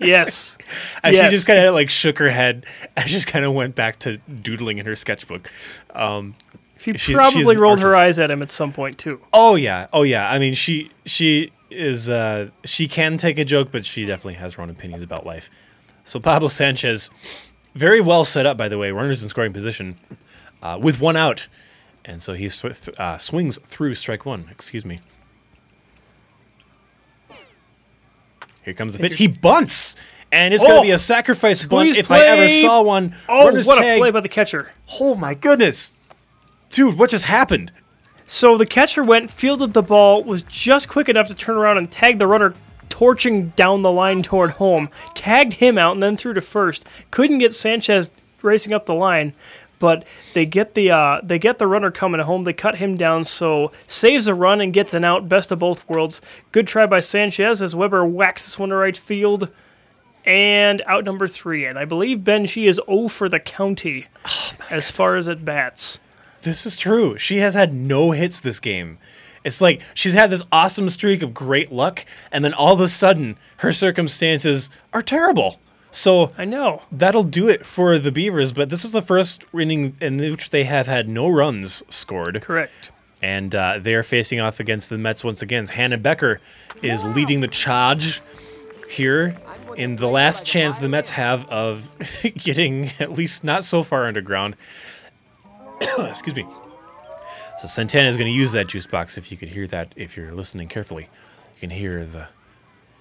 Yes. 0.00 0.56
And 1.02 1.14
Yes. 1.14 1.26
she 1.30 1.34
just 1.36 1.46
kind 1.46 1.58
of 1.58 1.74
like 1.74 1.90
shook 1.90 2.18
her 2.18 2.30
head 2.30 2.64
and 2.96 3.06
just 3.06 3.26
kind 3.26 3.44
of 3.44 3.52
went 3.52 3.74
back 3.74 3.98
to 4.00 4.16
doodling 4.18 4.78
in 4.78 4.86
her 4.86 4.96
sketchbook. 4.96 5.50
Um, 5.94 6.34
She 6.78 6.92
She's- 6.96 7.16
probably 7.16 7.40
she's 7.44 7.48
an 7.50 7.58
rolled 7.58 7.82
her 7.82 7.94
eyes 7.94 8.18
at 8.18 8.30
him 8.30 8.40
at 8.42 8.50
some 8.50 8.72
point 8.72 8.96
too. 8.98 9.20
oh 9.32 9.54
yeah, 9.56 9.86
oh 9.92 10.02
yeah. 10.02 10.30
I 10.30 10.38
mean, 10.38 10.54
she 10.54 10.90
she 11.04 11.52
is 11.70 12.08
uh, 12.08 12.48
she 12.64 12.88
can 12.88 13.18
take 13.18 13.36
a 13.38 13.44
joke, 13.44 13.68
but 13.70 13.84
she 13.84 14.04
definitely 14.06 14.34
has 14.34 14.54
her 14.54 14.62
own 14.62 14.70
opinions 14.70 15.02
about 15.02 15.26
life. 15.26 15.50
So 16.02 16.18
Pablo 16.20 16.48
Sanchez, 16.48 17.10
very 17.74 18.00
well 18.00 18.24
set 18.24 18.46
up 18.46 18.56
by 18.56 18.68
the 18.68 18.78
way, 18.78 18.90
runners 18.90 19.22
in 19.22 19.28
scoring 19.28 19.52
position, 19.52 19.96
uh, 20.62 20.78
with 20.80 21.00
one 21.00 21.16
out, 21.16 21.48
and 22.04 22.22
so 22.22 22.34
he 22.34 22.48
sw- 22.48 22.88
uh, 22.98 23.18
swings 23.18 23.58
through 23.64 23.94
strike 23.94 24.24
one. 24.26 24.46
Excuse 24.50 24.84
me. 24.84 25.00
Here 28.64 28.74
comes 28.74 28.94
the 28.94 29.00
pitch. 29.00 29.14
He 29.14 29.28
bunts. 29.28 29.94
And 30.32 30.52
it's 30.52 30.62
going 30.64 30.78
Oh! 30.78 30.80
to 30.80 30.86
be 30.86 30.90
a 30.90 30.98
sacrifice 30.98 31.64
bunt 31.64 31.96
if 31.96 32.10
I 32.10 32.20
ever 32.20 32.48
saw 32.48 32.82
one. 32.82 33.14
Oh, 33.28 33.44
Runners 33.46 33.66
what 33.66 33.78
tag. 33.78 33.98
a 33.98 34.00
play 34.00 34.10
by 34.10 34.20
the 34.20 34.28
catcher. 34.28 34.72
Oh 34.98 35.14
my 35.14 35.34
goodness. 35.34 35.92
Dude, 36.70 36.98
what 36.98 37.10
just 37.10 37.26
happened? 37.26 37.70
So 38.26 38.56
the 38.56 38.66
catcher 38.66 39.04
went, 39.04 39.30
fielded 39.30 39.74
the 39.74 39.82
ball, 39.82 40.24
was 40.24 40.42
just 40.42 40.88
quick 40.88 41.08
enough 41.08 41.28
to 41.28 41.34
turn 41.34 41.56
around 41.56 41.78
and 41.78 41.90
tag 41.90 42.18
the 42.18 42.26
runner 42.26 42.54
torching 42.88 43.48
down 43.50 43.82
the 43.82 43.92
line 43.92 44.22
toward 44.22 44.52
home, 44.52 44.88
tagged 45.14 45.54
him 45.54 45.78
out 45.78 45.92
and 45.92 46.02
then 46.02 46.16
threw 46.16 46.32
to 46.34 46.40
first. 46.40 46.86
Couldn't 47.10 47.38
get 47.38 47.54
Sanchez 47.54 48.10
racing 48.42 48.72
up 48.72 48.86
the 48.86 48.94
line, 48.94 49.34
but 49.78 50.04
they 50.32 50.46
get 50.46 50.74
the 50.74 50.90
uh, 50.90 51.20
they 51.22 51.38
get 51.38 51.58
the 51.58 51.66
runner 51.66 51.90
coming 51.90 52.20
home. 52.20 52.44
They 52.44 52.52
cut 52.52 52.76
him 52.76 52.96
down, 52.96 53.24
so 53.24 53.72
saves 53.86 54.26
a 54.28 54.34
run 54.34 54.60
and 54.60 54.72
gets 54.72 54.94
an 54.94 55.04
out. 55.04 55.28
Best 55.28 55.52
of 55.52 55.58
both 55.58 55.88
worlds. 55.88 56.20
Good 56.52 56.66
try 56.66 56.86
by 56.86 57.00
Sanchez 57.00 57.60
as 57.60 57.74
Webber 57.74 58.04
whacks 58.04 58.44
this 58.44 58.58
one 58.58 58.70
to 58.70 58.76
right 58.76 58.96
field. 58.96 59.48
And 60.26 60.80
out 60.86 61.04
number 61.04 61.28
three, 61.28 61.66
and 61.66 61.78
I 61.78 61.84
believe 61.84 62.24
Ben 62.24 62.46
She 62.46 62.66
is 62.66 62.80
0 62.86 63.08
for 63.08 63.28
the 63.28 63.38
county 63.38 64.06
as 64.70 64.90
far 64.90 65.18
as 65.18 65.28
at 65.28 65.44
bats. 65.44 66.00
This 66.40 66.64
is 66.64 66.78
true. 66.78 67.18
She 67.18 67.38
has 67.38 67.54
had 67.54 67.74
no 67.74 68.12
hits 68.12 68.40
this 68.40 68.58
game. 68.58 68.96
It's 69.44 69.60
like 69.60 69.80
she's 69.92 70.14
had 70.14 70.30
this 70.30 70.42
awesome 70.50 70.88
streak 70.88 71.22
of 71.22 71.34
great 71.34 71.70
luck, 71.70 72.04
and 72.32 72.44
then 72.44 72.54
all 72.54 72.72
of 72.72 72.80
a 72.80 72.88
sudden, 72.88 73.36
her 73.58 73.72
circumstances 73.72 74.70
are 74.92 75.02
terrible. 75.02 75.60
So 75.90 76.32
I 76.36 76.44
know. 76.44 76.82
that'll 76.90 77.22
do 77.22 77.48
it 77.48 77.64
for 77.64 77.98
the 77.98 78.10
Beavers, 78.10 78.52
but 78.52 78.68
this 78.68 78.84
is 78.84 78.90
the 78.90 79.02
first 79.02 79.44
inning 79.52 79.96
in 80.00 80.16
which 80.18 80.50
they 80.50 80.64
have 80.64 80.88
had 80.88 81.08
no 81.08 81.28
runs 81.28 81.84
scored. 81.88 82.42
Correct. 82.42 82.90
and 83.22 83.54
uh, 83.54 83.78
they 83.80 83.94
are 83.94 84.02
facing 84.02 84.40
off 84.40 84.58
against 84.58 84.90
the 84.90 84.98
Mets 84.98 85.22
once 85.22 85.40
again. 85.40 85.66
Hannah 85.68 85.96
Becker 85.98 86.40
is 86.82 87.04
leading 87.04 87.42
the 87.42 87.48
charge 87.48 88.20
here 88.88 89.36
in 89.76 89.96
the 89.96 90.08
last 90.08 90.44
chance 90.44 90.78
the 90.78 90.88
Mets 90.88 91.10
have 91.12 91.48
of 91.48 91.94
getting 92.36 92.90
at 92.98 93.12
least 93.12 93.44
not 93.44 93.62
so 93.62 93.82
far 93.84 94.06
underground. 94.06 94.56
Excuse 95.98 96.34
me. 96.34 96.46
So 97.58 97.68
Santana 97.68 98.08
is 98.08 98.16
going 98.16 98.30
to 98.30 98.36
use 98.36 98.52
that 98.52 98.66
juice 98.66 98.86
box. 98.86 99.16
If 99.16 99.30
you 99.30 99.36
could 99.38 99.50
hear 99.50 99.66
that, 99.68 99.92
if 99.96 100.16
you're 100.16 100.32
listening 100.32 100.68
carefully, 100.68 101.04
you 101.54 101.60
can 101.60 101.70
hear 101.70 102.04
the 102.04 102.28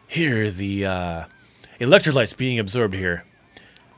hear 0.07 0.51
the 0.51 0.85
uh, 0.85 1.25
electrolytes 1.79 2.37
being 2.37 2.59
absorbed 2.59 2.93
here, 2.93 3.23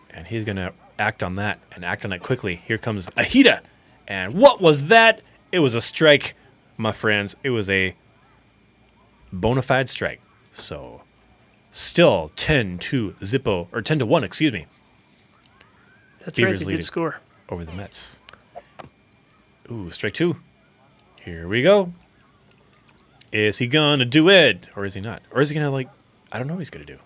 and 0.10 0.28
he's 0.28 0.46
going 0.46 0.56
to 0.56 0.72
act 0.98 1.22
on 1.24 1.36
that 1.36 1.60
and 1.74 1.84
act 1.84 2.06
on 2.06 2.14
it 2.14 2.20
quickly. 2.20 2.56
Here 2.56 2.78
comes 2.78 3.10
Ahita, 3.12 3.62
and 4.08 4.34
what 4.34 4.62
was 4.62 4.88
that? 4.88 5.22
It 5.52 5.60
was 5.60 5.76
a 5.76 5.82
strike, 5.82 6.36
my 6.78 6.92
friends. 6.94 7.36
It 7.44 7.50
was 7.50 7.70
a 7.70 7.96
bona 9.34 9.62
fide 9.62 9.90
strike. 9.90 10.22
So, 10.52 11.02
still 11.70 12.30
10 12.36 12.78
to 12.80 13.12
Zippo, 13.20 13.68
or 13.74 13.82
10 13.82 14.00
to 14.00 14.06
1, 14.06 14.24
excuse 14.24 14.54
me, 14.54 14.68
That's 16.20 16.38
Beavers 16.38 16.60
right. 16.62 16.68
Leading. 16.68 16.78
did 16.78 16.86
score. 16.86 17.20
over 17.50 17.66
the 17.66 17.74
Mets. 17.74 18.20
Ooh, 19.72 19.90
strike 19.92 20.14
two. 20.14 20.38
Here 21.24 21.48
we 21.48 21.62
go. 21.62 21.94
Is 23.32 23.58
he 23.58 23.68
gonna 23.68 24.06
do 24.06 24.30
it? 24.30 24.68
Or 24.76 24.86
is 24.86 24.94
he 24.94 25.02
not? 25.02 25.22
Or 25.32 25.42
is 25.42 25.50
he 25.50 25.56
gonna, 25.56 25.72
like, 25.72 25.90
I 26.32 26.38
don't 26.38 26.48
know 26.48 26.54
what 26.54 26.60
he's 26.60 26.70
gonna 26.70 26.86
do. 26.86 27.00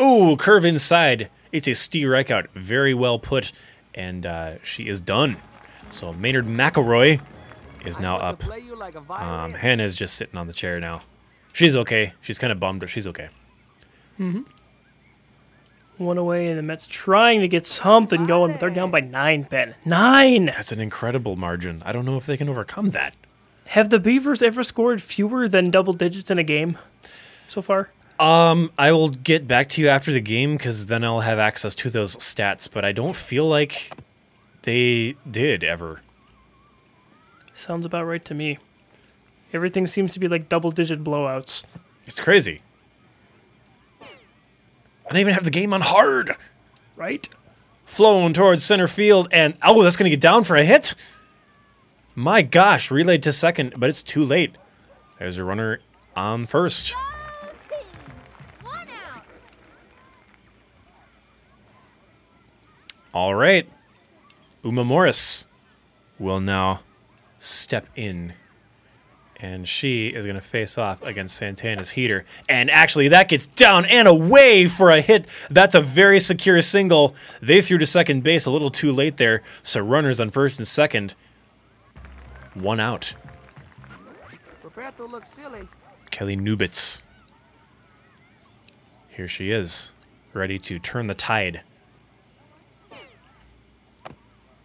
Ooh, 0.00 0.36
curve 0.36 0.64
inside. 0.64 1.30
It's 1.52 1.68
a 1.68 1.74
Steve 1.74 2.06
Reichout. 2.08 2.48
Very 2.54 2.94
well 2.94 3.18
put. 3.18 3.52
And 3.94 4.24
uh, 4.24 4.54
she 4.64 4.84
is 4.88 5.00
done. 5.00 5.36
So 5.90 6.12
Maynard 6.12 6.46
McElroy 6.46 7.20
is 7.84 8.00
now 8.00 8.16
up. 8.16 8.46
like 8.48 8.96
Um, 8.96 9.04
violin. 9.04 9.54
Hannah's 9.54 9.94
just 9.94 10.14
sitting 10.14 10.36
on 10.36 10.46
the 10.46 10.52
chair 10.54 10.80
now. 10.80 11.02
She's 11.52 11.76
okay. 11.76 12.14
She's 12.22 12.38
kind 12.38 12.50
of 12.50 12.58
bummed, 12.58 12.80
but 12.80 12.88
she's 12.88 13.06
okay. 13.06 13.28
One 15.98 16.18
away, 16.18 16.48
and 16.48 16.58
the 16.58 16.62
Mets 16.62 16.86
trying 16.86 17.40
to 17.40 17.48
get 17.48 17.66
something 17.66 18.26
going, 18.26 18.52
but 18.52 18.60
they're 18.60 18.70
down 18.70 18.90
by 18.90 19.00
nine, 19.00 19.42
Ben. 19.42 19.74
Nine! 19.84 20.46
That's 20.46 20.72
an 20.72 20.80
incredible 20.80 21.36
margin. 21.36 21.82
I 21.84 21.92
don't 21.92 22.06
know 22.06 22.16
if 22.16 22.26
they 22.26 22.36
can 22.36 22.48
overcome 22.48 22.90
that. 22.90 23.14
Have 23.66 23.90
the 23.90 24.00
Beavers 24.00 24.42
ever 24.42 24.62
scored 24.62 25.02
fewer 25.02 25.48
than 25.48 25.70
double 25.70 25.92
digits 25.92 26.30
in 26.30 26.38
a 26.38 26.42
game 26.42 26.78
so 27.46 27.62
far? 27.62 27.90
Um, 28.18 28.70
I 28.78 28.92
will 28.92 29.08
get 29.08 29.48
back 29.48 29.68
to 29.70 29.82
you 29.82 29.88
after 29.88 30.12
the 30.12 30.20
game 30.20 30.56
because 30.56 30.86
then 30.86 31.04
I'll 31.04 31.20
have 31.20 31.38
access 31.38 31.74
to 31.76 31.90
those 31.90 32.16
stats, 32.16 32.68
but 32.70 32.84
I 32.84 32.92
don't 32.92 33.16
feel 33.16 33.46
like 33.46 33.92
they 34.62 35.16
did 35.30 35.64
ever. 35.64 36.00
Sounds 37.52 37.84
about 37.84 38.06
right 38.06 38.24
to 38.24 38.34
me. 38.34 38.58
Everything 39.52 39.86
seems 39.86 40.12
to 40.14 40.20
be 40.20 40.28
like 40.28 40.48
double 40.48 40.70
digit 40.70 41.04
blowouts. 41.04 41.64
It's 42.06 42.20
crazy. 42.20 42.62
I 45.12 45.16
don't 45.16 45.20
even 45.20 45.34
have 45.34 45.44
the 45.44 45.50
game 45.50 45.74
on 45.74 45.82
hard. 45.82 46.30
Right? 46.96 47.28
Flown 47.84 48.32
towards 48.32 48.64
center 48.64 48.88
field, 48.88 49.28
and 49.30 49.52
oh, 49.62 49.82
that's 49.82 49.94
going 49.94 50.10
to 50.10 50.16
get 50.16 50.22
down 50.22 50.42
for 50.42 50.56
a 50.56 50.64
hit. 50.64 50.94
My 52.14 52.40
gosh, 52.40 52.90
relayed 52.90 53.22
to 53.24 53.32
second, 53.34 53.74
but 53.76 53.90
it's 53.90 54.02
too 54.02 54.24
late. 54.24 54.56
There's 55.18 55.36
a 55.36 55.44
runner 55.44 55.80
on 56.16 56.46
first. 56.46 56.96
All 63.12 63.34
right. 63.34 63.68
Uma 64.64 64.82
Morris 64.82 65.46
will 66.18 66.40
now 66.40 66.80
step 67.38 67.86
in. 67.94 68.32
And 69.42 69.68
she 69.68 70.06
is 70.06 70.24
going 70.24 70.36
to 70.36 70.40
face 70.40 70.78
off 70.78 71.02
against 71.02 71.36
Santana's 71.36 71.90
heater. 71.90 72.24
And 72.48 72.70
actually, 72.70 73.08
that 73.08 73.28
gets 73.28 73.48
down 73.48 73.84
and 73.86 74.06
away 74.06 74.68
for 74.68 74.90
a 74.90 75.00
hit. 75.00 75.26
That's 75.50 75.74
a 75.74 75.80
very 75.80 76.20
secure 76.20 76.62
single. 76.62 77.16
They 77.42 77.60
threw 77.60 77.76
to 77.78 77.86
second 77.86 78.22
base 78.22 78.46
a 78.46 78.52
little 78.52 78.70
too 78.70 78.92
late 78.92 79.16
there. 79.16 79.42
So 79.64 79.80
runners 79.80 80.20
on 80.20 80.30
first 80.30 80.60
and 80.60 80.68
second. 80.68 81.16
One 82.54 82.78
out. 82.78 83.14
Prepare 84.60 84.92
to 84.92 85.06
look 85.06 85.26
silly. 85.26 85.68
Kelly 86.12 86.36
Nubitz. 86.36 87.02
Here 89.08 89.26
she 89.26 89.50
is, 89.50 89.92
ready 90.32 90.58
to 90.60 90.78
turn 90.78 91.08
the 91.08 91.14
tide. 91.14 91.62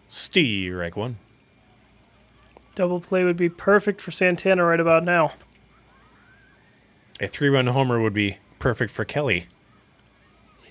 Strike 0.08 0.96
one. 0.96 1.18
Double 2.78 3.00
play 3.02 3.24
would 3.24 3.38
be 3.38 3.50
perfect 3.50 4.00
for 4.00 4.12
Santana 4.12 4.64
right 4.64 4.80
about 4.80 5.04
now. 5.04 5.34
A 7.20 7.28
three 7.28 7.50
run 7.50 7.66
homer 7.66 8.00
would 8.00 8.14
be 8.14 8.38
perfect 8.60 8.94
for 8.94 9.04
Kelly. 9.04 9.48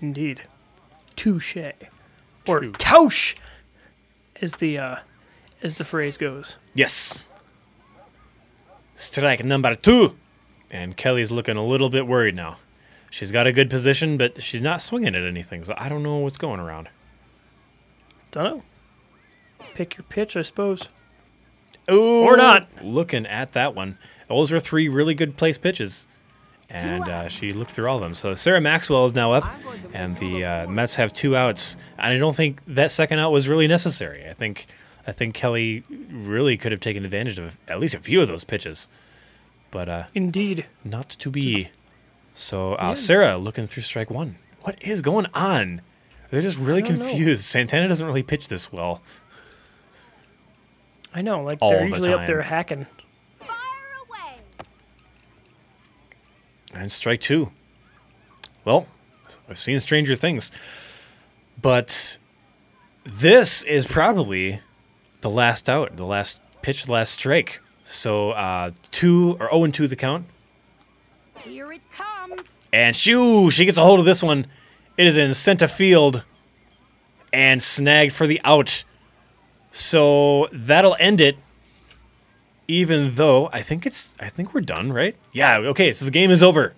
Indeed. 0.00 0.42
Touche. 1.16 1.56
Or 2.46 2.60
Two. 2.60 2.72
touche, 2.78 3.34
as 4.40 4.52
the 4.56 4.78
uh, 4.78 4.96
as 5.64 5.74
the 5.74 5.84
phrase 5.84 6.16
goes. 6.16 6.58
Yes. 6.74 7.28
Strike 8.94 9.44
number 9.44 9.74
two. 9.74 10.14
And 10.70 10.96
Kelly's 10.96 11.32
looking 11.32 11.56
a 11.56 11.64
little 11.64 11.90
bit 11.90 12.06
worried 12.06 12.36
now. 12.36 12.58
She's 13.10 13.32
got 13.32 13.48
a 13.48 13.52
good 13.52 13.68
position, 13.68 14.16
but 14.16 14.40
she's 14.40 14.60
not 14.60 14.80
swinging 14.80 15.16
at 15.16 15.24
anything, 15.24 15.64
so 15.64 15.74
I 15.76 15.88
don't 15.88 16.04
know 16.04 16.18
what's 16.18 16.38
going 16.38 16.60
around. 16.60 16.88
Dunno. 18.30 18.62
Pick 19.74 19.96
your 19.96 20.04
pitch, 20.04 20.36
I 20.36 20.42
suppose. 20.42 20.88
Ooh, 21.90 22.20
Or 22.22 22.36
not. 22.36 22.68
Looking 22.82 23.26
at 23.26 23.52
that 23.52 23.74
one. 23.74 23.98
Those 24.28 24.52
are 24.52 24.58
three 24.60 24.88
really 24.88 25.14
good 25.14 25.36
place 25.36 25.56
pitches. 25.58 26.06
And 26.68 27.08
uh, 27.08 27.28
she 27.28 27.52
looked 27.52 27.70
through 27.70 27.86
all 27.88 27.96
of 27.96 28.02
them. 28.02 28.14
So 28.14 28.34
Sarah 28.34 28.60
Maxwell 28.60 29.04
is 29.04 29.14
now 29.14 29.32
up, 29.32 29.48
and 29.94 30.16
the 30.16 30.44
uh, 30.44 30.66
Mets 30.66 30.96
have 30.96 31.12
two 31.12 31.36
outs. 31.36 31.76
And 31.96 32.12
I 32.12 32.18
don't 32.18 32.34
think 32.34 32.60
that 32.66 32.90
second 32.90 33.20
out 33.20 33.30
was 33.30 33.46
really 33.48 33.68
necessary. 33.68 34.28
I 34.28 34.32
think 34.32 34.66
I 35.06 35.12
think 35.12 35.34
Kelly 35.34 35.84
really 36.10 36.56
could 36.56 36.72
have 36.72 36.80
taken 36.80 37.04
advantage 37.04 37.38
of 37.38 37.56
at 37.68 37.78
least 37.78 37.94
a 37.94 38.00
few 38.00 38.20
of 38.20 38.26
those 38.26 38.42
pitches, 38.42 38.88
but 39.70 39.88
uh, 39.88 40.04
Indeed. 40.12 40.66
not 40.82 41.08
to 41.10 41.30
be. 41.30 41.68
So 42.34 42.74
uh, 42.74 42.96
Sarah 42.96 43.36
looking 43.38 43.68
through 43.68 43.84
strike 43.84 44.10
one. 44.10 44.34
What 44.62 44.76
is 44.82 45.00
going 45.02 45.26
on? 45.34 45.82
They're 46.30 46.42
just 46.42 46.58
really 46.58 46.82
don't 46.82 46.98
know. 46.98 47.06
confused. 47.06 47.44
Santana 47.44 47.86
doesn't 47.86 48.04
really 48.04 48.24
pitch 48.24 48.48
this 48.48 48.72
well. 48.72 49.00
I 51.16 51.22
know, 51.22 51.42
like 51.42 51.58
All 51.62 51.70
they're 51.70 51.80
the 51.80 51.88
usually 51.88 52.12
up 52.12 52.18
time. 52.18 52.26
there 52.26 52.42
hacking. 52.42 52.86
Fire 53.40 53.48
away. 54.06 54.36
And 56.74 56.92
strike 56.92 57.22
two. 57.22 57.52
Well, 58.66 58.86
I've 59.48 59.56
seen 59.56 59.80
stranger 59.80 60.14
things. 60.14 60.52
But 61.60 62.18
this 63.02 63.62
is 63.62 63.86
probably 63.86 64.60
the 65.22 65.30
last 65.30 65.70
out, 65.70 65.96
the 65.96 66.04
last 66.04 66.38
pitch, 66.60 66.84
the 66.84 66.92
last 66.92 67.12
strike. 67.12 67.60
So 67.82 68.32
uh, 68.32 68.72
two 68.90 69.38
or 69.40 69.48
0 69.48 69.64
and 69.64 69.72
2 69.72 69.88
the 69.88 69.96
count. 69.96 70.26
Here 71.38 71.72
it 71.72 71.80
comes. 71.92 72.42
And 72.74 72.94
shoo, 72.94 73.50
she 73.50 73.64
gets 73.64 73.78
a 73.78 73.82
hold 73.82 74.00
of 74.00 74.04
this 74.04 74.22
one. 74.22 74.48
It 74.98 75.06
is 75.06 75.16
in 75.16 75.32
center 75.32 75.66
field 75.66 76.24
and 77.32 77.62
snagged 77.62 78.12
for 78.12 78.26
the 78.26 78.38
out. 78.44 78.84
So 79.78 80.48
that'll 80.52 80.96
end 80.98 81.20
it. 81.20 81.36
Even 82.66 83.16
though 83.16 83.50
I 83.52 83.60
think 83.60 83.84
it's 83.84 84.16
I 84.18 84.30
think 84.30 84.54
we're 84.54 84.62
done, 84.62 84.90
right? 84.90 85.14
Yeah, 85.32 85.58
okay, 85.58 85.92
so 85.92 86.06
the 86.06 86.10
game 86.10 86.30
is 86.30 86.42
over. 86.42 86.72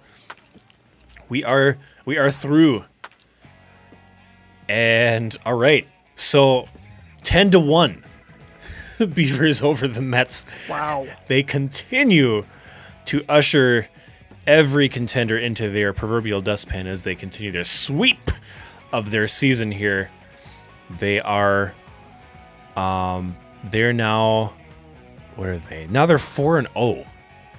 We 1.29 1.45
are 1.45 1.79
we 2.05 2.19
are 2.19 2.29
through. 2.31 2.85
And 4.69 5.37
all 5.47 5.55
right. 5.55 5.87
So 6.17 6.69
10 7.23 7.53
to 7.53 7.61
1. 7.61 8.05
Beavers 9.15 9.63
over 9.63 9.87
the 9.87 10.03
Mets 10.03 10.45
Wow. 10.69 11.07
they 11.29 11.45
continue 11.45 12.45
to 13.05 13.25
usher 13.29 13.87
every 14.45 14.89
contender 14.89 15.39
into 15.39 15.71
their 15.71 15.93
proverbial 15.93 16.41
dustpan 16.41 16.89
as 16.89 17.05
they 17.05 17.15
continue 17.15 17.53
their 17.53 17.63
sweep 17.65 18.33
of 18.93 19.13
their 19.13 19.29
season 19.29 19.71
here. 19.71 20.11
They 20.99 21.21
are 21.21 21.75
um 22.79 23.37
they're 23.65 23.93
now 23.93 24.53
what 25.37 25.49
are 25.49 25.59
they? 25.59 25.87
Now 25.89 26.07
they're 26.07 26.19
4 26.19 26.59
and 26.59 26.69
0. 26.75 27.07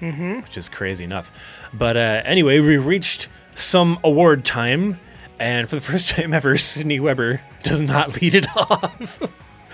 Mm-hmm. 0.02 0.42
Which 0.42 0.58
is 0.58 0.70
crazy 0.70 1.04
enough. 1.04 1.32
But 1.74 1.98
uh 1.98 2.22
anyway, 2.26 2.60
we 2.60 2.78
reached 2.78 3.30
some 3.54 4.00
award 4.04 4.46
time 4.46 5.00
and 5.40 5.70
for 5.70 5.76
the 5.76 5.82
first 5.92 6.10
time 6.10 6.34
ever 6.34 6.58
Sidney 6.58 7.00
Webber 7.00 7.42
does 7.64 7.82
not 7.82 8.22
lead 8.22 8.34
it 8.36 8.48
off. 8.56 9.20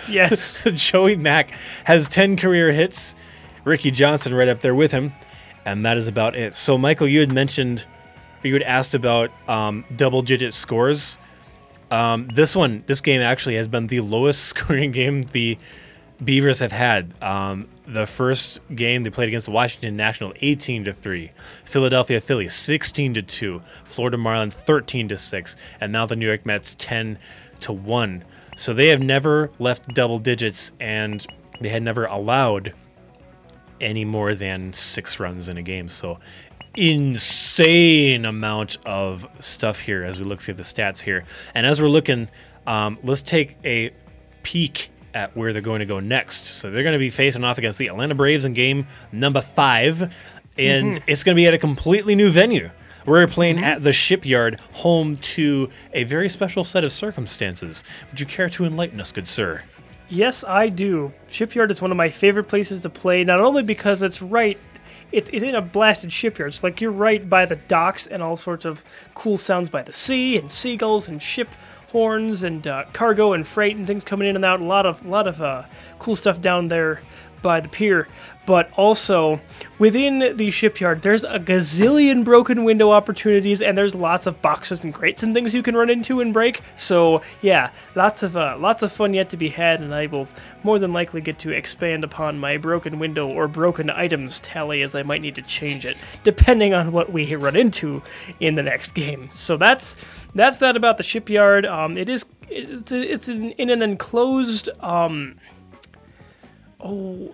Yes. 0.10 0.64
Joey 0.74 1.16
Mack 1.16 1.52
has 1.86 2.08
10 2.10 2.38
career 2.38 2.72
hits. 2.72 3.16
Ricky 3.64 3.91
Johnson 3.91 4.34
right 4.34 4.48
up 4.48 4.60
there 4.60 4.76
with 4.76 4.91
him. 4.91 5.14
And 5.66 5.84
that 5.86 5.98
is 5.98 6.08
about 6.08 6.36
it. 6.36 6.54
So, 6.54 6.78
Michael, 6.78 7.08
you 7.08 7.20
had 7.22 7.32
mentioned, 7.32 7.88
or 8.43 8.48
you 8.48 8.54
had 8.54 8.62
asked 8.64 8.93
about 8.93 9.32
um, 9.50 9.84
double 9.96 10.22
digit 10.22 10.54
scores. 10.54 11.18
Um, 11.92 12.28
this 12.30 12.56
one, 12.56 12.84
this 12.88 13.02
game 13.02 13.22
actually 13.22 13.56
has 13.56 13.68
been 13.68 13.88
the 13.88 14.02
lowest 14.02 14.44
scoring 14.46 14.92
game 14.92 15.22
the 15.22 15.58
Beavers 16.24 16.60
have 16.60 16.72
had. 16.72 17.14
Um, 17.22 17.68
the 17.86 18.08
first 18.08 18.60
game 18.74 19.04
they 19.04 19.10
played 19.10 19.28
against 19.28 19.48
the 19.48 19.52
Washington 19.52 19.96
National, 19.96 20.34
18 20.42 20.86
to 20.86 20.94
3. 20.94 21.32
Philadelphia 21.66 22.22
Phillies, 22.22 22.54
16 22.54 23.16
to 23.16 23.22
2. 23.22 23.62
Florida 23.84 24.18
Marlins, 24.18 24.54
13 24.54 25.10
to 25.10 25.18
6. 25.18 25.58
And 25.82 25.92
now 25.92 26.06
the 26.06 26.16
New 26.16 26.26
York 26.26 26.46
Mets, 26.46 26.74
10 26.76 27.20
to 27.62 27.74
1. 27.74 28.24
So 28.56 28.74
they 28.74 28.88
have 28.88 29.02
never 29.02 29.52
left 29.60 29.94
double 29.94 30.18
digits 30.18 30.72
and 30.80 31.26
they 31.60 31.70
had 31.70 31.84
never 31.84 32.06
allowed 32.06 32.74
any 33.82 34.06
more 34.06 34.34
than 34.34 34.72
six 34.72 35.20
runs 35.20 35.50
in 35.50 35.58
a 35.58 35.62
game. 35.62 35.90
So 35.90 36.20
insane 36.78 38.26
amount 38.26 38.78
of 38.86 39.28
stuff 39.39 39.82
here 39.82 40.03
as 40.03 40.19
we 40.19 40.26
look 40.26 40.41
through 40.41 40.55
the 40.55 40.63
stats 40.63 41.01
here. 41.01 41.26
And 41.53 41.65
as 41.65 41.82
we're 41.82 41.89
looking, 41.89 42.30
um, 42.67 42.97
let's 43.03 43.21
take 43.21 43.57
a 43.63 43.91
peek 44.43 44.91
at 45.13 45.36
where 45.36 45.53
they're 45.53 45.61
going 45.61 45.80
to 45.80 45.86
go 45.86 45.99
next. 45.99 46.45
So 46.45 46.69
they're 46.69 46.84
going 46.84 46.93
to 46.93 46.99
be 46.99 47.09
facing 47.09 47.43
off 47.43 47.57
against 47.57 47.80
the 47.80 47.88
Atlanta 47.88 48.15
Braves 48.15 48.45
in 48.45 48.53
game 48.53 48.88
number 49.11 49.41
five, 49.41 50.13
and 50.57 51.01
it's 51.07 51.23
going 51.23 51.36
to 51.36 51.39
be 51.39 51.47
at 51.47 51.53
a 51.53 51.57
completely 51.57 52.15
new 52.15 52.30
venue. 52.30 52.69
We're 53.05 53.28
playing 53.28 53.63
at 53.63 53.84
the 53.84 53.93
shipyard, 53.93 54.59
home 54.73 55.15
to 55.15 55.69
a 55.93 56.03
very 56.05 56.28
special 56.28 56.63
set 56.63 56.84
of 56.84 56.91
circumstances. 56.91 57.84
Would 58.09 58.19
you 58.19 58.26
care 58.26 58.49
to 58.49 58.65
enlighten 58.65 58.99
us, 58.99 59.11
good 59.11 59.28
sir? 59.28 59.63
Yes, 60.09 60.43
I 60.43 60.69
do. 60.69 61.13
Shipyard 61.28 61.71
is 61.71 61.82
one 61.82 61.91
of 61.91 61.97
my 61.97 62.09
favorite 62.09 62.45
places 62.45 62.80
to 62.80 62.89
play, 62.89 63.23
not 63.23 63.39
only 63.39 63.63
because 63.63 64.01
it's 64.01 64.21
right, 64.21 64.57
it's, 65.12 65.30
it's 65.32 65.43
in 65.43 65.56
a 65.56 65.62
blasted 65.62 66.12
shipyard. 66.12 66.51
It's 66.51 66.64
like 66.64 66.82
you're 66.82 66.91
right 66.91 67.30
by 67.30 67.45
the 67.45 67.56
docks 67.56 68.08
and 68.08 68.22
all 68.22 68.36
sorts 68.36 68.66
of 68.66 68.84
cool 69.14 69.38
sounds 69.38 69.70
by 69.70 69.82
the 69.82 69.91
sea 69.93 70.38
and 70.38 70.51
seagulls 70.51 71.08
and 71.08 71.22
ship 71.22 71.49
horns 71.91 72.43
and 72.43 72.68
uh, 72.68 72.84
cargo 72.91 73.34
and 73.34 73.47
freight 73.47 73.78
and 73.78 73.88
things 73.88 74.03
coming 74.03 74.28
in 74.28 74.36
and 74.36 74.43
out. 74.43 74.60
A 74.60 74.66
lot 74.66 74.86
of 74.86 75.06
lot 75.06 75.28
of 75.28 75.41
uh, 75.41 75.64
cool 75.99 76.16
stuff 76.16 76.41
down 76.41 76.68
there 76.68 77.01
by 77.41 77.60
the 77.60 77.70
pier. 77.70 78.08
But 78.46 78.72
also 78.78 79.41
within 79.80 80.38
the 80.38 80.52
shipyard, 80.52 81.02
there's 81.02 81.24
a 81.24 81.39
gazillion 81.39 82.24
broken 82.24 82.64
window 82.64 82.91
opportunities, 82.91 83.62
and 83.62 83.78
there's 83.78 83.96
lots 83.96 84.28
of 84.28 84.41
boxes 84.41 84.84
and 84.84 84.93
crates 84.93 85.24
and 85.24 85.34
things 85.34 85.56
you 85.56 85.64
can 85.64 85.76
run 85.76 85.89
into 85.89 86.20
and 86.20 86.34
break. 86.34 86.62
So 86.76 87.22
yeah, 87.41 87.72
lots 87.96 88.24
of 88.24 88.38
uh, 88.38 88.58
lots 88.60 88.84
of 88.84 88.91
fun 88.91 89.14
yet 89.14 89.30
to 89.32 89.38
be 89.38 89.50
had, 89.50 89.82
and 89.82 89.93
I 89.93 90.06
will 90.06 90.28
more 90.64 90.80
than 90.80 90.93
likely 90.93 91.22
get 91.22 91.39
to 91.39 91.52
expand 91.52 92.04
upon 92.04 92.39
my 92.39 92.58
broken 92.58 93.00
window 93.00 93.30
or 93.30 93.48
broken 93.48 93.89
items 93.89 94.39
tally 94.39 94.82
as 94.82 94.96
I 94.96 95.04
might 95.04 95.22
need 95.22 95.36
to 95.36 95.41
change 95.41 95.86
it 95.86 95.98
depending 96.24 96.74
on 96.74 96.91
what 96.91 97.12
we 97.12 97.36
run 97.36 97.56
into 97.56 98.02
in 98.39 98.56
the 98.56 98.64
next 98.64 98.93
game. 98.93 99.30
So 99.32 99.58
that's 99.58 99.96
that's 100.34 100.58
that 100.58 100.76
about 100.76 100.98
the 100.98 101.04
shipyard. 101.04 101.66
Um, 101.66 101.98
it 101.98 102.10
is 102.10 102.26
it's 102.50 102.91
it's 102.91 103.28
in, 103.28 103.52
in 103.52 103.70
an 103.70 103.82
enclosed 103.82 104.70
um 104.82 105.38
oh 106.80 107.34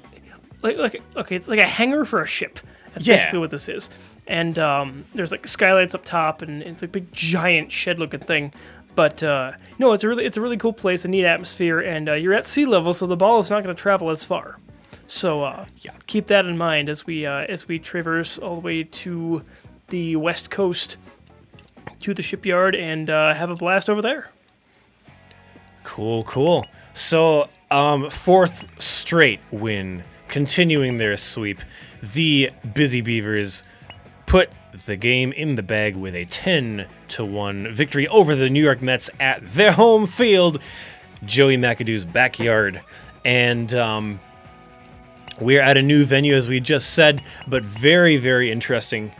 like 0.61 0.77
like 0.77 1.01
okay 1.15 1.35
it's 1.35 1.47
like 1.47 1.59
a 1.59 1.65
hangar 1.67 2.05
for 2.05 2.21
a 2.21 2.27
ship 2.27 2.59
that's 2.93 3.05
Yeah. 3.07 3.15
basically 3.17 3.39
what 3.39 3.49
this 3.51 3.67
is 3.69 3.89
and 4.27 4.57
um, 4.59 5.05
there's 5.13 5.31
like 5.31 5.47
skylights 5.47 5.95
up 5.95 6.05
top 6.05 6.41
and 6.41 6.61
it's 6.63 6.83
a 6.83 6.87
big 6.87 7.11
giant 7.11 7.71
shed 7.71 7.99
looking 7.99 8.19
thing 8.19 8.53
but 8.95 9.23
uh, 9.23 9.53
no 9.79 9.93
it's 9.93 10.03
a 10.03 10.07
really 10.07 10.25
it's 10.25 10.37
a 10.37 10.41
really 10.41 10.57
cool 10.57 10.73
place 10.73 11.05
a 11.05 11.07
neat 11.07 11.25
atmosphere 11.25 11.79
and 11.79 12.09
uh, 12.09 12.13
you're 12.13 12.33
at 12.33 12.45
sea 12.45 12.65
level 12.65 12.93
so 12.93 13.07
the 13.07 13.15
ball 13.17 13.39
is 13.39 13.49
not 13.49 13.63
going 13.63 13.75
to 13.75 13.81
travel 13.81 14.09
as 14.09 14.23
far 14.25 14.57
so 15.07 15.43
uh, 15.43 15.65
Yeah. 15.79 15.91
keep 16.07 16.27
that 16.27 16.45
in 16.45 16.57
mind 16.57 16.89
as 16.89 17.05
we 17.05 17.25
uh, 17.25 17.45
as 17.49 17.67
we 17.67 17.79
traverse 17.79 18.37
all 18.37 18.55
the 18.55 18.61
way 18.61 18.83
to 18.83 19.43
the 19.89 20.15
west 20.17 20.51
coast 20.51 20.97
to 21.99 22.13
the 22.13 22.21
shipyard 22.23 22.75
and 22.75 23.09
uh, 23.09 23.33
have 23.33 23.49
a 23.49 23.55
blast 23.55 23.89
over 23.89 24.01
there 24.01 24.29
Cool, 25.83 26.23
cool. 26.25 26.67
So, 26.93 27.49
um, 27.71 28.09
fourth 28.11 28.67
straight 28.79 29.39
win, 29.51 30.03
continuing 30.31 30.97
their 30.97 31.15
sweep. 31.17 31.61
The 32.01 32.49
Busy 32.73 33.01
Beavers 33.01 33.63
put 34.25 34.49
the 34.85 34.95
game 34.95 35.31
in 35.33 35.55
the 35.55 35.61
bag 35.61 35.95
with 35.95 36.15
a 36.15 36.25
10 36.25 36.87
to 37.09 37.25
1 37.25 37.73
victory 37.73 38.07
over 38.07 38.35
the 38.35 38.49
New 38.49 38.63
York 38.63 38.81
Mets 38.81 39.09
at 39.19 39.45
their 39.45 39.73
home 39.73 40.07
field, 40.07 40.59
Joey 41.23 41.57
McAdoo's 41.57 42.05
backyard. 42.05 42.81
And 43.25 43.75
um, 43.75 44.21
we're 45.39 45.61
at 45.61 45.75
a 45.75 45.81
new 45.81 46.05
venue, 46.05 46.33
as 46.33 46.47
we 46.47 46.61
just 46.61 46.93
said, 46.93 47.21
but 47.45 47.63
very, 47.63 48.15
very 48.15 48.51
interesting 48.51 49.11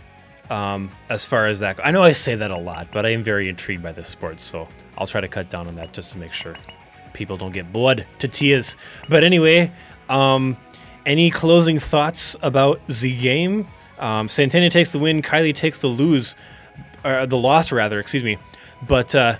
um, 0.49 0.91
as 1.09 1.26
far 1.26 1.45
as 1.45 1.59
that. 1.59 1.86
I 1.86 1.91
know 1.91 2.03
I 2.03 2.14
say 2.14 2.36
that 2.36 2.51
a 2.51 2.57
lot, 2.57 2.88
but 2.91 3.05
I 3.05 3.09
am 3.09 3.22
very 3.22 3.49
intrigued 3.49 3.84
by 3.84 3.91
this 3.91 4.07
sport, 4.07 4.39
so 4.39 4.70
I'll 4.97 5.07
try 5.07 5.22
to 5.22 5.28
cut 5.28 5.49
down 5.49 5.68
on 5.68 5.76
that 5.76 5.93
just 5.93 6.14
to 6.14 6.18
make 6.18 6.32
sure 6.32 6.55
people 7.14 7.36
don't 7.36 7.51
get 7.51 7.74
bored 7.74 8.07
to 8.20 8.28
tears. 8.30 8.78
But 9.09 9.24
anyway, 9.26 9.74
um, 10.09 10.57
any 11.06 11.32
closing 11.32 11.80
thoughts 11.80 12.36
about 12.41 12.86
the 12.88 13.16
game? 13.18 13.68
Um, 13.99 14.28
Santana 14.28 14.70
takes 14.70 14.91
the 14.91 14.99
win. 14.99 15.22
Kiley 15.22 15.54
takes 15.54 15.78
the 15.78 15.88
lose, 15.88 16.36
or 17.04 17.26
the 17.26 17.38
loss 17.38 17.72
rather. 17.72 17.99
Excuse 17.99 18.24
me. 18.24 18.38
But 18.88 19.14
uh, 19.14 19.38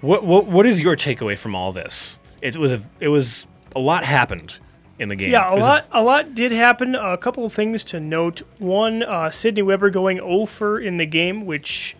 what 0.00 0.24
what 0.24 0.46
what 0.46 0.66
is 0.66 0.80
your 0.80 0.96
takeaway 0.96 1.36
from 1.36 1.54
all 1.54 1.72
this? 1.72 2.20
It 2.40 2.56
was 2.56 2.72
a 2.72 2.80
it 3.00 3.08
was 3.08 3.46
a 3.74 3.80
lot 3.80 4.04
happened 4.04 4.58
in 4.98 5.08
the 5.08 5.16
game. 5.16 5.30
Yeah, 5.30 5.52
a 5.52 5.56
lot, 5.56 5.86
a 5.92 6.02
lot 6.02 6.34
did 6.34 6.52
happen. 6.52 6.94
A 6.94 7.16
couple 7.16 7.44
of 7.44 7.52
things 7.52 7.84
to 7.84 8.00
note. 8.00 8.42
One, 8.58 9.02
uh, 9.02 9.30
Sidney 9.30 9.62
Webber 9.62 9.90
going 9.90 10.20
over 10.20 10.80
in 10.80 10.96
the 10.96 11.06
game, 11.06 11.46
which 11.46 11.96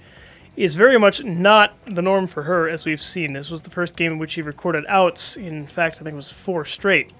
is 0.56 0.74
very 0.74 0.98
much 0.98 1.22
not 1.22 1.74
the 1.86 2.02
norm 2.02 2.26
for 2.26 2.44
her, 2.44 2.68
as 2.68 2.84
we've 2.84 3.00
seen. 3.00 3.32
This 3.32 3.50
was 3.50 3.62
the 3.62 3.70
first 3.70 3.96
game 3.96 4.12
in 4.12 4.18
which 4.18 4.32
she 4.32 4.42
recorded 4.42 4.84
outs. 4.88 5.36
In 5.36 5.66
fact, 5.66 5.96
I 5.96 5.98
think 5.98 6.14
it 6.14 6.16
was 6.16 6.32
four 6.32 6.64
straight, 6.64 7.12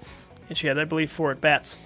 and 0.49 0.57
she 0.57 0.67
had, 0.67 0.77
I 0.77 0.83
believe, 0.83 1.11
four 1.11 1.31
at 1.31 1.39
bats. 1.39 1.77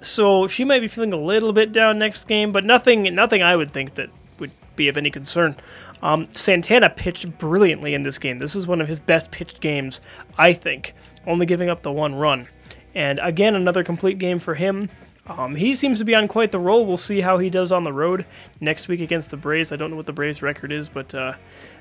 So 0.00 0.46
she 0.46 0.64
might 0.64 0.80
be 0.80 0.86
feeling 0.86 1.12
a 1.12 1.18
little 1.18 1.52
bit 1.52 1.72
down 1.72 1.98
next 1.98 2.28
game, 2.28 2.52
but 2.52 2.64
nothing, 2.64 3.02
nothing 3.14 3.42
I 3.42 3.56
would 3.56 3.72
think 3.72 3.94
that 3.94 4.10
would 4.38 4.52
be 4.76 4.88
of 4.88 4.96
any 4.96 5.10
concern. 5.10 5.56
Um, 6.02 6.28
Santana 6.32 6.90
pitched 6.90 7.38
brilliantly 7.38 7.94
in 7.94 8.02
this 8.02 8.18
game. 8.18 8.38
This 8.38 8.54
is 8.54 8.66
one 8.66 8.80
of 8.80 8.88
his 8.88 9.00
best 9.00 9.30
pitched 9.30 9.60
games, 9.60 10.00
I 10.36 10.52
think, 10.52 10.94
only 11.26 11.46
giving 11.46 11.70
up 11.70 11.82
the 11.82 11.90
one 11.90 12.14
run. 12.14 12.48
And 12.94 13.18
again, 13.22 13.54
another 13.54 13.82
complete 13.82 14.18
game 14.18 14.38
for 14.38 14.54
him. 14.54 14.90
Um, 15.26 15.56
he 15.56 15.74
seems 15.74 15.98
to 15.98 16.04
be 16.04 16.14
on 16.14 16.28
quite 16.28 16.50
the 16.50 16.58
roll. 16.58 16.86
We'll 16.86 16.96
see 16.96 17.20
how 17.20 17.38
he 17.38 17.50
does 17.50 17.72
on 17.72 17.84
the 17.84 17.92
road 17.92 18.26
next 18.60 18.86
week 18.86 19.00
against 19.00 19.30
the 19.30 19.36
Braves. 19.36 19.72
I 19.72 19.76
don't 19.76 19.90
know 19.90 19.96
what 19.96 20.06
the 20.06 20.12
Braves' 20.12 20.40
record 20.40 20.70
is, 20.70 20.88
but 20.88 21.14
uh, 21.14 21.34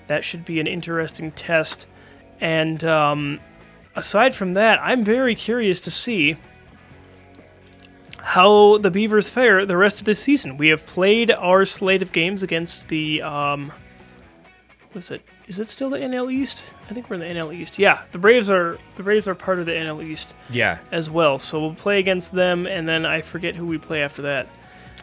that 0.07 0.24
should 0.26 0.45
be 0.45 0.59
an 0.59 0.68
interesting 0.68 1.32
test. 1.32 1.86
And 2.41 2.84
um, 2.84 3.39
aside 3.96 4.36
from 4.36 4.54
that, 4.54 4.80
I'm 4.82 5.04
very 5.04 5.36
curious 5.36 5.80
to 5.82 5.91
see 5.91 6.36
how 8.20 8.78
the 8.80 8.89
Beavers 8.91 9.30
fare 9.30 9.66
the 9.66 9.78
rest 9.78 10.00
of 10.00 10.06
this 10.06 10.20
season. 10.20 10.58
We 10.58 10.70
have 10.70 10.86
played 10.86 11.32
our 11.32 11.66
slate 11.66 12.02
of 12.02 12.12
games 12.12 12.43
against 12.43 12.88
the 12.88 13.22
um, 13.22 13.72
what's 14.93 15.12
it? 15.12 15.22
Is 15.48 15.60
it 15.60 15.70
still 15.70 15.91
the 15.91 16.00
NL 16.00 16.32
East? 16.34 16.64
I 16.89 16.93
think 16.96 17.08
we're 17.08 17.16
in 17.16 17.20
the 17.20 17.28
NL 17.39 17.54
East. 17.54 17.78
Yeah, 17.78 18.02
the 18.12 18.18
Braves 18.18 18.50
are 18.50 18.80
the 18.96 19.04
Braves 19.04 19.28
are 19.28 19.36
part 19.36 19.60
of 19.60 19.68
the 19.68 19.74
NL 19.74 20.04
East 20.04 20.36
Yeah. 20.50 20.80
as 20.91 21.08
well. 21.10 21.38
So 21.38 21.60
we'll 21.60 21.76
play 21.76 22.00
against 22.00 22.32
them, 22.32 22.66
and 22.66 22.89
then 22.89 23.06
I 23.06 23.22
forget 23.22 23.56
who 23.56 23.66
we 23.68 23.78
play 23.78 24.02
after 24.02 24.24
that. 24.24 24.48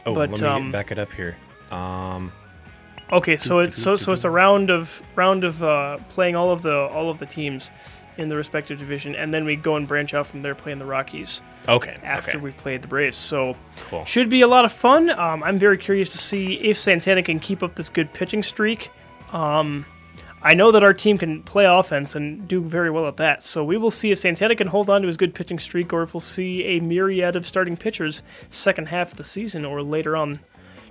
Oh, 0.05 0.15
But, 0.15 0.31
let 0.31 0.41
me 0.41 0.47
um, 0.49 0.73
back 0.73 0.91
it 0.91 0.99
up 0.99 1.13
here. 1.13 1.37
Um, 1.71 2.33
Okay, 3.13 3.37
so 3.37 3.59
it's 3.59 3.77
so 3.77 3.95
so 3.95 4.13
it's 4.13 4.25
a 4.25 4.31
round 4.31 4.71
of 4.71 5.03
round 5.17 5.45
of 5.45 5.63
uh, 5.63 5.99
playing 6.09 6.35
all 6.35 6.51
of 6.51 6.63
the 6.63 6.75
all 6.75 7.11
of 7.11 7.19
the 7.19 7.27
teams 7.27 7.71
in 8.17 8.29
the 8.29 8.37
respective 8.37 8.79
division, 8.79 9.15
and 9.15 9.33
then 9.33 9.45
we 9.45 9.57
go 9.57 9.77
and 9.77 9.89
branch 9.89 10.15
out 10.15 10.27
from 10.27 10.43
there 10.43 10.55
playing 10.55 10.79
the 10.79 10.85
Rockies 10.85 11.43
okay. 11.69 11.99
after 12.03 12.33
okay. 12.33 12.41
we've 12.41 12.57
played 12.57 12.83
the 12.83 12.89
Braves. 12.89 13.17
So 13.17 13.57
Cool. 13.89 14.05
should 14.05 14.29
be 14.29 14.43
a 14.43 14.49
lot 14.49 14.65
of 14.65 14.73
fun. 14.73 15.11
Um, 15.11 15.43
I'm 15.43 15.59
very 15.59 15.79
curious 15.79 16.09
to 16.11 16.19
see 16.19 16.55
if 16.55 16.77
Santana 16.77 17.23
can 17.23 17.41
keep 17.41 17.63
up 17.63 17.75
this 17.75 17.89
good 17.89 18.13
pitching 18.13 18.43
streak. 18.43 18.91
Um, 19.33 19.87
I 20.45 20.55
know 20.55 20.73
that 20.73 20.83
our 20.83 20.93
team 20.93 21.19
can 21.19 21.43
play 21.43 21.67
offense 21.67 22.17
and 22.17 22.49
do 22.49 22.61
very 22.61 22.91
well 22.91 23.07
at 23.07 23.17
that. 23.19 23.43
So 23.43 23.63
we 23.63 23.77
will 23.77 23.93
see 23.93 24.11
if 24.11 24.19
Santana 24.19 24.57
can 24.57 24.67
hold 24.67 24.91
on 24.91 25.03
to 25.03 25.07
his 25.07 25.17
good 25.17 25.35
pitching 25.35 25.59
streak, 25.59 25.93
or 25.93 26.03
if 26.03 26.13
we'll 26.13 26.21
see 26.21 26.65
a 26.65 26.81
myriad 26.81 27.37
of 27.37 27.47
starting 27.47 27.77
pitchers 27.77 28.23
second 28.51 28.89
half 28.89 29.13
of 29.13 29.19
the 29.19 29.25
season 29.25 29.65
or 29.65 29.83
later 29.83 30.17
on 30.17 30.41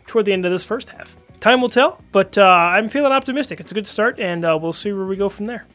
toward 0.07 0.26
the 0.26 0.34
end 0.34 0.45
of 0.45 0.51
this 0.51 0.63
first 0.63 0.89
half. 0.89 1.17
Time 1.41 1.59
will 1.59 1.69
tell, 1.69 2.01
but 2.11 2.38
uh, 2.38 2.43
I'm 2.43 2.88
feeling 2.88 3.11
optimistic. 3.11 3.59
It's 3.59 3.72
a 3.72 3.76
good 3.76 3.88
start, 3.88 4.19
and 4.19 4.45
uh, 4.45 4.57
we'll 4.61 4.74
see 4.74 4.93
where 4.93 5.05
we 5.05 5.15
go 5.15 5.28
from 5.28 5.45
there. 5.45 5.65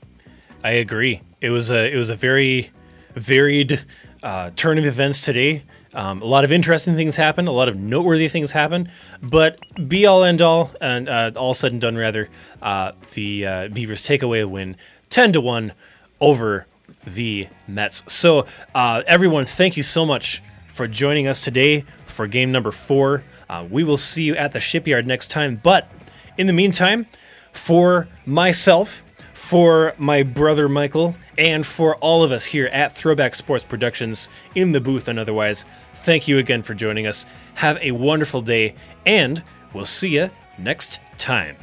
I 0.64 0.70
agree. 0.70 1.22
It 1.46 1.50
was 1.50 1.70
a 1.70 1.92
it 1.92 1.96
was 1.96 2.10
a 2.10 2.16
very 2.16 2.70
varied 3.14 3.84
uh, 4.20 4.50
turn 4.56 4.78
of 4.78 4.84
events 4.84 5.22
today. 5.22 5.62
Um, 5.94 6.20
a 6.20 6.24
lot 6.24 6.44
of 6.44 6.50
interesting 6.50 6.96
things 6.96 7.14
happened. 7.14 7.46
A 7.46 7.52
lot 7.52 7.68
of 7.68 7.76
noteworthy 7.76 8.26
things 8.26 8.50
happened. 8.50 8.90
But 9.22 9.60
be 9.88 10.04
all 10.06 10.24
end 10.24 10.42
all, 10.42 10.72
and 10.80 11.08
uh, 11.08 11.30
all 11.36 11.54
said 11.54 11.70
and 11.70 11.80
done, 11.80 11.96
rather, 11.96 12.28
uh, 12.60 12.92
the 13.14 13.46
uh, 13.46 13.68
Beavers 13.68 14.02
take 14.02 14.24
away 14.24 14.40
a 14.40 14.48
win, 14.48 14.76
ten 15.08 15.32
to 15.34 15.40
one, 15.40 15.72
over 16.20 16.66
the 17.06 17.46
Mets. 17.68 18.02
So 18.12 18.44
uh, 18.74 19.04
everyone, 19.06 19.44
thank 19.44 19.76
you 19.76 19.84
so 19.84 20.04
much 20.04 20.42
for 20.66 20.88
joining 20.88 21.28
us 21.28 21.40
today 21.40 21.84
for 22.08 22.26
game 22.26 22.50
number 22.50 22.72
four. 22.72 23.22
Uh, 23.48 23.64
we 23.70 23.84
will 23.84 23.96
see 23.96 24.24
you 24.24 24.34
at 24.34 24.50
the 24.50 24.58
shipyard 24.58 25.06
next 25.06 25.30
time. 25.30 25.60
But 25.62 25.88
in 26.36 26.48
the 26.48 26.52
meantime, 26.52 27.06
for 27.52 28.08
myself, 28.26 29.02
for 29.46 29.94
my 29.96 30.24
brother 30.24 30.68
Michael, 30.68 31.14
and 31.38 31.64
for 31.64 31.94
all 31.98 32.24
of 32.24 32.32
us 32.32 32.46
here 32.46 32.66
at 32.66 32.96
Throwback 32.96 33.36
Sports 33.36 33.64
Productions 33.64 34.28
in 34.56 34.72
the 34.72 34.80
booth 34.80 35.06
and 35.06 35.20
otherwise, 35.20 35.64
thank 35.94 36.26
you 36.26 36.36
again 36.38 36.64
for 36.64 36.74
joining 36.74 37.06
us. 37.06 37.26
Have 37.54 37.78
a 37.80 37.92
wonderful 37.92 38.40
day, 38.40 38.74
and 39.06 39.44
we'll 39.72 39.84
see 39.84 40.16
you 40.16 40.30
next 40.58 40.98
time. 41.16 41.56